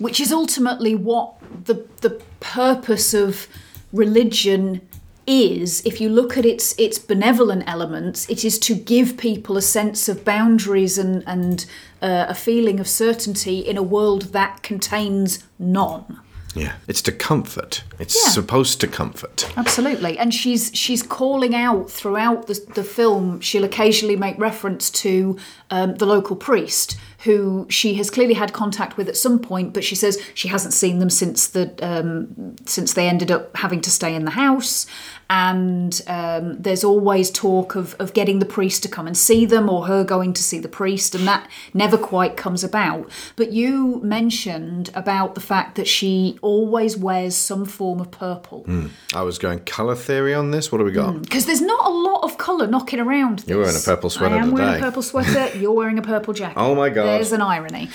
[0.00, 1.34] which is ultimately what
[1.66, 3.46] the, the purpose of
[3.92, 4.80] religion
[5.26, 9.62] is, if you look at its its benevolent elements, it is to give people a
[9.62, 11.66] sense of boundaries and and
[12.00, 16.20] uh, a feeling of certainty in a world that contains none.
[16.56, 17.82] Yeah, it's to comfort.
[17.98, 18.30] It's Yeah.
[18.32, 19.46] supposed to comfort.
[19.56, 23.40] Absolutely, and she's she's calling out throughout the, the film.
[23.40, 25.36] She'll occasionally make reference to
[25.70, 29.84] um, the local priest, who she has clearly had contact with at some point, but
[29.84, 33.90] she says she hasn't seen them since the um, since they ended up having to
[33.90, 34.86] stay in the house.
[35.28, 39.68] And um, there's always talk of, of getting the priest to come and see them,
[39.68, 43.10] or her going to see the priest, and that never quite comes about.
[43.34, 48.66] But you mentioned about the fact that she always wears some form of purple
[49.14, 50.70] I was going colour theory on this.
[50.70, 51.22] What do we got?
[51.22, 53.44] because there's not a lot of colour knocking around.
[53.46, 55.56] You're wearing a purple sweater I am wearing a purple sweater.
[55.58, 56.58] You're wearing a purple jacket.
[56.58, 57.06] Oh my God.
[57.06, 57.90] There's an irony.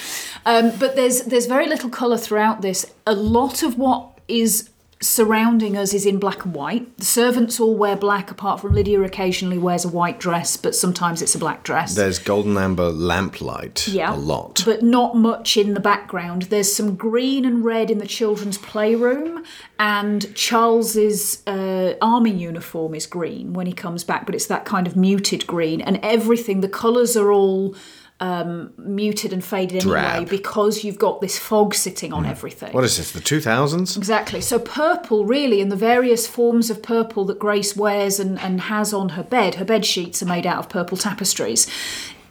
[0.45, 2.85] Um, but there's there's very little colour throughout this.
[3.05, 4.69] A lot of what is
[5.01, 6.97] surrounding us is in black and white.
[6.97, 11.21] The servants all wear black, apart from Lydia occasionally wears a white dress, but sometimes
[11.21, 11.95] it's a black dress.
[11.95, 13.87] There's golden amber lamplight.
[13.87, 14.13] Yeah.
[14.13, 14.61] A lot.
[14.65, 16.43] But not much in the background.
[16.43, 19.43] There's some green and red in the children's playroom,
[19.79, 24.85] and Charles's uh, army uniform is green when he comes back, but it's that kind
[24.85, 27.75] of muted green, and everything, the colours are all
[28.21, 30.29] um, muted and faded anyway Drab.
[30.29, 32.71] because you've got this fog sitting on everything.
[32.71, 33.97] what is this, the 2000s?
[33.97, 34.39] Exactly.
[34.39, 38.93] So purple, really, and the various forms of purple that Grace wears and, and has
[38.93, 41.67] on her bed, her bed sheets are made out of purple tapestries,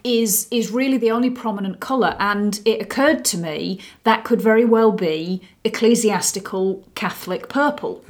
[0.03, 2.15] is is really the only prominent colour.
[2.19, 8.03] And it occurred to me that could very well be ecclesiastical Catholic purple.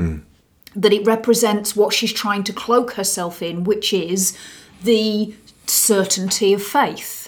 [0.74, 4.38] That it represents what she's trying to cloak herself in, which is
[4.84, 5.34] the
[5.66, 7.21] certainty of faith.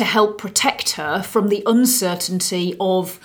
[0.00, 3.20] To help protect her from the uncertainty of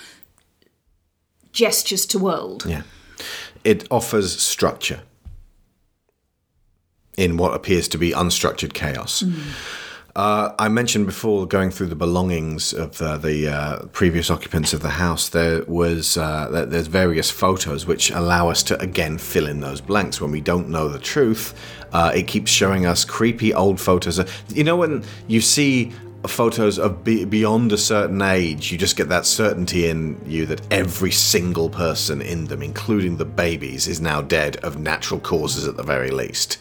[1.50, 2.66] gestures to world.
[2.66, 2.82] Yeah.
[3.64, 5.00] It offers structure
[7.16, 9.24] in what appears to be unstructured chaos.
[10.14, 14.80] Uh, I mentioned before going through the belongings of uh, the uh, previous occupants of
[14.80, 15.30] the house.
[15.30, 20.20] There was uh, there's various photos which allow us to again fill in those blanks
[20.20, 21.54] when we don't know the truth.
[21.92, 24.18] Uh, it keeps showing us creepy old photos.
[24.48, 25.92] You know when you see
[26.28, 30.60] photos of be- beyond a certain age, you just get that certainty in you that
[30.70, 35.76] every single person in them, including the babies, is now dead of natural causes at
[35.76, 36.58] the very least.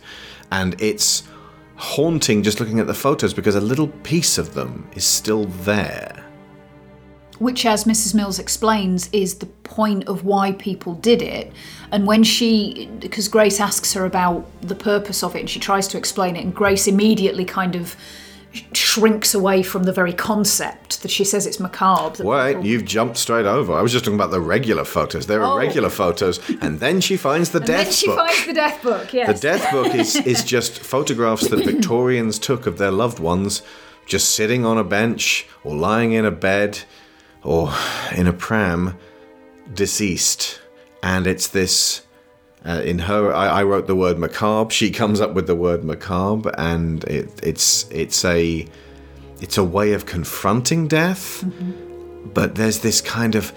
[0.52, 1.24] And it's
[1.76, 6.24] haunting just looking at the photos because a little piece of them is still there.
[7.40, 8.14] which, as Mrs.
[8.16, 11.52] Mills explains, is the point of why people did it.
[11.92, 15.88] And when she, because Grace asks her about the purpose of it, and she tries
[15.90, 17.96] to explain it, and Grace immediately kind of
[18.74, 22.24] shrinks away from the very concept that she says it's macabre.
[22.24, 23.74] Wait, people- you've jumped straight over.
[23.74, 25.28] I was just talking about the regular photos.
[25.28, 25.58] There are Oh.
[25.58, 28.18] regular photos, and then she finds the and death then she book.
[28.18, 29.14] finds the death book.
[29.14, 29.40] Yes.
[29.40, 33.62] The death book is, is just photographs that Victorians took of their loved ones
[34.06, 36.80] just sitting on a bench or lying in a bed
[37.44, 37.74] or
[38.16, 38.98] in a pram,
[39.74, 40.60] deceased.
[41.04, 42.02] And it's this.
[42.66, 44.72] Uh, in her, I, I wrote the word macabre.
[44.72, 48.66] She comes up with the word macabre, and it, it's it's a
[49.40, 51.46] it's a way of confronting death.
[52.34, 53.54] But there's this kind of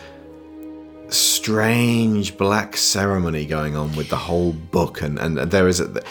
[1.08, 6.02] strange black ceremony going on with the whole book and and there is a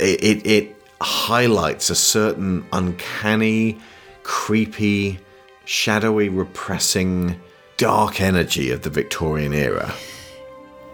[0.00, 3.78] it it highlights a certain uncanny
[4.24, 5.18] creepy
[5.64, 7.40] shadowy repressing
[7.76, 9.94] dark energy of the Victorian era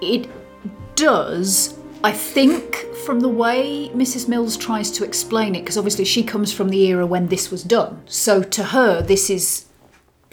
[0.02, 0.28] it
[0.98, 6.22] does i think from the way mrs mills tries to explain it because obviously she
[6.22, 8.02] comes from the era when this was done.
[8.06, 9.66] So to her this is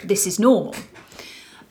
[0.03, 0.75] this is normal.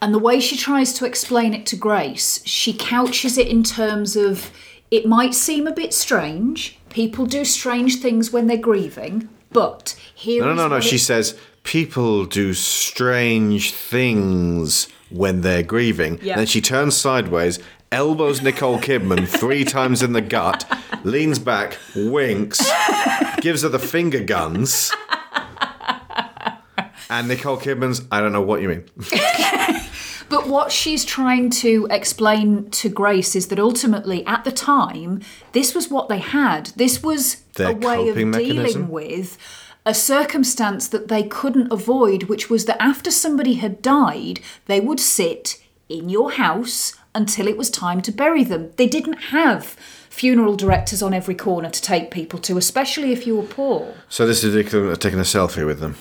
[0.00, 4.16] And the way she tries to explain it to grace she couches it in terms
[4.16, 4.50] of
[4.90, 9.82] it might seem a bit strange people do strange things when they're grieving but
[10.14, 15.62] here no no no no what she it- says people do strange things when they're
[15.62, 16.18] grieving.
[16.22, 16.36] Yeah.
[16.36, 17.58] then she turns sideways
[17.92, 20.64] elbows Nicole Kidman three times in the gut
[21.04, 22.60] leans back winks
[23.40, 24.92] gives her the finger guns
[27.10, 28.84] and Nicole Kidman's I don't know what you mean
[30.30, 35.20] But what she's trying to explain to Grace is that ultimately, at the time,
[35.52, 36.68] this was what they had.
[36.76, 38.88] This was Their a way of coping dealing mechanism?
[38.88, 39.38] with
[39.86, 44.98] a circumstance that they couldn't avoid, which was that after somebody had died, they would
[44.98, 48.70] sit in your house until it was time to bury them.
[48.76, 49.76] They didn't have
[50.10, 53.94] funeral directors on every corner to take people to, especially if you were poor.
[54.08, 55.96] so this is equivalent of taking a selfie with them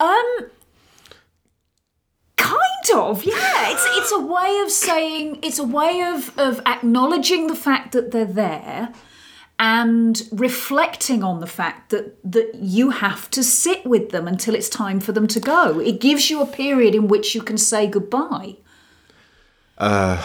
[0.00, 0.36] Um,
[2.36, 2.58] kind
[2.94, 3.70] of, yeah.
[3.70, 8.10] It's it's a way of saying it's a way of of acknowledging the fact that
[8.10, 8.92] they're there,
[9.58, 14.68] and reflecting on the fact that that you have to sit with them until it's
[14.68, 15.78] time for them to go.
[15.80, 18.56] It gives you a period in which you can say goodbye.
[19.78, 20.24] Uh,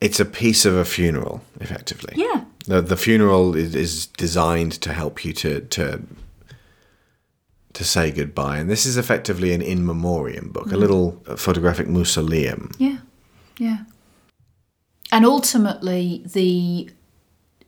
[0.00, 2.14] it's a piece of a funeral, effectively.
[2.16, 2.44] Yeah.
[2.66, 6.02] The, the funeral is, is designed to help you to, to
[7.74, 10.78] to say goodbye, and this is effectively an in memoriam book, a mm.
[10.78, 12.72] little photographic mausoleum.
[12.78, 12.98] Yeah,
[13.58, 13.84] yeah.
[15.12, 16.90] And ultimately, the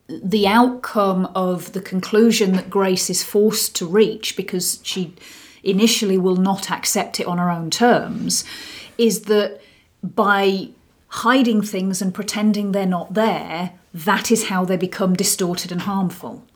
[0.09, 5.15] the outcome of the conclusion that Grace is forced to reach, because she
[5.63, 8.45] initially will not accept it on her own terms,
[9.01, 9.61] is that
[10.03, 10.69] by
[11.09, 16.47] hiding things and pretending they're not there, that is how they become distorted and harmful.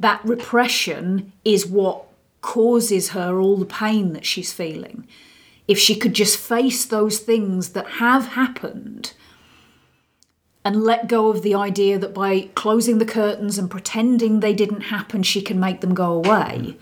[0.00, 2.04] That repression is what
[2.40, 5.06] causes her all the pain that she's feeling.
[5.66, 9.14] If she could just face those things that have happened
[10.64, 14.82] and let go of the idea that by closing the curtains and pretending they didn't
[14.82, 16.76] happen, she can make them go away.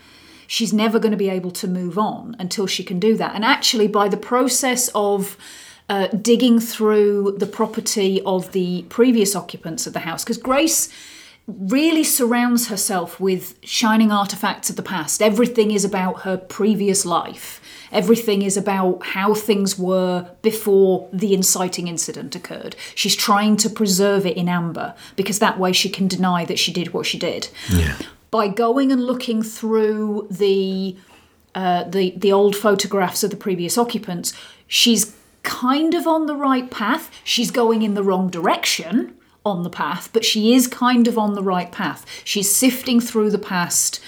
[0.47, 3.35] She's never going to be able to move on until she can do that.
[3.35, 5.37] And actually, by the process of
[5.89, 10.89] uh, digging through the property of the previous occupants of the house, because Grace
[11.47, 15.21] really surrounds herself with shining artifacts of the past.
[15.21, 17.61] Everything is about her previous life.
[17.89, 22.75] Everything is about how things were before the inciting incident occurred.
[22.95, 26.73] She's trying to preserve it in amber because that way she can deny that she
[26.73, 27.47] did what she did.
[28.29, 30.97] By going and looking through the
[31.55, 34.33] uh, the the old photographs of the previous occupants,
[34.67, 37.09] she's kind of on the right path.
[37.23, 39.15] She's going in the wrong direction
[39.45, 42.05] on the path, but she is kind of on the right path.
[42.25, 44.01] She's sifting through the past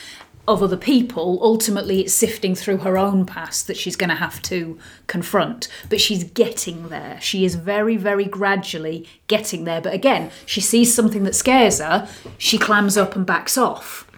[0.49, 1.39] of other people.
[1.41, 5.67] Ultimately, it's sifting through her own past that she's going to have to confront.
[5.89, 7.22] But she's getting there.
[7.22, 9.80] She is very, very gradually getting there.
[9.80, 14.09] But again, she sees something that scares her, she clams up and backs off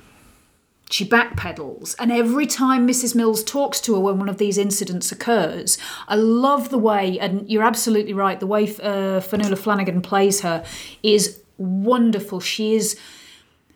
[0.91, 5.11] she backpedals and every time mrs mills talks to her when one of these incidents
[5.11, 5.77] occurs
[6.07, 10.65] i love the way and you're absolutely right the way uh, Fionnula Flanagan plays her
[11.03, 12.39] is wonderful.
[12.39, 12.99] She is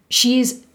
[0.09, 0.66] she is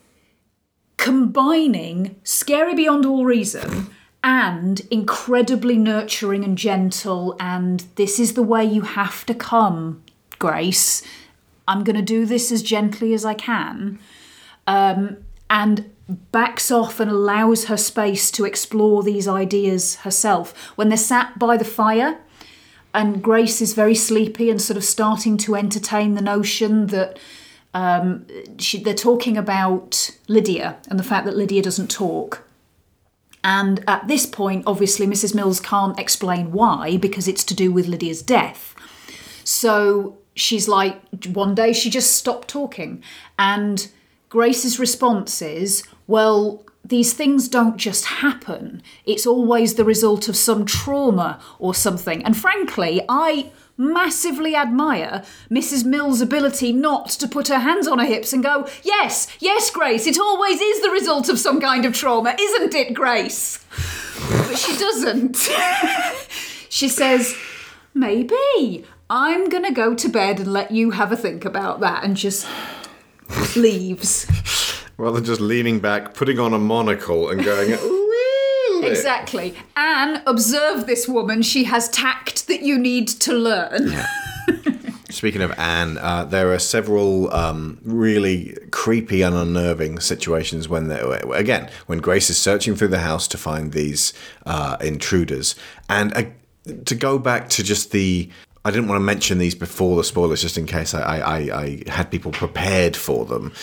[0.97, 3.89] combining scary beyond all reason
[4.23, 10.03] and incredibly nurturing and gentle and this is the way you have to come
[10.39, 11.03] grace.
[11.67, 13.99] I'm going to do this as gently as i can.
[14.67, 15.19] Um,
[15.49, 15.91] and
[16.33, 20.55] backs off and allows her space to explore these ideas herself.
[20.77, 22.19] When they're sat by the fire,
[22.93, 27.19] and Grace is very sleepy and sort of starting to entertain the notion that
[27.73, 28.27] um,
[28.59, 32.43] she, they're talking about Lydia and the fact that Lydia doesn't talk.
[33.43, 35.35] And at this point, obviously, Mrs.
[35.35, 38.75] Mills can't explain why because it's to do with Lydia's death.
[39.45, 43.03] So she's like, one day she just stopped talking.
[43.39, 43.91] And
[44.29, 48.83] Grace's response is, well, these things don't just happen.
[49.07, 52.25] It's always the result of some trauma or something.
[52.25, 55.85] And frankly, I massively admire Mrs.
[55.85, 60.07] Mills' ability not to put her hands on her hips and go, Yes, yes, Grace,
[60.09, 63.65] it always is the result of some kind of trauma, isn't it, Grace?
[64.29, 65.37] But she doesn't.
[66.69, 67.37] she says,
[67.95, 68.85] Maybe.
[69.09, 72.17] I'm going to go to bed and let you have a think about that and
[72.17, 72.49] just
[73.57, 74.27] leaves.
[75.01, 77.73] Rather than just leaning back, putting on a monocle and going,
[78.83, 79.55] Exactly.
[79.75, 81.41] Anne, observe this woman.
[81.41, 83.95] She has tact that you need to learn.
[85.09, 91.01] Speaking of Anne, uh, there are several um, really creepy and unnerving situations when they
[91.33, 94.13] again when Grace is searching through the house to find these
[94.47, 95.57] uh, intruders,
[95.89, 96.25] and uh,
[96.85, 98.31] to go back to just the.
[98.63, 101.83] I didn't want to mention these before the spoilers, just in case I, I, I,
[101.89, 103.55] had people prepared for them,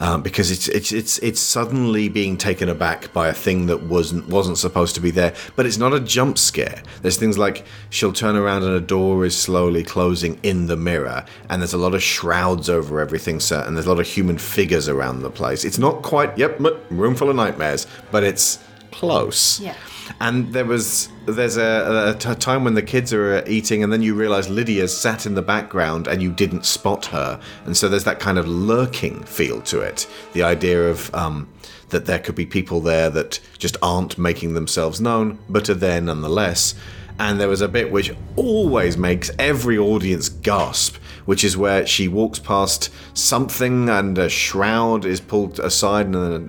[0.00, 4.26] um, because it's it's it's it's suddenly being taken aback by a thing that wasn't
[4.28, 5.34] wasn't supposed to be there.
[5.56, 6.82] But it's not a jump scare.
[7.02, 11.26] There's things like she'll turn around and a door is slowly closing in the mirror,
[11.50, 14.38] and there's a lot of shrouds over everything, sir, and there's a lot of human
[14.38, 15.66] figures around the place.
[15.66, 18.58] It's not quite yep, room full of nightmares, but it's
[18.90, 19.60] close.
[19.60, 19.74] Yeah.
[20.20, 24.48] And there was there's a, time when the kids are eating, and then you realise
[24.48, 28.38] Lydia's sat in the background, and you didn't spot her, and so there's that kind
[28.38, 30.06] of lurking feel to it.
[30.32, 31.48] The idea of um,
[31.90, 36.00] that there could be people there that just aren't making themselves known, but are there
[36.00, 36.74] nonetheless.
[37.18, 40.96] And there was a bit which always makes every audience gasp
[41.26, 46.48] which is where she walks past something and a shroud is pulled aside and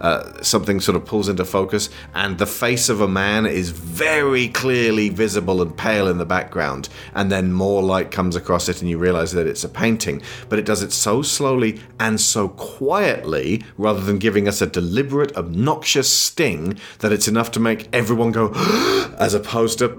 [0.00, 3.70] a, uh, something sort of pulls into focus, and the face of a man is
[3.70, 8.80] very clearly visible and pale in the background, and then more light comes across it,
[8.80, 10.22] and you realize that it's a painting.
[10.48, 15.36] But it does it so slowly and so quietly, rather than giving us a deliberate,
[15.36, 18.52] obnoxious sting, that it's enough to make everyone go,
[19.18, 19.88] as opposed to.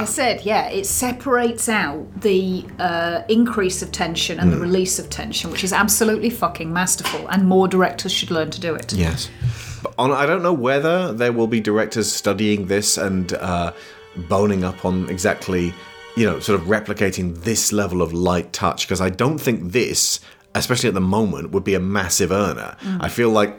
[0.00, 2.41] I said, yeah, it separates out the
[2.78, 4.68] uh, increase of tension and the Hmm.
[4.68, 8.74] release of tension, which is absolutely fucking masterful, and more directors should learn to do
[8.74, 8.92] it.
[8.92, 9.28] Yes.
[9.82, 13.72] But on, I don't know whether there will be directors studying this and uh,
[14.28, 15.72] boning up on exactly,
[16.16, 20.20] you know, sort of replicating this level of light touch, because I don't think this,
[20.54, 22.76] especially at the moment, would be a massive earner.
[23.00, 23.52] I feel like.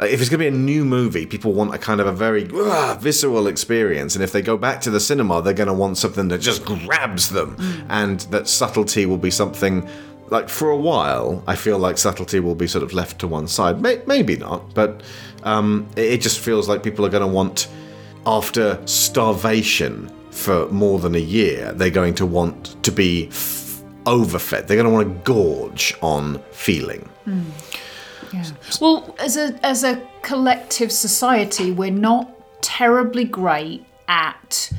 [0.00, 2.12] Uh, If it's going to be a new movie, people want a kind of a
[2.12, 5.74] very ah, visceral experience, and if they go back to the cinema, they're going to
[5.74, 7.56] want something that just grabs them,
[7.88, 9.88] and that subtlety will be something
[10.30, 11.42] like for a while.
[11.46, 13.80] I feel like subtlety will be sort of left to one side.
[13.80, 15.02] May- maybe not, but
[15.42, 17.68] um, it just feels like people are going to want,
[18.26, 24.66] after starvation for more than a year, they're going to want to be f- overfed.
[24.66, 27.08] They're going to want to gorge on feeling.
[28.80, 32.30] Well, as a as a collective society, we're not
[32.62, 34.70] terribly great at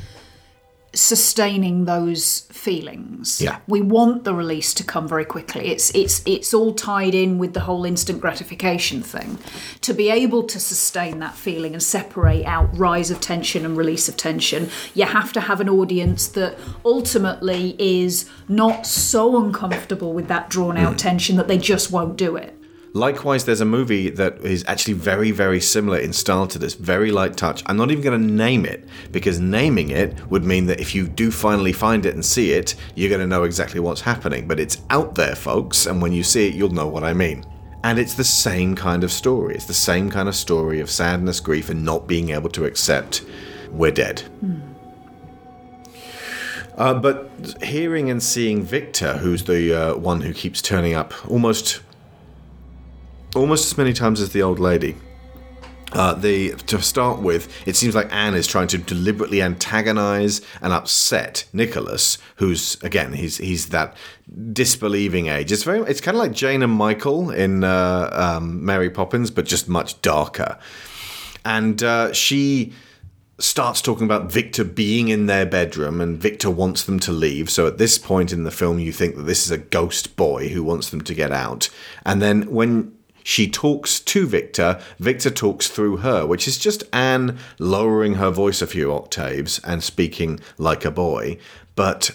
[0.95, 3.41] sustaining those feelings.
[3.41, 3.59] Yeah.
[3.67, 5.67] We want the release to come very quickly.
[5.67, 9.37] It's it's it's all tied in with the whole instant gratification thing.
[9.81, 14.07] To be able to sustain that feeling and separate out rise of tension and release
[14.07, 20.27] of tension, you have to have an audience that ultimately is not so uncomfortable with
[20.27, 20.97] that drawn out mm.
[20.97, 22.54] tension that they just won't do it.
[22.95, 27.11] Likewise, there's a movie that is actually very, very similar in style to this, very
[27.11, 27.61] light touch.
[27.65, 31.05] I'm not even going to name it because naming it would mean that if you
[31.09, 34.47] do finally find it and see it, you're going to know exactly what's happening.
[34.47, 37.45] But it's out there, folks, and when you see it, you'll know what I mean.
[37.83, 39.55] And it's the same kind of story.
[39.55, 43.25] It's the same kind of story of sadness, grief, and not being able to accept
[43.71, 44.23] we're dead.
[46.77, 47.29] Uh, but
[47.61, 51.81] hearing and seeing Victor, who's the uh, one who keeps turning up almost
[53.35, 54.95] almost as many times as the old lady.
[55.91, 60.73] Uh, the to start with, it seems like Anne is trying to deliberately antagonize and
[60.73, 63.95] upset Nicholas, who's again he's he's that
[64.51, 65.53] disbelieving age.
[65.53, 69.45] It's very it's kind of like Jane and Michael in uh, um, Mary Poppins, but
[69.45, 70.57] just much darker.
[71.45, 72.73] And uh, she
[73.37, 77.49] starts talking about Victor being in their bedroom and Victor wants them to leave.
[77.49, 80.49] So at this point in the film, you think that this is a ghost boy
[80.49, 81.69] who wants them to get out.
[82.05, 82.94] And then when
[83.25, 88.61] she talks to Victor, Victor talks through her, which is just Anne lowering her voice
[88.61, 91.39] a few octaves and speaking like a boy.
[91.73, 92.11] But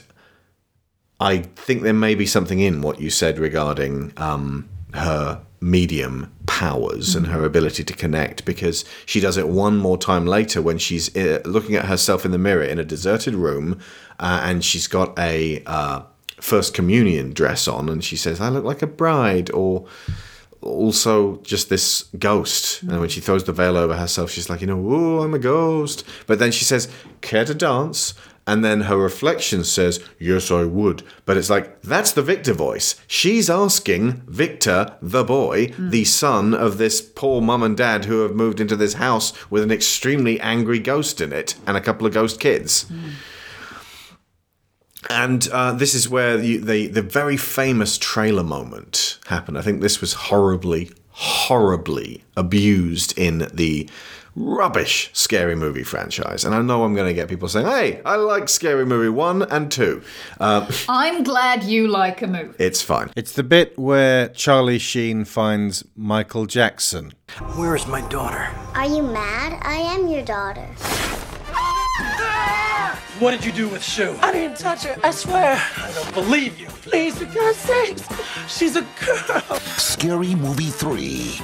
[1.19, 7.17] I think there may be something in what you said regarding um, her medium powers
[7.17, 11.15] and her ability to connect because she does it one more time later when she's
[11.17, 13.81] uh, looking at herself in the mirror in a deserted room
[14.21, 16.03] uh, and she's got a uh,
[16.41, 19.89] first communion dress on and she says, I look like a bride or
[20.63, 22.83] also just this ghost.
[22.83, 25.39] And when she throws the veil over herself, she's like, you know, oh, I'm a
[25.39, 26.05] ghost.
[26.27, 26.89] But then she says,
[27.21, 28.15] care to dance?
[28.47, 31.05] And then her reflection says, yes, I would.
[31.25, 33.01] But it's like, that's the Victor voice.
[33.07, 35.91] She's asking Victor, the boy, mm.
[35.91, 39.63] the son of this poor mum and dad who have moved into this house with
[39.63, 42.87] an extremely angry ghost in it and a couple of ghost kids.
[42.87, 43.11] Mm.
[45.09, 49.57] And uh, this is where the, the the very famous trailer moment happened.
[49.57, 53.89] I think this was horribly, horribly abused in the
[54.37, 56.45] rubbish scary movie franchise.
[56.45, 59.43] And I know I'm going to get people saying, "Hey, I like Scary Movie one
[59.43, 60.03] and two.
[60.39, 62.55] Uh, I'm glad you like a movie.
[62.63, 63.11] it's fine.
[63.17, 67.13] It's the bit where Charlie Sheen finds Michael Jackson.
[67.57, 68.49] Where is my daughter?
[68.75, 69.59] Are you mad?
[69.63, 70.69] I am your daughter.
[73.21, 74.17] What did you do with Sue?
[74.23, 75.63] I didn't touch her, I swear.
[75.77, 76.69] I don't believe you.
[76.69, 78.09] Please, for God's sakes.
[78.49, 79.59] She's a girl.
[79.77, 81.39] Scary Movie 3.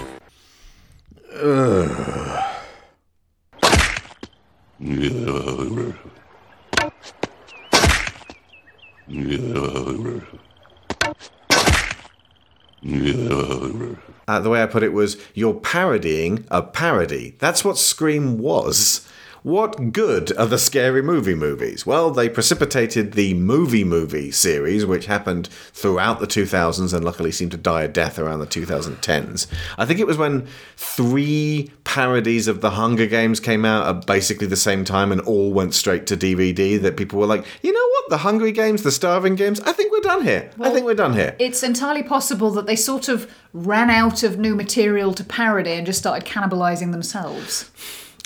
[14.26, 17.36] Uh, the way I put it was, you're parodying a parody.
[17.38, 19.06] That's what Scream was.
[19.46, 21.86] What good are the scary movie movies?
[21.86, 27.52] Well, they precipitated the movie movie series, which happened throughout the 2000s and luckily seemed
[27.52, 29.46] to die a death around the 2010s.
[29.78, 34.48] I think it was when three parodies of the Hunger Games came out at basically
[34.48, 37.88] the same time and all went straight to DVD that people were like, you know
[37.88, 38.10] what?
[38.10, 39.60] The Hungry Games, the Starving Games?
[39.60, 40.50] I think we're done here.
[40.58, 41.36] I think we're done here.
[41.38, 45.86] It's entirely possible that they sort of ran out of new material to parody and
[45.86, 47.70] just started cannibalizing themselves.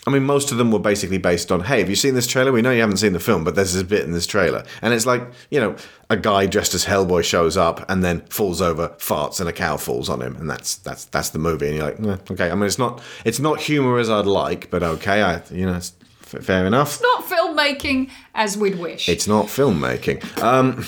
[0.07, 2.53] I mean, most of them were basically based on, hey, have you seen this trailer?
[2.53, 4.65] We know you haven't seen the film, but there's this bit in this trailer.
[4.81, 5.77] And it's like, you know,
[6.09, 9.77] a guy dressed as Hellboy shows up and then falls over, farts, and a cow
[9.77, 10.37] falls on him.
[10.37, 11.69] And that's that's that's the movie.
[11.69, 12.51] And you're like, eh, okay.
[12.51, 15.23] I mean, it's not it's not humor as I'd like, but okay.
[15.23, 15.93] I you know, it's
[16.35, 16.95] f- fair enough.
[16.95, 19.07] It's not filmmaking as we'd wish.
[19.07, 20.43] It's not filmmaking.
[20.43, 20.87] Um,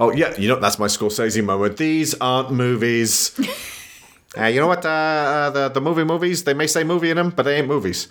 [0.00, 1.78] oh yeah, you know that's my Scorsese moment.
[1.78, 3.32] These aren't movies.
[4.36, 4.84] Uh, you know what?
[4.84, 7.68] Uh, uh, the the movie movies they may say movie in them, but they ain't
[7.68, 8.08] movies.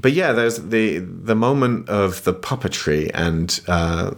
[0.00, 4.10] But yeah, there's the the moment of the puppetry, and uh,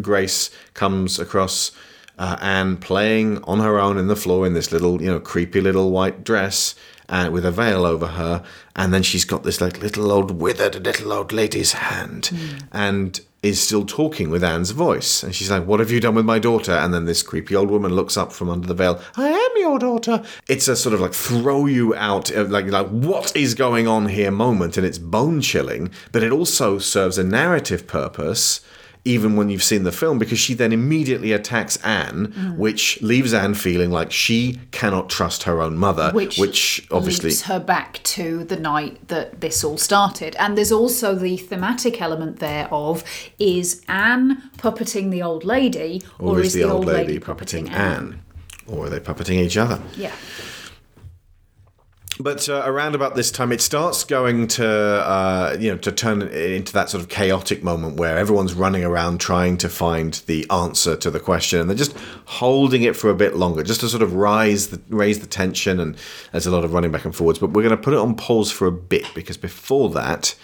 [0.00, 1.72] Grace comes across
[2.18, 5.60] uh, Anne playing on her own in the floor in this little, you know, creepy
[5.60, 6.74] little white dress.
[7.10, 8.44] And with a veil over her,
[8.76, 12.30] and then she's got this like little old withered little old lady's hand,
[12.70, 15.22] and is still talking with Anne's voice.
[15.22, 16.72] And she's like, What have you done with my daughter?
[16.72, 19.78] And then this creepy old woman looks up from under the veil, I am your
[19.78, 20.22] daughter.
[20.48, 24.30] It's a sort of like throw you out, like, like what is going on here
[24.30, 28.60] moment, and it's bone chilling, but it also serves a narrative purpose.
[29.04, 32.56] Even when you've seen the film, because she then immediately attacks Anne, mm.
[32.56, 37.42] which leaves Anne feeling like she cannot trust her own mother, which, which obviously leads
[37.42, 40.36] her back to the night that this all started.
[40.36, 43.04] And there's also the thematic element there of
[43.38, 48.22] is Anne puppeting the old lady, or, is, the, old lady, puppeting Anne?
[48.66, 49.80] Or are they puppeting each other?
[49.96, 50.12] Yeah.
[52.20, 56.22] But uh, around about this time, it starts going to uh, you know to turn
[56.22, 60.96] into that sort of chaotic moment where everyone's running around trying to find the answer
[60.96, 64.02] to the question, and they're just holding it for a bit longer, just to sort
[64.02, 65.78] of rise the raise the tension.
[65.78, 65.96] And
[66.32, 67.38] there's a lot of running back and forwards.
[67.38, 70.34] But we're going to put it on pause for a bit because before that.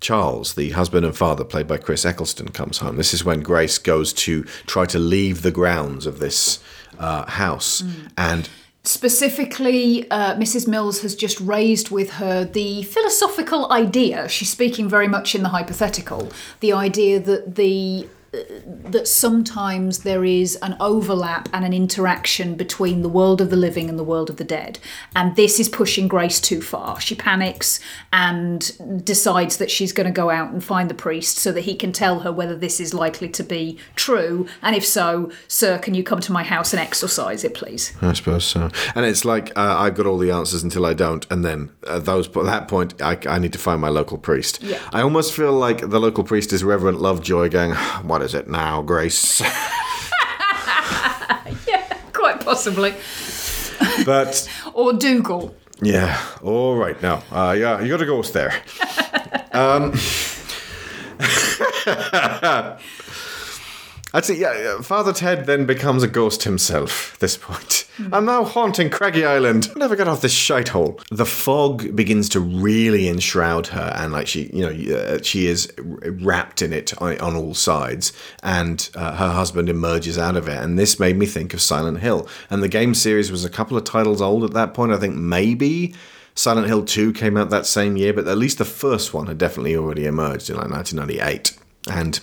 [0.00, 2.96] Charles, the husband and father, played by Chris Eccleston, comes home.
[2.96, 6.58] This is when Grace goes to try to leave the grounds of this
[6.98, 7.84] uh, house,
[8.18, 8.48] and
[8.84, 10.66] Specifically, uh, Mrs.
[10.66, 14.28] Mills has just raised with her the philosophical idea.
[14.28, 16.32] She's speaking very much in the hypothetical.
[16.58, 23.08] The idea that the that sometimes there is an overlap and an interaction between the
[23.08, 24.78] world of the living and the world of the dead.
[25.14, 26.98] And this is pushing Grace too far.
[26.98, 27.78] She panics
[28.10, 31.74] and decides that she's going to go out and find the priest so that he
[31.74, 34.46] can tell her whether this is likely to be true.
[34.62, 37.92] And if so, sir, can you come to my house and exorcise it, please?
[38.00, 38.70] I suppose so.
[38.94, 42.06] And it's like uh, I've got all the answers until I don't, and then at
[42.06, 44.62] those at that point, I, I need to find my local priest.
[44.62, 44.78] Yeah.
[44.92, 48.82] I almost feel like the local priest is Reverend Lovejoy, going, "What is it now,
[48.82, 49.40] Grace?"
[51.68, 51.82] yeah,
[52.12, 52.94] quite possibly.
[54.06, 55.54] but Or Dougal.
[55.82, 58.52] yeah, all right now, uh, yeah, you got a ghost there.
[59.52, 59.92] um,
[64.14, 67.88] I'd say, yeah, Father Ted then becomes a ghost himself at this point.
[68.12, 69.68] I'm now haunting Craggy Island.
[69.70, 71.02] I'll never get off this shithole.
[71.10, 75.72] The fog begins to really enshroud her, and like she, you know, uh, she is
[75.78, 78.12] wrapped in it on, on all sides,
[78.42, 80.62] and uh, her husband emerges out of it.
[80.62, 82.28] And this made me think of Silent Hill.
[82.50, 84.92] And the game series was a couple of titles old at that point.
[84.92, 85.94] I think maybe
[86.34, 89.38] Silent Hill 2 came out that same year, but at least the first one had
[89.38, 91.58] definitely already emerged in like 1998.
[91.90, 92.20] And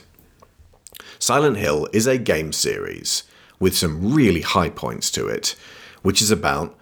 [1.20, 3.24] Silent Hill is a game series
[3.60, 5.56] with some really high points to it,
[6.02, 6.78] which is about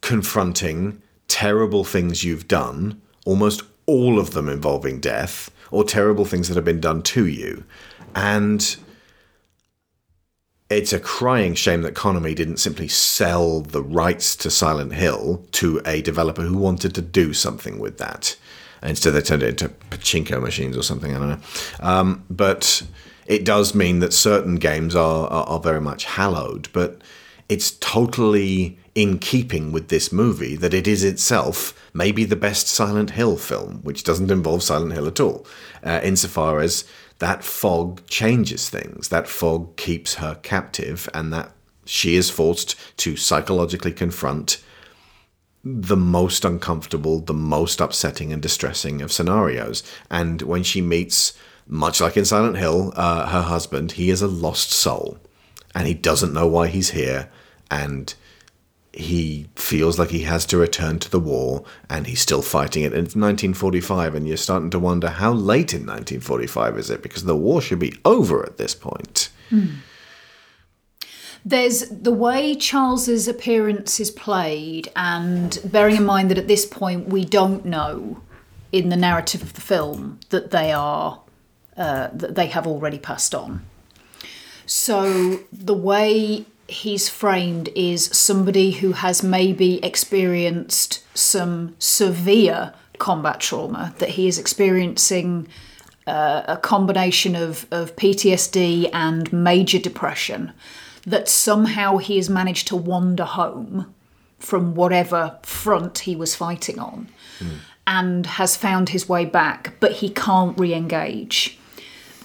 [0.00, 6.54] confronting terrible things you've done, almost all of them involving death, or terrible things that
[6.54, 7.64] have been done to you.
[8.14, 8.76] And
[10.70, 15.82] it's a crying shame that Konami didn't simply sell the rights to Silent Hill to
[15.84, 18.36] a developer who wanted to do something with that.
[18.82, 21.14] Instead, they turned it into pachinko machines or something.
[21.14, 21.38] I don't know.
[21.80, 22.82] Um, but
[23.26, 27.00] it does mean that certain games are, are, are very much hallowed, but
[27.48, 33.10] it's totally in keeping with this movie that it is itself maybe the best Silent
[33.10, 35.46] Hill film, which doesn't involve Silent Hill at all,
[35.82, 36.84] uh, insofar as
[37.18, 39.08] that fog changes things.
[39.08, 41.52] That fog keeps her captive, and that
[41.84, 44.62] she is forced to psychologically confront
[45.64, 49.82] the most uncomfortable, the most upsetting and distressing of scenarios.
[50.10, 51.34] And when she meets,
[51.66, 55.18] much like in Silent Hill, uh, her husband, he is a lost soul.
[55.74, 57.30] And he doesn't know why he's here.
[57.70, 58.14] And
[58.92, 61.64] he feels like he has to return to the war.
[61.88, 62.92] And he's still fighting it.
[62.92, 64.14] And it's 1945.
[64.14, 67.02] And you're starting to wonder how late in 1945 is it?
[67.02, 69.30] Because the war should be over at this point.
[71.44, 77.08] There's the way Charles's appearance is played, and bearing in mind that at this point
[77.08, 78.22] we don't know
[78.70, 81.20] in the narrative of the film that they are
[81.76, 83.64] uh, that they have already passed on.
[84.66, 93.94] So the way he's framed is somebody who has maybe experienced some severe combat trauma,
[93.98, 95.48] that he is experiencing
[96.06, 100.52] uh, a combination of, of PTSD and major depression,
[101.06, 103.92] that somehow he has managed to wander home
[104.38, 107.08] from whatever front he was fighting on
[107.86, 111.58] and has found his way back, but he can't re engage.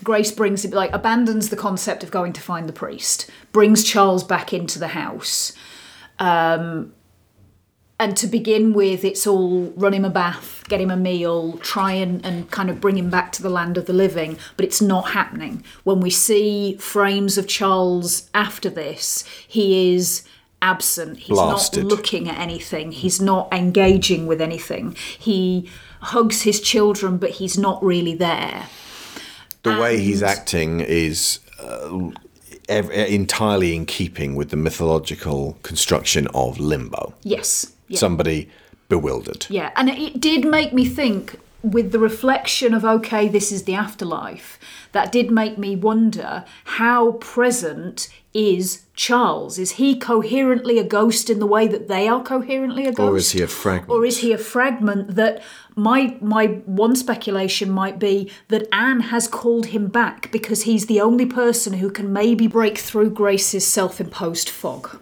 [0.03, 4.23] Grace brings it like abandons the concept of going to find the priest, brings Charles
[4.23, 5.53] back into the house.
[6.19, 6.93] Um,
[7.99, 11.93] and to begin with, it's all run him a bath, get him a meal, try
[11.93, 14.81] and, and kind of bring him back to the land of the living, but it's
[14.81, 15.63] not happening.
[15.83, 20.23] When we see frames of Charles after this, he is
[20.61, 21.17] absent.
[21.17, 21.85] He's Blasted.
[21.85, 24.95] not looking at anything, he's not engaging with anything.
[25.17, 25.67] He
[26.01, 28.67] hugs his children, but he's not really there.
[29.75, 32.11] The way he's acting is uh,
[32.69, 37.13] ev- entirely in keeping with the mythological construction of limbo.
[37.23, 37.73] Yes.
[37.87, 37.99] Yeah.
[37.99, 38.49] Somebody
[38.89, 39.45] bewildered.
[39.49, 43.73] Yeah, and it did make me think with the reflection of, okay, this is the
[43.75, 44.59] afterlife,
[44.91, 49.57] that did make me wonder how present is Charles?
[49.57, 53.11] Is he coherently a ghost in the way that they are coherently a ghost?
[53.11, 53.91] Or is he a fragment?
[53.91, 55.43] Or is he a fragment that
[55.75, 60.99] my my one speculation might be that Anne has called him back because he's the
[60.99, 64.99] only person who can maybe break through Grace's self-imposed fog.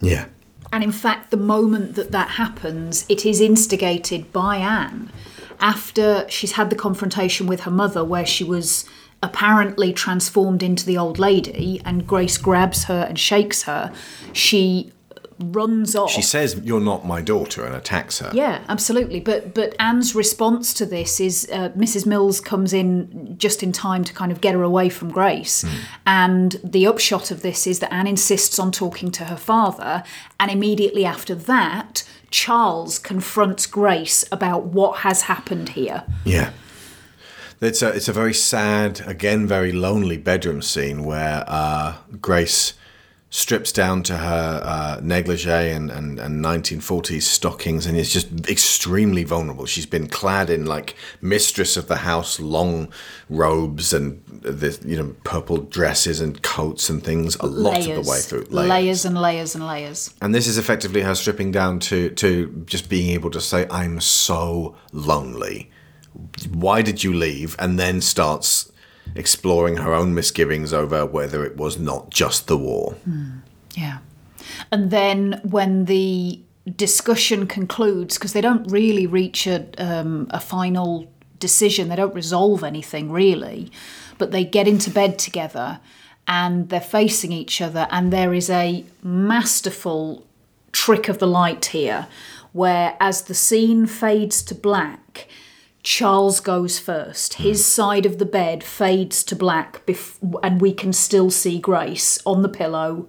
[0.00, 0.26] Yeah.
[0.72, 5.10] And in fact, the moment that that happens, it is instigated by Anne
[5.60, 8.84] after she's had the confrontation with her mother, where she was
[9.22, 13.92] apparently transformed into the old lady, and Grace grabs her and shakes her.
[14.32, 14.92] She
[15.38, 16.10] runs off.
[16.10, 18.30] She says, You're not my daughter, and attacks her.
[18.32, 19.20] Yeah, absolutely.
[19.20, 22.06] But but Anne's response to this is uh, Mrs.
[22.06, 25.64] Mills comes in just in time to kind of get her away from Grace,
[26.06, 30.02] and the upshot of this is that Anne insists on talking to her father,
[30.38, 36.04] and immediately after that, Charles confronts Grace about what has happened here.
[36.24, 36.50] Yeah.
[37.62, 42.74] It's a, it's a very sad, again, very lonely bedroom scene where uh, Grace
[43.30, 49.24] strips down to her uh, negligee and, and, and 1940s stockings and is just extremely
[49.24, 49.64] vulnerable.
[49.64, 52.92] She's been clad in like mistress of the house, long
[53.30, 58.10] robes and the you know purple dresses and coats and things a lot of the
[58.10, 58.44] way through.
[58.50, 60.12] layers and layers and layers.
[60.20, 64.00] And this is effectively her stripping down to to just being able to say, "I'm
[64.00, 65.71] so lonely.
[66.52, 68.70] Why did you leave?" And then starts
[69.14, 72.96] exploring her own misgivings over whether it was not just the war.
[73.74, 73.98] Yeah.
[74.70, 76.40] And then when the
[76.76, 82.62] discussion concludes, because they don't really reach a, um, a final decision, they don't resolve
[82.62, 83.70] anything really,
[84.18, 85.80] but they get into bed together
[86.26, 90.24] and they're facing each other, and there is a masterful
[90.70, 92.06] trick of the light here
[92.52, 95.26] where as the scene fades to black,
[95.82, 97.34] Charles goes first.
[97.34, 97.68] His hmm.
[97.82, 102.42] side of the bed fades to black, bef- and we can still see Grace on
[102.42, 103.08] the pillow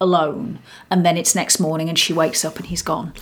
[0.00, 0.58] alone.
[0.90, 3.12] And then it's next morning, and she wakes up and he's gone.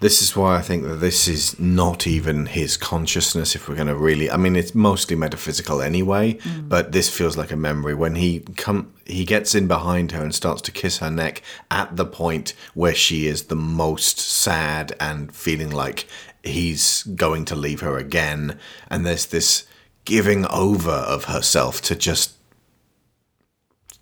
[0.00, 3.56] This is why I think that this is not even his consciousness.
[3.56, 6.34] If we're going to really, I mean, it's mostly metaphysical anyway.
[6.34, 6.68] Mm.
[6.68, 10.32] But this feels like a memory when he come, he gets in behind her and
[10.34, 15.34] starts to kiss her neck at the point where she is the most sad and
[15.34, 16.06] feeling like
[16.44, 18.56] he's going to leave her again.
[18.88, 19.66] And there's this
[20.04, 22.36] giving over of herself to just,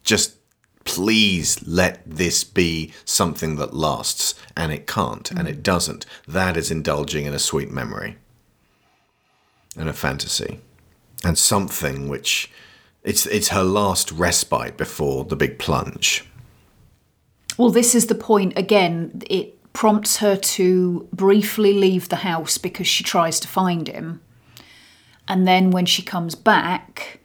[0.05, 0.36] just
[0.87, 6.71] please let this be something that lasts and it can't and it doesn't that is
[6.71, 8.17] indulging in a sweet memory
[9.77, 10.61] and a fantasy
[11.25, 12.51] and something which
[13.03, 16.25] it's it's her last respite before the big plunge
[17.57, 19.23] Well, this is the point again.
[19.31, 24.21] It prompts her to briefly leave the house because she tries to find him.
[25.29, 27.21] And then when she comes back,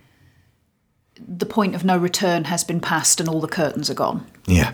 [1.27, 4.25] the point of no return has been passed and all the curtains are gone.
[4.45, 4.73] yeah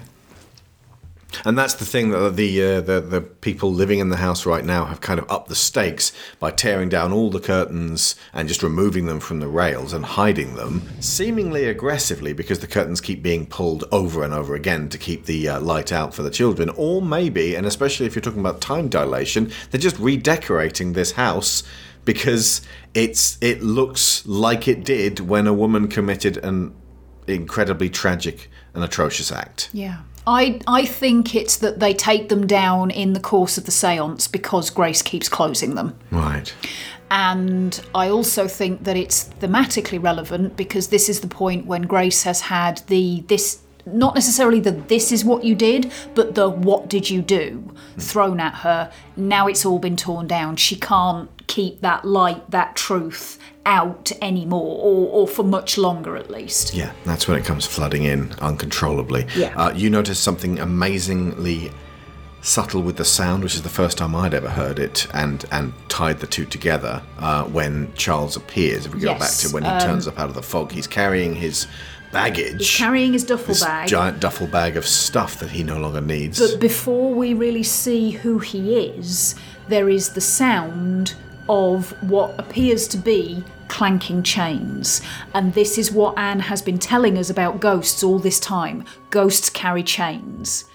[1.45, 4.63] and that's the thing that the, uh, the the people living in the house right
[4.63, 8.63] now have kind of upped the stakes by tearing down all the curtains and just
[8.63, 13.45] removing them from the rails and hiding them, seemingly aggressively because the curtains keep being
[13.45, 16.69] pulled over and over again to keep the uh, light out for the children.
[16.75, 21.63] Or maybe, and especially if you're talking about time dilation, they're just redecorating this house
[22.07, 22.61] because
[22.93, 26.73] it's it looks like it did when a woman committed an
[27.27, 29.69] incredibly tragic and atrocious act.
[29.73, 29.99] Yeah.
[30.25, 34.27] I, I think it's that they take them down in the course of the seance
[34.27, 35.97] because Grace keeps closing them.
[36.09, 36.53] Right.
[37.11, 42.23] And I also think that it's thematically relevant because this is the point when Grace
[42.23, 46.89] has had the this not necessarily the this is what you did, but the what
[46.89, 48.91] did you do thrown at her.
[49.15, 50.55] Now it's all been torn down.
[50.55, 56.29] She can't keep that light, that truth out anymore, or, or for much longer at
[56.29, 56.73] least.
[56.73, 59.27] Yeah, that's when it comes flooding in uncontrollably.
[59.35, 59.53] Yeah.
[59.57, 61.71] Uh, you notice something amazingly
[62.41, 65.73] subtle with the sound, which is the first time I'd ever heard it, and and
[65.89, 68.85] tied the two together uh, when Charles appears.
[68.85, 70.87] If we go Yes, back to when he turns up out of the fog, he's
[70.87, 71.67] carrying his
[72.13, 72.59] baggage.
[72.59, 73.89] He's carrying his duffel this bag.
[73.89, 76.39] giant duffel bag of stuff that he no longer needs.
[76.39, 79.35] But before we really see who he is,
[79.67, 81.15] there is the sound
[81.49, 85.01] of what appears to be clanking chains.
[85.33, 88.85] And this is what Anne has been telling us about ghosts all this time.
[89.09, 90.65] Ghosts carry chains.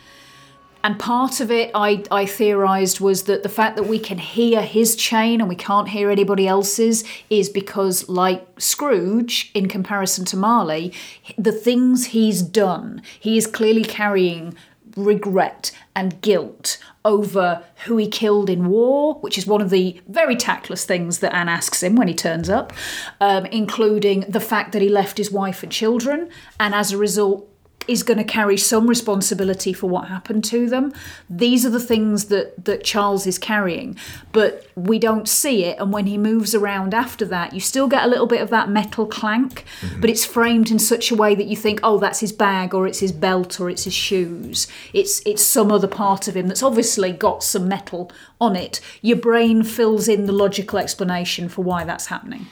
[0.84, 4.62] And part of it, I, I theorised, was that the fact that we can hear
[4.62, 10.36] his chain and we can't hear anybody else's is because, like Scrooge, in comparison to
[10.36, 10.92] Marley,
[11.38, 14.56] the things he's done, he is clearly carrying
[14.96, 20.36] regret and guilt over who he killed in war, which is one of the very
[20.36, 22.72] tactless things that Anne asks him when he turns up,
[23.20, 26.28] um, including the fact that he left his wife and children,
[26.60, 27.48] and as a result,
[27.88, 30.92] is going to carry some responsibility for what happened to them.
[31.28, 33.96] These are the things that that Charles is carrying,
[34.32, 35.78] but we don't see it.
[35.78, 38.68] And when he moves around after that, you still get a little bit of that
[38.68, 40.00] metal clank, mm-hmm.
[40.00, 42.86] but it's framed in such a way that you think, oh, that's his bag, or
[42.86, 44.66] it's his belt, or it's his shoes.
[44.92, 48.10] It's it's some other part of him that's obviously got some metal
[48.40, 48.80] on it.
[49.00, 52.46] Your brain fills in the logical explanation for why that's happening.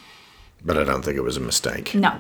[0.65, 1.95] But I don't think it was a mistake.
[1.95, 2.15] No,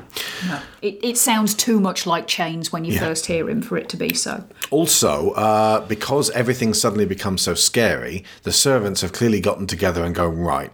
[0.46, 0.60] no.
[0.82, 3.00] It, it sounds too much like chains when you Yeah.
[3.00, 4.44] first hear him for it to be so.
[4.70, 10.14] Also, uh, because everything suddenly becomes so scary, the servants have clearly gotten together and
[10.14, 10.72] go, right,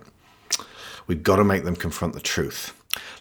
[1.06, 2.72] we've got to make them confront the truth.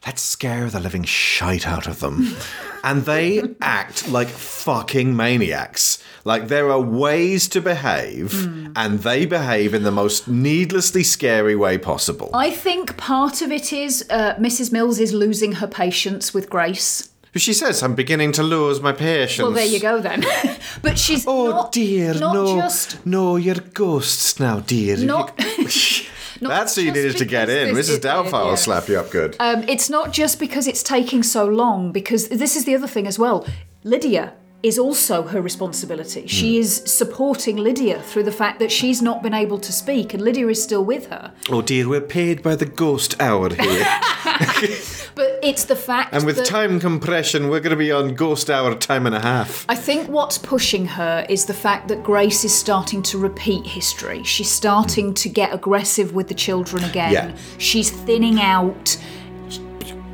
[0.06, 2.36] Let's scare the living shite out of them.
[2.84, 5.98] and they act like fucking maniacs.
[6.24, 8.34] Like there are ways to behave,
[8.76, 12.32] and they behave in the most needlessly scary way possible.
[12.34, 14.72] I think part of it is uh, Mrs.
[14.72, 17.10] Mills is losing her patience with Grace.
[17.36, 19.44] She says, I'm beginning to lose my patience.
[19.44, 20.24] Well, there you go then.
[20.82, 24.96] but she's Oh not, dear, not no, just no, you're ghosts now, dear.
[24.98, 25.38] not.
[26.42, 27.74] not That's who you needed to get in.
[27.76, 28.00] Mrs.
[28.00, 29.36] Doubtfire will slap you up good.
[29.40, 33.08] Um, it's not just because it's taking so long, because this is the other thing
[33.08, 33.46] as well.
[33.84, 34.34] Lydia
[34.66, 36.22] is also her responsibility.
[36.22, 36.28] Hmm.
[36.28, 40.24] She is supporting Lydia through the fact that she's not been able to speak, and
[40.24, 41.32] Lydia is still with her.
[41.50, 43.86] oh dear, we're paid by the ghost hour here.
[45.16, 48.50] But it's the fact and with that time compression, we're going to be on ghost
[48.50, 49.66] hour time and a half.
[49.70, 54.24] I think what's pushing her is the fact that Grace is starting to repeat history.
[54.24, 57.14] She's starting to get aggressive with the children again.
[57.14, 57.36] Yeah.
[57.60, 58.98] She's thinning out.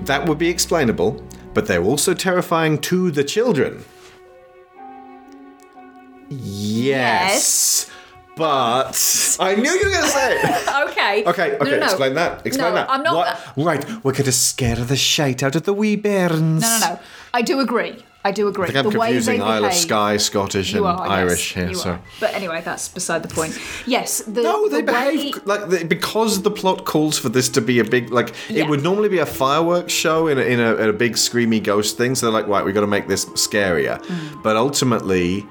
[0.03, 1.23] That would be explainable,
[1.56, 3.84] but they're also terrifying to the children.
[6.31, 7.89] Yes.
[8.37, 10.89] But I knew you were going to say it.
[10.89, 10.91] Okay.
[11.27, 11.83] Okay, okay, No, no, no.
[11.85, 12.45] explain that.
[12.45, 12.89] Explain No, that.
[12.89, 13.65] I'm not- What?
[13.65, 16.61] Right, we're going to scare the shite out of the wee bairns.
[16.61, 16.99] No, no, no.
[17.33, 18.05] I do agree.
[18.23, 18.65] I do agree.
[18.65, 21.65] I think I'm the way confusing they Isle of Skye, Scottish, and are, Irish yes,
[21.67, 21.75] here.
[21.75, 21.89] so.
[21.91, 22.01] are.
[22.21, 23.59] But anyway, that's beside the point.
[23.85, 27.49] Yes, the, No, they the way- behave like they, because the plot calls for this
[27.49, 28.63] to be a big like Yeah.
[28.63, 31.61] it would normally be a fireworks show in a, in a, in a big screamy
[31.63, 32.15] ghost thing.
[32.15, 33.99] So they're like, right, we got to make this scarier.
[34.03, 34.43] Mm.
[34.43, 35.45] But ultimately,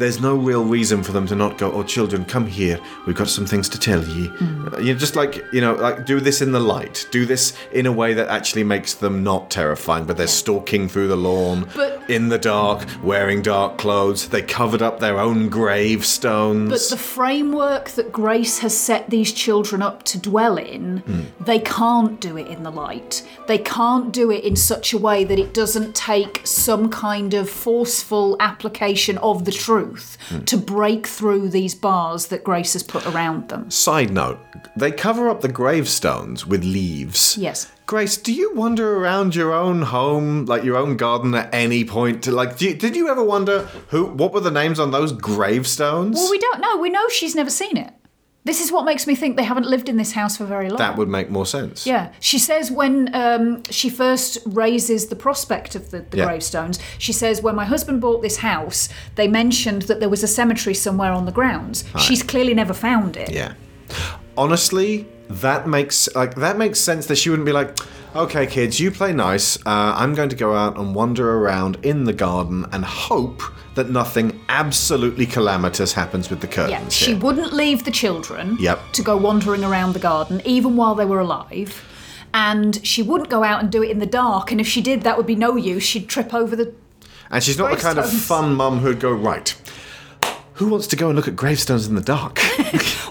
[0.00, 1.70] there's no real reason for them to not go.
[1.70, 2.80] Oh, children, come here.
[3.06, 4.28] We've got some things to tell ye.
[4.28, 4.84] Mm.
[4.84, 7.06] You just like you know, like do this in the light.
[7.12, 10.04] Do this in a way that actually makes them not terrifying.
[10.06, 14.28] But they're stalking through the lawn But- in the dark, wearing dark clothes.
[14.28, 16.70] They covered up their own gravestones.
[16.70, 21.02] But the framework that Grace has set these children up to dwell in,
[21.38, 23.22] they can't do it in the light.
[23.50, 27.50] They can't do it in such a way that it doesn't take some kind of
[27.50, 30.44] forceful application of the truth hmm.
[30.44, 33.68] to break through these bars that Grace has put around them.
[33.68, 34.38] Side note,
[34.76, 37.36] they cover up the gravestones with leaves.
[37.36, 37.72] Yes.
[37.86, 42.22] Grace, do you wander around your own home, like your own garden at any point?
[42.22, 45.10] To, like, do you, did you ever wonder who, what were the names on those
[45.10, 46.14] gravestones?
[46.14, 46.76] Well, we don't know.
[46.76, 47.92] We know she's never seen it.
[48.42, 50.78] This is what makes me think they haven't lived in this house for very long.
[50.78, 51.86] that would make more sense.
[51.86, 56.24] Yeah, she says when um, she first raises the prospect of the, the Yeah.
[56.24, 60.26] gravestones, she says when my husband bought this house, they mentioned that there was a
[60.28, 61.84] cemetery somewhere on the grounds.
[61.98, 63.30] She's clearly never found it.
[63.30, 63.52] Yeah.
[64.38, 67.78] Honestly, that makes like that makes sense that she wouldn't be like,
[68.14, 69.56] okay, kids, you play nice.
[69.58, 73.42] Uh, I'm going to go out and wander around in the garden and hope
[73.76, 76.70] that nothing absolutely calamitous happens with the curtains.
[76.82, 78.80] Yeah, she here." wouldn't leave the children Yep.
[78.94, 81.86] to go wandering around the garden, even while they were alive.
[82.34, 84.50] And she wouldn't go out and do it in the dark.
[84.52, 85.82] And if she did, that would be no use.
[85.84, 86.74] She'd trip over the.
[87.30, 89.54] And she's not the kind of fun mum who'd go right.
[90.60, 92.38] Who wants to go and look at gravestones in the dark?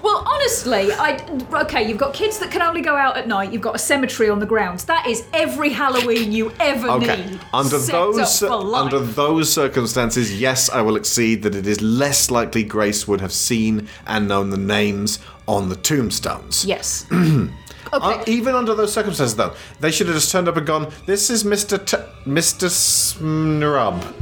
[0.02, 1.18] Well, honestly, I
[1.64, 1.88] okay.
[1.88, 3.52] You've got kids that can only go out at night.
[3.52, 4.86] You've got a cemetery on the grounds.
[4.86, 7.26] That is every Halloween you ever Okay.
[7.26, 7.40] need.
[7.54, 8.82] Under those up for life.
[8.94, 13.34] under those circumstances, yes, I will accede that it is less likely Grace would have
[13.34, 16.66] seen and known the names on the tombstones.
[16.66, 17.06] yes.
[17.92, 21.30] Uh, even under those circumstances, though, they should have just turned up and gone, "This
[21.30, 24.04] is Mister T- Mister Snrub,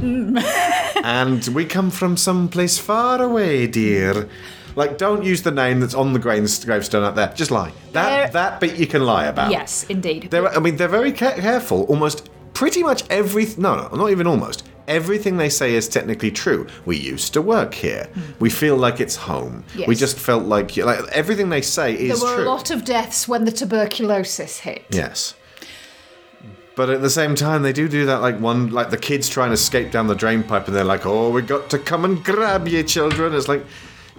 [1.04, 4.28] and we come from someplace far away, dear."
[4.76, 7.32] Like, don't use the name that's on the gravestone out there.
[7.34, 7.72] Just lie.
[7.92, 9.50] That There- that bit you can lie about.
[9.50, 10.28] yes, indeed.
[10.30, 11.82] They're, I mean, they're very ca- careful.
[11.84, 16.66] Almost pretty much every no, no, not even almost everything they say is technically true.
[16.84, 18.08] We used to work here.
[18.40, 19.62] We feel like it's home.
[19.76, 19.92] We Hmm.
[19.92, 22.44] Just felt like like everything they say there is were true.
[22.44, 24.84] a lot of deaths when the tuberculosis hit.
[24.90, 25.34] yes.
[26.76, 28.20] But at the same time, they do do that.
[28.22, 31.04] Like one, like the kids trying to escape down the drain pipe, and they're like,
[31.06, 33.64] "Oh, we got to come and grab you, children." It's like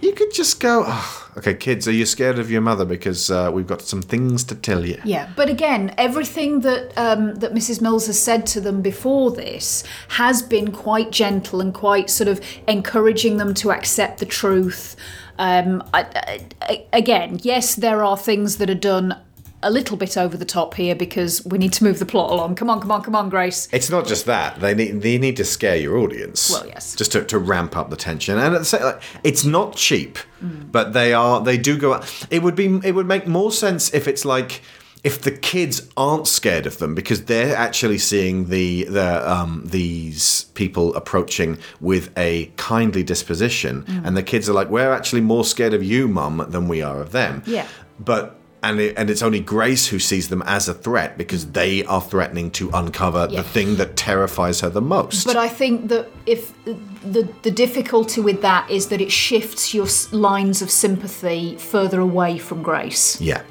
[0.01, 2.85] you could just go, oh, "Okay, kids, are you scared of your mother?
[2.85, 7.35] Because uh, we've got some things to tell you." Yeah, but again, everything that um,
[7.35, 7.81] that Mrs.
[7.81, 12.41] Mills has said to them before this has been quite gentle and quite sort of
[12.67, 14.95] encouraging them to accept the truth.
[15.37, 19.15] Um, I, I, again, yes, there are things that are done
[19.61, 22.55] a little bit over the top here because we need to move the plot along.
[22.55, 23.67] Come on, come on, come on, Grace.
[23.71, 26.49] It's not just that they need they need to scare your audience.
[26.49, 26.95] Well, yes.
[26.95, 30.17] just to, to ramp up the tension, and at the same, like, it's not cheap,
[30.41, 31.95] but they are they do go.
[31.95, 32.27] out.
[32.29, 34.61] It would be it would make more sense if it's like
[35.03, 40.45] if the kids aren't scared of them because they're actually seeing the the um, these
[40.55, 45.73] people approaching with a kindly disposition, and the kids are like, we're actually more scared
[45.73, 47.43] of you, mum, than we are of them.
[47.45, 47.67] Yeah.
[47.99, 51.53] But and it, and it's only Grace who sees them as a threat because mm.
[51.53, 53.41] they are threatening to uncover Yeah.
[53.41, 55.25] the thing that terrifies her the most.
[55.25, 59.87] But I think that if the the difficulty with that is that it shifts your
[60.11, 63.19] lines of sympathy further away from Grace.
[63.21, 63.41] yeah.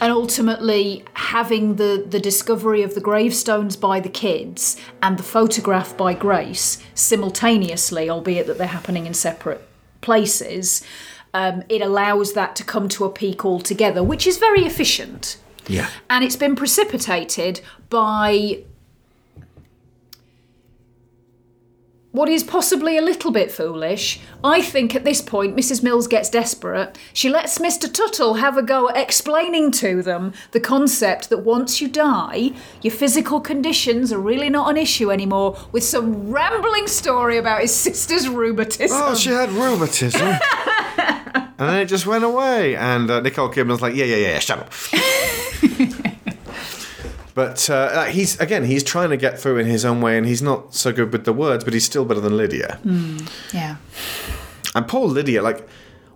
[0.00, 5.96] and ultimately having the the discovery of the gravestones by the kids and the photograph
[5.96, 9.62] by Grace simultaneously, albeit that they're happening in separate
[10.00, 10.82] places,
[11.34, 15.38] um, it allows that to come to a peak altogether, which is very efficient.
[15.66, 15.88] Yeah.
[16.10, 18.64] And it's been precipitated by
[22.12, 24.20] what is possibly a little bit foolish.
[24.44, 25.82] I think at this point, Mrs.
[25.82, 26.98] Mills gets desperate.
[27.14, 27.90] She lets Mr.
[27.90, 32.52] Tuttle have a go at explaining to them the concept that once you die,
[32.82, 37.74] your physical conditions are really not an issue anymore, with some rambling story about his
[37.74, 39.00] sister's rheumatism.
[39.00, 40.20] Oh, she had rheumatism.
[41.58, 42.76] and then it just went away.
[42.76, 44.72] And uh, Nicole Kidman's like, yeah, yeah, yeah, yeah shut up.
[47.34, 50.42] but uh, he's, again, he's trying to get through in his own way, and he's
[50.42, 52.78] not so good with the words, but he's still better than Lydia.
[53.52, 53.76] yeah.
[54.74, 55.68] And poor Lydia, like,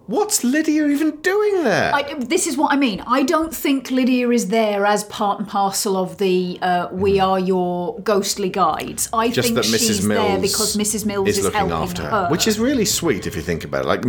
[0.07, 1.95] what's Lydia even doing there?
[1.95, 3.03] I, this is what I mean.
[3.07, 7.39] I don't think Lydia is there as part and parcel of the uh, "We are
[7.39, 9.79] your ghostly guides." I just think that Mrs.
[9.87, 11.07] she's Mills there because Mrs.
[11.07, 13.65] Mills is, is looking helping after her, her, which is really sweet if you think
[13.65, 13.89] about it.
[13.89, 14.05] Like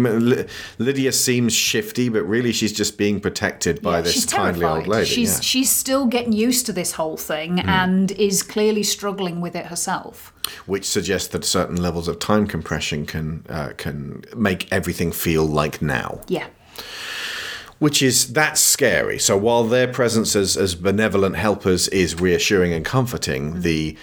[0.78, 4.78] Lydia seems shifty, but really she's just being protected by Yeah, this kindly terrified.
[4.80, 5.06] old lady.
[5.10, 5.42] She's yeah.
[5.42, 7.70] she's still getting used to this whole thing Hmm.
[7.70, 10.34] and is clearly struggling with it herself.
[10.66, 15.82] Which suggests that certain levels of time compression can uh, can make everything feel like
[15.82, 16.22] now.
[16.28, 16.48] Yeah.
[17.80, 19.20] Which is that's scary.
[19.20, 23.62] So while their presence as as benevolent helpers is reassuring and comforting, Mm.
[23.62, 23.98] the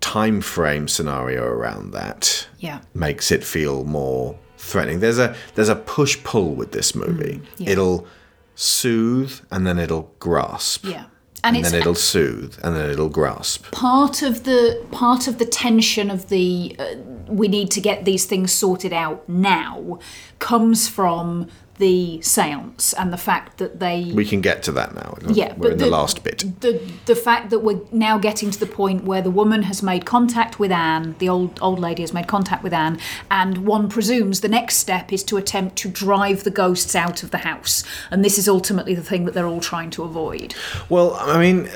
[0.00, 2.80] time frame scenario around that Yeah.
[2.94, 5.00] makes it feel more threatening.
[5.00, 7.40] There's a there's a push pull with this movie.
[7.40, 7.70] Mm, yeah.
[7.70, 8.06] It'll
[8.54, 10.84] soothe and then it'll grasp.
[10.84, 11.04] Yeah.
[11.44, 13.70] And, And, then it'll soothe and then it'll grasp.
[13.70, 16.94] part of the part of the tension of the uh,
[17.28, 19.98] we need to get these things sorted out now
[20.38, 21.48] comes from
[21.78, 25.16] the seance and the fact that they We can get to that now.
[25.28, 26.44] Yeah, we're in the, the- last bit.
[26.60, 30.04] the the fact that we're now getting to the point where the woman has made
[30.04, 32.98] contact with Anne, the old old lady has made contact with Anne,
[33.30, 37.30] and one presumes the next step is to attempt to drive the ghosts out of
[37.30, 40.54] the house, and this is ultimately the thing that they're all trying to avoid.
[40.88, 41.68] Well, I mean,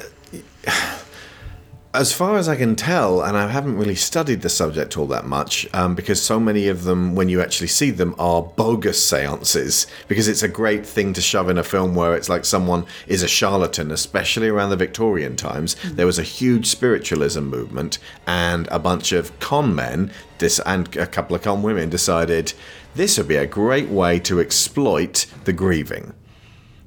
[1.94, 5.27] as far as I can tell, and I haven't really studied the subject all that
[5.27, 9.86] much, um, because so many of them, when you actually see them, are bogus seances.
[10.09, 13.23] Because it's a great thing to shove in a film where it's like someone is
[13.23, 15.77] a charlatan, especially around the Victorian times.
[15.85, 21.06] There was a huge spiritualism movement, and a bunch of con men this, and a
[21.06, 22.55] couple of con women decided
[22.94, 26.14] this would be a great way to exploit the grieving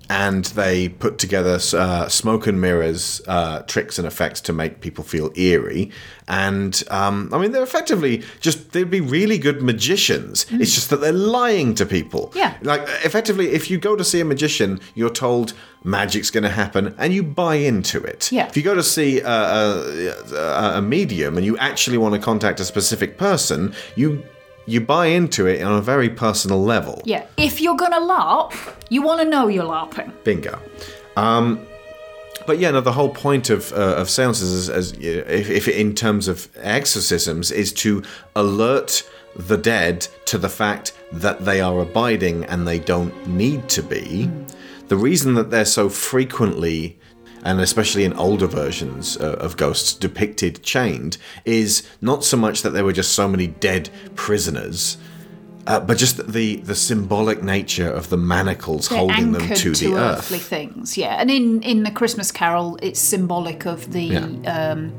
[0.09, 5.03] and they put together uh, smoke and mirrors uh, tricks and effects to make people
[5.03, 5.91] feel eerie.
[6.27, 10.45] And um, I mean, they're effectively just they'd be really good magicians.
[10.51, 12.31] It's just that they're lying to people.
[12.35, 12.57] Yeah.
[12.61, 15.53] like effectively, if you go to see a magician, you're told
[15.83, 18.31] magic's going to happen, and you buy into it.
[18.31, 18.47] Yeah.
[18.47, 22.59] If you go to see a, a, a medium and you actually want to contact
[22.59, 24.23] a specific person, you
[24.65, 27.01] you buy into it on a very personal level.
[27.05, 27.25] Yeah.
[27.37, 28.53] If you're gonna LARP,
[28.89, 30.11] you want to know you're LARPing.
[30.23, 30.59] Bingo.
[31.15, 31.65] Um,
[32.45, 35.95] but yeah, no, the whole point of uh, of seances, is, as if, if in
[35.95, 38.03] terms of exorcisms, is to
[38.35, 43.83] alert the dead to the fact that they are abiding and they don't need to
[43.83, 44.29] be.
[44.87, 46.97] The reason that they're so frequently
[47.45, 52.71] and especially in older versions uh, of ghosts depicted chained is not so much that
[52.71, 54.97] there were just so many dead prisoners
[55.67, 59.71] uh, but just the the symbolic nature of the manacles They're holding them anchored to
[59.71, 60.97] the earth earthly things.
[60.97, 64.71] Yeah, and in in the Christmas Carol, it's symbolic of the Yeah.
[64.71, 64.95] um,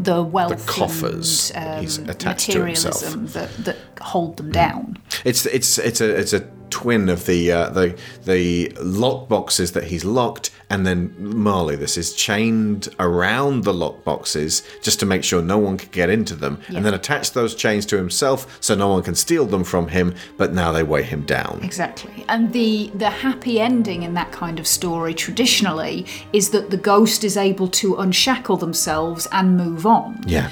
[0.00, 3.00] the wealth, coffers and, um, he's attached to himself.
[3.32, 4.96] that that hold them down.
[5.24, 9.84] It's it's it's a it's a twin of the uh, the the lock boxes that
[9.84, 11.76] he's locked, and then Marley.
[11.76, 16.10] This is chained around the lock boxes just to make sure no one can get
[16.10, 16.76] into them, Yeah.
[16.78, 20.14] and then attach those chains to himself so no one can steal them from him.
[20.36, 21.60] But now they weigh him down.
[21.62, 22.24] Exactly.
[22.28, 27.24] And the the happy ending in that kind of story traditionally is that the ghost
[27.24, 30.22] is able to unshackle themselves and move on.
[30.26, 30.50] Yeah.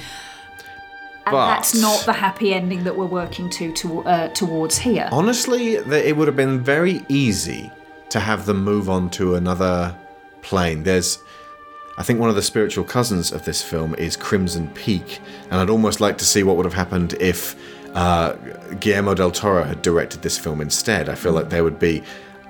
[1.27, 5.09] And But- that's not the happy ending that we're working to, to uh, towards here.
[5.11, 7.71] Honestly, it would have been very easy
[8.11, 9.95] to have them move on to another
[10.43, 10.85] plane.
[10.85, 11.19] There's,
[11.99, 15.19] I think, one of the spiritual cousins of this film is Crimson Peak,
[15.51, 17.57] and I'd almost like to see what would have happened if
[17.95, 18.35] uh,
[18.79, 21.09] Guillermo del Toro had directed this film instead.
[21.09, 22.05] I feel like there would be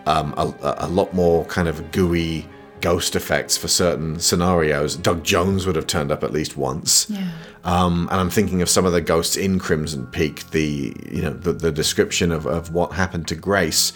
[0.04, 2.46] um, a, a lot more kind of gooey
[2.80, 4.96] ghost effects for certain scenarios.
[4.96, 7.08] Doug Jones would have turned up at least once.
[7.10, 7.30] Yeah.
[7.64, 10.50] Um, and I'm thinking of some of the ghosts in Crimson Peak.
[10.50, 13.92] The you know the, the description of, of what happened to Grace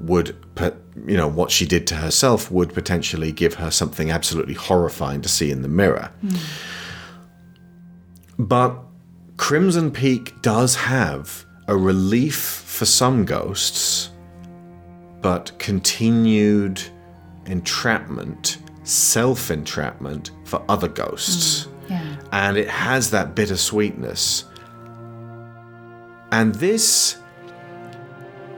[0.00, 4.54] would put you know what she did to herself would potentially give her something absolutely
[4.54, 6.10] horrifying to see in the mirror.
[8.38, 8.78] But
[9.36, 14.10] Crimson Peak does have a relief for some ghosts,
[15.22, 16.82] but continued
[17.46, 21.68] entrapment, self entrapment for other ghosts.
[21.88, 22.16] Yeah.
[22.32, 24.44] And it has that bittersweetness.
[26.32, 27.16] And this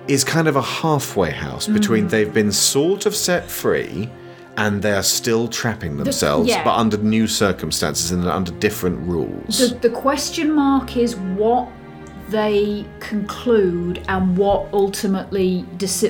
[0.08, 2.10] is kind of a halfway house between Mhm.
[2.10, 4.08] they've been sort of set free
[4.56, 6.64] and they're still trapping themselves, yeah.
[6.64, 9.58] but under new circumstances and under different rules.
[9.58, 11.68] The, the question mark is what
[12.28, 15.60] they conclude and what ultimately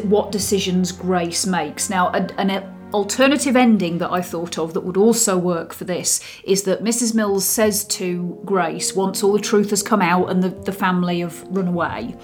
[0.04, 1.90] what decisions Grace makes.
[1.90, 2.50] Now, an
[2.94, 7.14] alternative ending that I thought of that would also work for this is that Mrs.
[7.14, 11.20] Mills says to Grace once all the truth has come out and the, the family
[11.20, 12.16] have run away,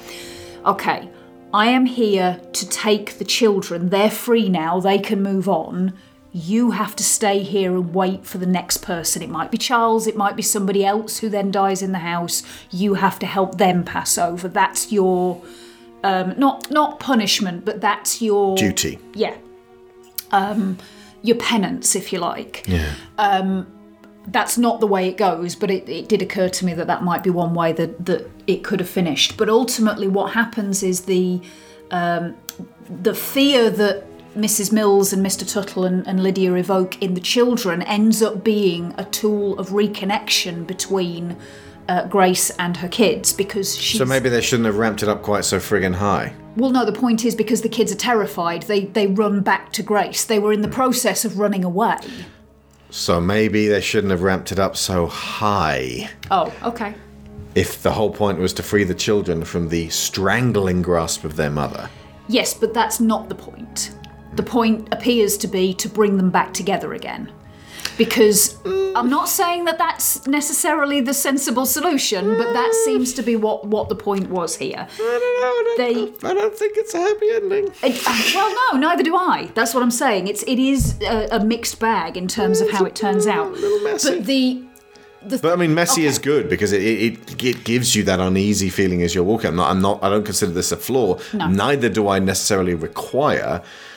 [0.65, 1.11] "Okay,
[1.53, 3.91] I am here to take the children.
[3.91, 4.81] They're free now.
[4.81, 5.93] They can move on."
[6.33, 9.23] You have to stay here and wait for the next person.
[9.23, 12.43] It might be Charles, it might be somebody else who then dies in the house.
[12.71, 14.49] You have to help them pass over.
[14.49, 15.43] That's your
[16.03, 18.99] um, not not punishment, but that's your Duty.
[19.15, 19.37] Yeah,
[20.31, 20.79] um,
[21.23, 22.65] your penance, if you like.
[22.67, 22.95] Yeah.
[23.19, 23.67] Um,
[24.29, 27.03] that's not the way it goes, but it, it did occur to me that that
[27.03, 29.37] might be one way that, that it could have finished.
[29.37, 31.41] But ultimately, what happens is the
[31.91, 32.37] um,
[32.89, 34.05] the fear that
[34.37, 34.73] Mrs.
[34.73, 35.51] Mills and Mr.
[35.51, 40.67] Tuttle and, and Lydia evoke in the children ends up being a tool of reconnection
[40.67, 41.37] between
[41.89, 43.99] uh, Grace and her kids because she's.
[43.99, 46.35] So maybe they shouldn't have ramped it up quite so friggin' high.
[46.57, 49.83] Well, no, the point is because the kids are terrified, they, they run back to
[49.83, 50.25] Grace.
[50.25, 51.99] They were in the process of running away.
[52.91, 56.11] So maybe they shouldn't have ramped it up so high.
[56.31, 56.95] Oh, okay.
[57.55, 61.51] If the whole point was to free the children from the strangling grasp of their
[61.51, 61.89] mother.
[62.29, 63.93] Yes, but that's not the point.
[64.35, 67.31] The point appears to be to bring them back together again.
[67.99, 68.59] Because
[68.97, 73.67] I'm not saying that that's necessarily the sensible solution, but that seems to be what,
[73.67, 74.89] what the point was here.
[74.91, 76.13] I don't know.
[76.13, 77.73] They, I don't think it's a happy ending.
[77.83, 79.51] It, uh, well, no, neither do I.
[79.55, 80.29] That's what I'm saying.
[80.29, 83.53] It's it is a, a mixed bag in terms of how it turns out.
[83.53, 84.65] But the
[85.29, 89.03] but I mean, messy is good because it, it it gives you that uneasy feeling
[89.03, 89.49] as you're walking.
[89.49, 89.71] I'm not.
[89.71, 90.03] I'm not.
[90.03, 91.19] I don't consider this a flaw.
[91.33, 91.47] No.
[91.49, 93.91] Neither do I necessarily require Everything to be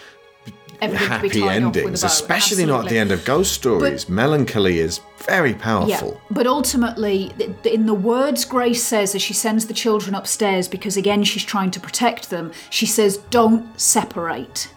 [0.82, 4.08] happy tied off with a endings, especially not at the end of ghost stories.
[4.10, 6.12] Melancholy is very powerful.
[6.12, 7.32] Yeah, but ultimately,
[7.64, 11.72] in the words Grace says as she sends the children upstairs, because again she's trying
[11.72, 14.70] to protect them, she says, "Don't separate."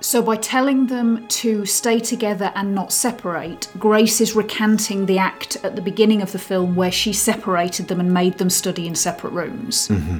[0.00, 5.56] So by telling them to stay together and not separate, Grace is recanting the act
[5.64, 8.94] at the beginning of the film where she separated them and made them study in
[8.94, 9.88] separate rooms.
[9.88, 10.18] Mm-hmm.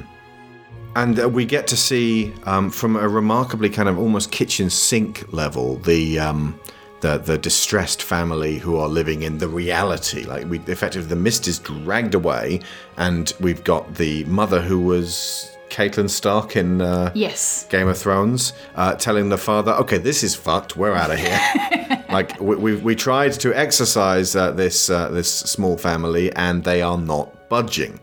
[0.97, 5.31] And uh, we get to see um, from a remarkably kind of almost kitchen sink
[5.31, 6.59] level the um,
[7.01, 10.23] the the distressed family who are living in the reality.
[10.23, 12.61] Like we effectively, the mist is dragged away,
[12.97, 17.67] and we've got the mother who was Catelyn Stark in uh, Yes.
[17.69, 20.75] Game of Thrones, uh, telling the father, "Okay, this is fucked.
[20.77, 25.31] We're out of here." like we, we we tried to exorcise uh, this uh, this
[25.31, 27.99] small family, and they are not budging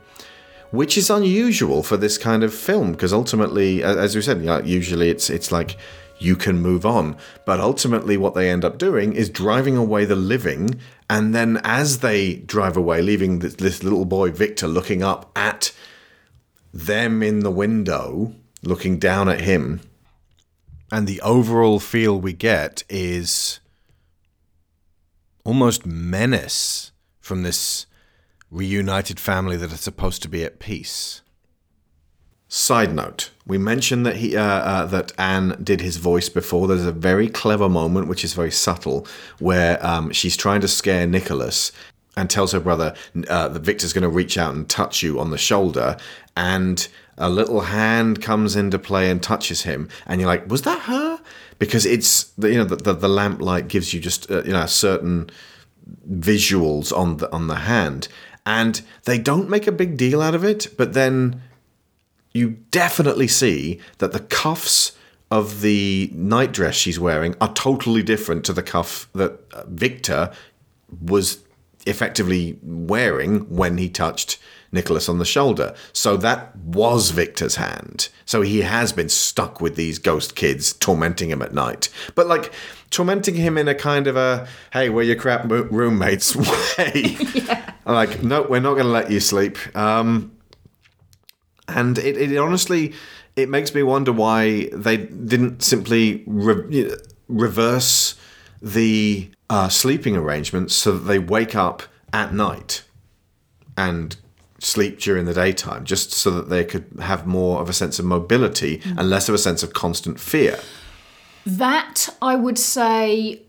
[0.74, 5.30] which is unusual for this kind of film because ultimately, as we said, usually it's
[5.30, 5.76] it's like
[6.18, 10.16] you can move on, but ultimately what they end up doing is driving away the
[10.16, 15.30] living, and then as they drive away, leaving this, this little boy Victor looking up
[15.36, 15.72] at
[16.72, 19.80] them in the window, looking down at him,
[20.90, 23.60] and the overall feel we get is
[25.44, 26.90] almost menace
[27.20, 27.86] from this
[28.54, 31.20] reunited family that are supposed to be at peace.
[32.48, 36.68] Side note: We mentioned that he uh, uh, that Anne did his voice before.
[36.68, 39.06] There's a very clever moment, which is very subtle,
[39.40, 41.72] where um, she's trying to scare Nicholas
[42.16, 42.94] and tells her brother
[43.28, 45.96] uh, that Victor's going to reach out and touch you on the shoulder,
[46.36, 46.86] and
[47.18, 51.20] a little hand comes into play and touches him, and you're like, was that her?
[51.58, 55.28] Because it's you know the, the, the lamplight gives you just uh, you know certain
[56.08, 58.06] visuals on the on the hand,
[58.46, 61.40] and they don't make a big deal out of it, but then
[62.32, 64.92] you definitely see that the cuffs
[65.30, 70.32] of the nightdress she's wearing are totally different to the cuff that uh, Victor
[71.00, 71.38] was
[71.86, 74.38] effectively wearing when he touched
[74.74, 75.74] Nicholas on the shoulder.
[75.94, 78.08] So that was Victor's hand.
[78.26, 81.88] So he has been stuck with these ghost kids tormenting him at night.
[82.14, 82.52] But like
[82.90, 86.36] tormenting him in a kind of a hey, we're your crap roommates
[86.76, 87.16] way.
[87.86, 89.56] I'm like, no, we're not going to let you sleep.
[89.74, 90.32] Um,
[91.68, 92.92] and it, it honestly
[93.36, 96.94] it makes me wonder why they didn't simply re-
[97.28, 98.16] reverse
[98.62, 101.82] the uh, sleeping arrangements so that they wake up
[102.12, 102.84] at night
[103.76, 104.16] and
[104.64, 108.04] sleep during the daytime just so that they could have more of a sense of
[108.04, 108.98] mobility mm.
[108.98, 110.58] and less of a sense of constant fear
[111.46, 113.42] That I would say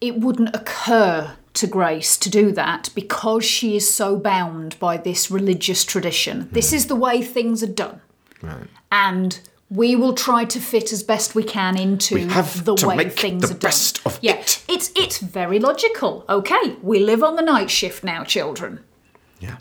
[0.00, 5.30] it wouldn't occur to Grace to do that because she is so bound by this
[5.30, 6.42] religious tradition.
[6.42, 6.52] Hmm.
[6.54, 8.00] This is the way things are done.
[8.42, 9.40] right And
[9.70, 12.96] we will try to fit as best we can into We have the to way
[12.96, 13.68] make things the are done.
[13.70, 14.62] best of yeah, it.
[14.68, 16.24] It's it's very logical.
[16.28, 18.80] Okay, we live on the night shift now, children.
[19.40, 19.56] yeah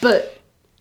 [0.00, 0.32] But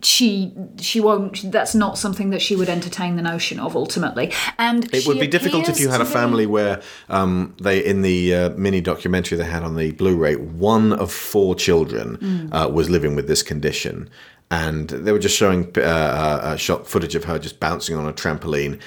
[0.02, 4.32] she she won't that's not something that she would entertain the notion of ultimately.
[4.60, 8.36] And It would be difficult if you had a family where um, they, in the
[8.36, 12.54] uh, mini documentary they had on the Blu-ray, one of four children Mm.
[12.54, 14.10] uh, was living with this condition,
[14.52, 18.06] and they were just showing uh, uh, uh, shot footage of her just bouncing on
[18.08, 18.80] a trampoline,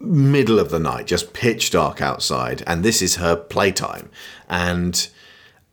[0.00, 4.10] middle of the night, just pitch dark outside, and this is her playtime,
[4.48, 5.08] and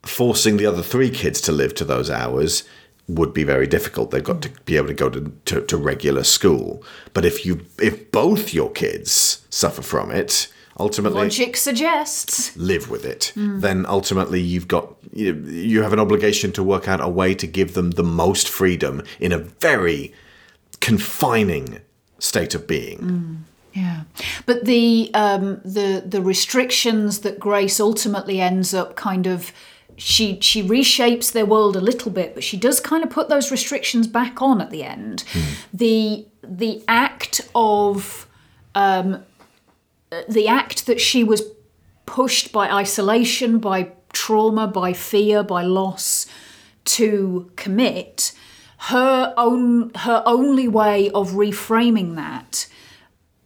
[0.03, 2.63] forcing the other three kids to live to those hours
[3.07, 4.11] would be very difficult.
[4.11, 4.65] They've got to mm.
[4.65, 6.83] be able to go to, to, to regular school.
[7.13, 10.47] But if you if both your kids suffer from it,
[10.79, 12.55] ultimately Logic suggests.
[12.55, 13.61] live with it, mm.
[13.61, 17.47] then ultimately you've got you, you have an obligation to work out a way to
[17.47, 20.13] give them the most freedom in a very
[20.79, 21.79] confining
[22.19, 22.99] state of being.
[22.99, 23.37] Mm.
[23.73, 24.03] Yeah,
[24.45, 29.51] but the um, the the restrictions that Grace ultimately ends up kind of
[29.97, 33.51] she she reshapes their world a little bit, but she does kind of put those
[33.51, 35.23] restrictions back on at the end.
[35.73, 38.27] The the act of
[38.75, 39.23] um,
[40.27, 41.43] the act that she was
[42.05, 46.25] pushed by isolation, by trauma, by fear, by loss
[46.85, 48.33] to commit.
[48.77, 52.67] Her own her only way of reframing that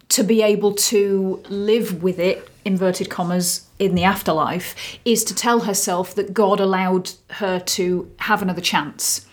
[0.09, 4.75] to be able to live with it, inverted commas, in the afterlife,
[5.05, 9.25] is to tell herself that God allowed her to have another chance.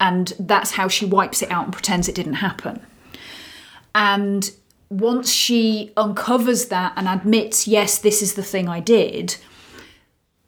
[0.00, 2.80] And that's how she wipes it out and pretends it didn't happen.
[3.94, 4.50] And
[4.90, 9.36] once she uncovers that and admits, yes, this is the thing I did,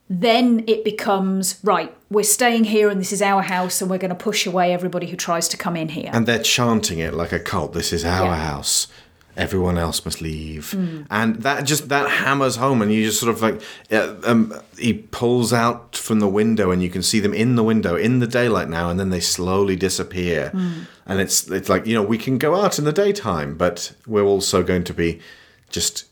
[0.09, 1.94] then it becomes right.
[2.10, 5.06] We're staying here, and this is our house, and we're going to push away everybody
[5.06, 6.10] who tries to come in here.
[6.12, 7.72] And they're chanting it like a cult.
[7.72, 8.36] This is our Yeah.
[8.36, 8.89] house.
[9.36, 10.74] Everyone else must leave.
[10.77, 11.07] Mm.
[11.11, 14.93] And that just that hammers home, and you just sort of like uh, um, he
[14.93, 18.27] pulls out from the window, and you can see them in the window in the
[18.27, 20.51] daylight now, and then they slowly disappear.
[20.52, 20.86] Mm.
[21.07, 24.24] And it's it's like you know we can go out in the daytime, but we're
[24.24, 25.20] also going to be
[25.70, 26.10] just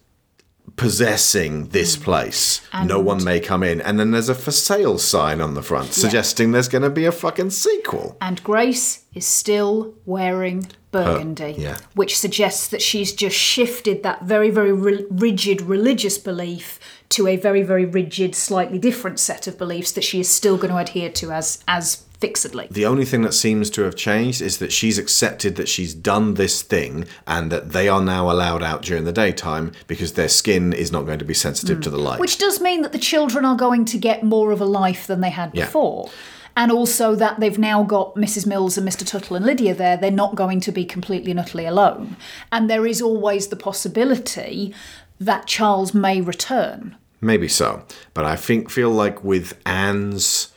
[0.77, 2.03] possessing this mm.
[2.03, 2.61] place.
[2.85, 5.93] no one may come in, and then there's a for sale sign on the front
[5.93, 8.17] suggesting there's going to be a fucking sequel.
[8.21, 11.79] And Grace is still wearing burgundy, yeah.
[11.95, 16.79] which suggests that she's just shifted that very, very ri- rigid religious belief
[17.11, 20.71] to a very, very rigid, slightly different set of beliefs that she is still going
[20.71, 22.69] to adhere to as as fixedly.
[22.71, 26.35] The only thing that seems to have changed is that she's accepted that she's done
[26.35, 30.73] this thing and that they are now allowed out during the daytime because their skin
[30.73, 32.05] is not going to be sensitive to the hmm.
[32.05, 32.21] light.
[32.21, 35.21] Which does mean that the children are going to get more of a life than
[35.21, 35.67] they had Yeah.
[35.67, 36.11] before.
[36.57, 38.45] And also that they've now got Mrs.
[38.45, 39.07] Mills and Mr.
[39.07, 42.17] Tuttle and Lydia there, they're not going to be completely and utterly alone.
[42.51, 44.75] And there is always the possibility
[45.21, 46.97] that Charles may return.
[47.21, 47.85] Maybe so.
[48.13, 50.53] But I think feel like with Anne's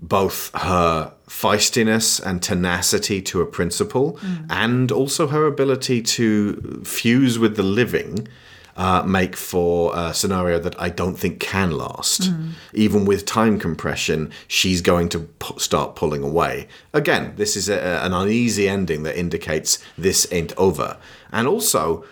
[0.00, 4.18] both her feistiness and tenacity to a principle
[4.50, 8.28] and also her ability to fuse with the living
[8.76, 12.30] uh, make for a scenario that I don't think can last.
[12.72, 16.66] Even with time compression, she's going to pu- start pulling away.
[16.92, 20.98] Again, this is a, an uneasy ending that indicates this ain't over.
[21.32, 22.04] And also,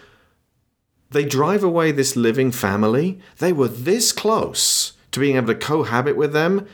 [1.11, 3.21] they drive away this living family.
[3.39, 6.67] They were this close to being able to cohabit with them.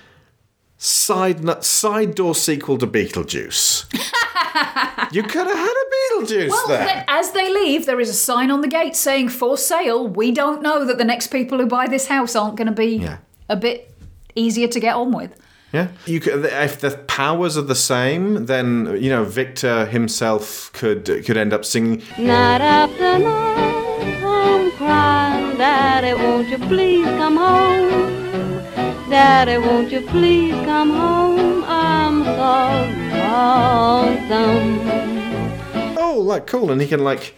[0.80, 3.84] Side nu- side door sequel to Beetlejuice.
[5.12, 6.84] you could have had a Beetlejuice Well, there.
[6.86, 10.06] then, as they leave, there is a sign on the gate saying for sale.
[10.06, 12.96] We don't know that the next people who buy this house aren't going to be
[12.98, 13.16] Yeah.
[13.48, 13.92] a bit
[14.36, 15.34] easier to get on with.
[15.72, 16.44] Yeah, you could.
[16.46, 21.64] If the powers are the same, then you know Victor himself could could end up
[21.64, 22.02] singing.
[22.18, 28.17] Night after night, I'm crying, Daddy, won't you please come home?
[29.10, 31.64] Daddy, won't you please come home?
[31.64, 32.68] I'm so
[34.28, 35.97] lonesome.
[35.97, 37.35] Oh, like cool, and he can like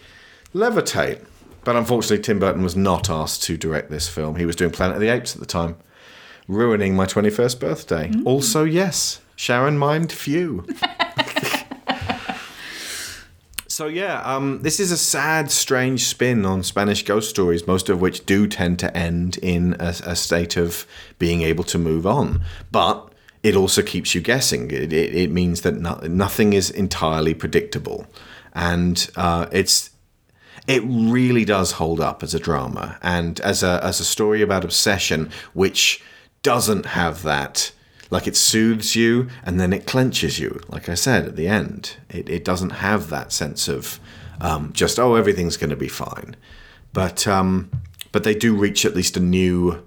[0.53, 1.25] levitate.
[1.63, 4.35] But unfortunately, Tim Burton was not asked to direct this film.
[4.35, 5.77] He was doing Planet of the Apes at the time,
[6.47, 8.09] ruining my twenty-first birthday.
[8.09, 8.25] Mm.
[8.25, 10.65] Also, yes, Sharon mimed few.
[13.71, 18.01] So yeah, um, this is a sad, strange spin on Spanish ghost stories, most of
[18.01, 20.85] which do tend to end in a, a state of
[21.19, 22.41] being able to move on.
[22.69, 24.71] But it also keeps you guessing.
[24.71, 28.07] It, it, it means that no, nothing is entirely predictable,
[28.53, 29.91] and uh, it's
[30.67, 34.65] it really does hold up as a drama and as a as a story about
[34.65, 36.03] obsession, which
[36.43, 37.71] doesn't have that.
[38.11, 40.61] Like it soothes you and then it clenches you.
[40.67, 43.99] Like I said at the end, it, it doesn't have that sense of
[44.39, 46.35] um, just oh everything's going to be fine,
[46.93, 47.71] but um,
[48.11, 49.83] but they do reach at least a new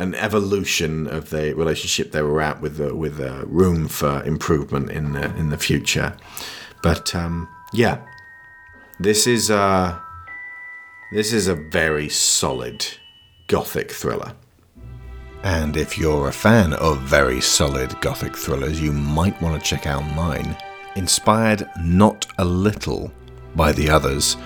[0.00, 4.90] an evolution of the relationship they were at with the, with the room for improvement
[4.90, 6.16] in the, in the future.
[6.82, 7.98] But um, yeah,
[8.98, 9.98] this is uh,
[11.12, 12.86] this is a very solid
[13.46, 14.34] gothic thriller.
[15.42, 19.86] And if you're a fan of very solid gothic thrillers, you might want to check
[19.86, 20.56] out mine.
[20.96, 23.10] Inspired not a little
[23.56, 24.36] by the others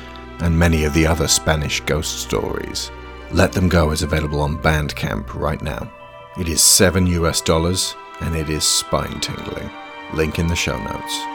[0.41, 2.91] and many of the other Spanish ghost stories.
[3.33, 5.91] Let Them Go is available on Bandcamp right now.
[6.39, 9.71] It is 7 US dollars and it is spine tingling.
[10.13, 11.34] Link in the show notes.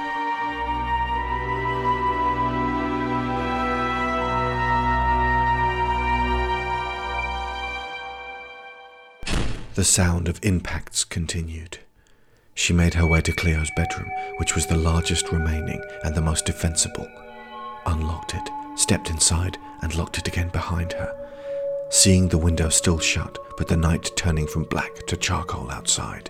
[9.79, 11.77] The sound of impacts continued.
[12.53, 16.45] She made her way to Cleo's bedroom, which was the largest remaining and the most
[16.45, 17.07] defensible.
[17.85, 21.15] Unlocked it, stepped inside, and locked it again behind her.
[21.91, 26.29] Seeing the window still shut, but the night turning from black to charcoal outside,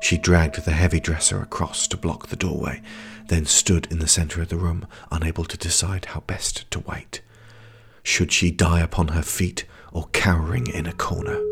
[0.00, 2.82] she dragged the heavy dresser across to block the doorway,
[3.26, 7.20] then stood in the center of the room, unable to decide how best to wait.
[8.04, 11.49] Should she die upon her feet or cowering in a corner?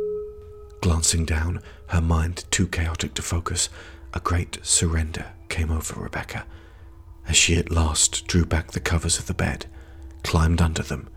[0.81, 3.69] Glancing down, her mind too chaotic to focus,
[4.15, 6.45] a great surrender came over Rebecca
[7.29, 9.67] as she at last drew back the covers of the bed,
[10.25, 11.09] climbed under them,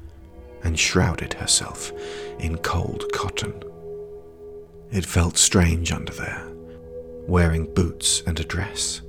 [0.63, 1.91] and shrouded herself
[2.37, 3.63] in cold cotton.
[4.91, 6.45] It felt strange under there,
[7.27, 9.01] wearing boots and a dress.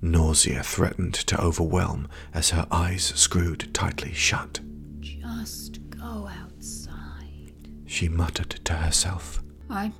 [0.00, 4.60] Nausea threatened to overwhelm as her eyes screwed tightly shut.
[5.00, 7.52] Just go outside.
[7.86, 9.39] She muttered to herself.
[9.70, 9.92] I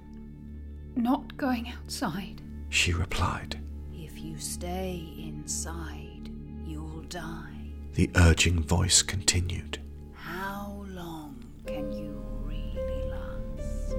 [0.97, 2.43] not going outside.
[2.71, 3.61] She replied.
[3.95, 6.31] If you stay inside,
[6.67, 7.73] you'll die.
[7.95, 9.79] The urging voice continued.
[10.13, 13.97] How long can you really last?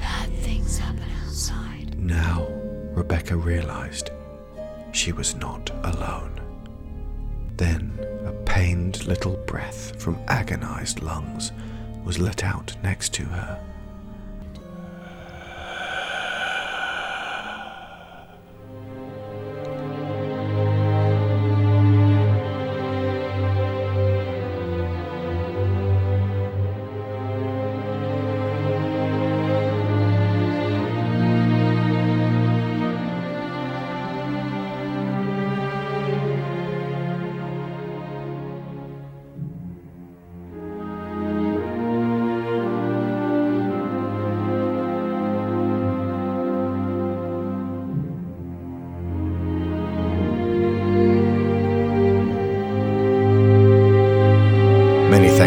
[0.00, 1.98] Bad things happen outside.
[1.98, 2.46] Now,
[2.92, 4.10] Rebecca realized
[4.92, 6.40] she was not alone.
[7.56, 11.52] Then, a pained little breath from agonized lungs
[12.04, 13.73] was let out next to her.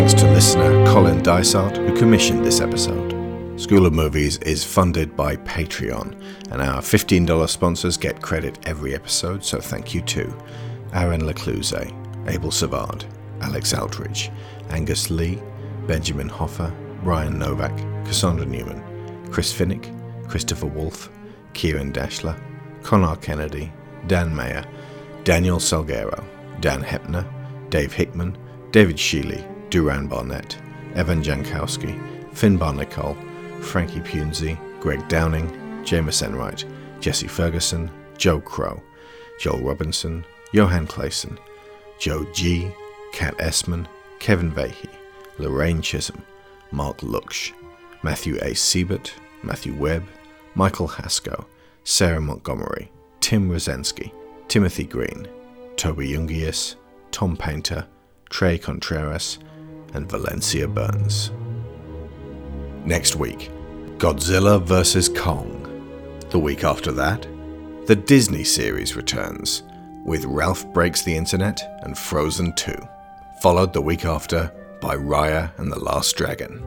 [0.07, 3.59] Thanks to listener Colin Dysart, who commissioned this episode.
[3.59, 6.13] School of Movies is funded by Patreon,
[6.49, 10.33] and our $15 sponsors get credit every episode, so thank you to
[10.93, 11.73] Aaron Lecluse,
[12.25, 13.03] Abel Savard,
[13.41, 14.31] Alex Aldridge,
[14.69, 15.41] Angus Lee,
[15.87, 16.73] Benjamin Hoffer,
[17.03, 17.75] Ryan Novak,
[18.05, 18.81] Cassandra Newman,
[19.29, 19.91] Chris Finnick,
[20.29, 21.09] Christopher Wolfe,
[21.51, 22.39] Kieran Dashler,
[22.81, 23.73] Connor Kennedy,
[24.07, 24.63] Dan Mayer,
[25.25, 26.23] Daniel Salguero,
[26.61, 27.27] Dan Hepner,
[27.69, 28.37] Dave Hickman,
[28.71, 30.57] David Sheely, Duran Barnett,
[30.95, 31.99] Evan Jankowski,
[32.31, 33.17] Finbar Nicole,
[33.61, 35.49] Frankie Punzi, Greg Downing,
[35.83, 36.65] Jameis Enright,
[36.99, 38.81] Jesse Ferguson, Joe Crow,
[39.39, 41.37] Joel Robinson, Johan Clayson,
[41.99, 42.71] Joe G,
[43.11, 43.87] Kat Essman,
[44.19, 44.89] Kevin Vahey,
[45.37, 46.23] Lorraine Chisholm,
[46.71, 47.53] Mark Luksh,
[48.03, 48.53] Matthew A.
[48.53, 49.13] Siebert,
[49.43, 50.05] Matthew Webb,
[50.55, 51.47] Michael Haskell,
[51.83, 54.11] Sarah Montgomery, Tim Rosensky,
[54.47, 55.27] Timothy Green,
[55.75, 56.75] Toby Jungius,
[57.11, 57.85] Tom Painter,
[58.29, 59.39] Trey Contreras,
[59.93, 61.31] and Valencia Burns.
[62.85, 63.51] Next week,
[63.97, 65.09] Godzilla vs.
[65.09, 65.63] Kong.
[66.29, 67.27] The week after that,
[67.85, 69.63] the Disney series returns,
[70.05, 72.73] with Ralph Breaks the Internet and Frozen 2,
[73.41, 74.51] followed the week after
[74.81, 76.63] by Raya and the Last Dragon.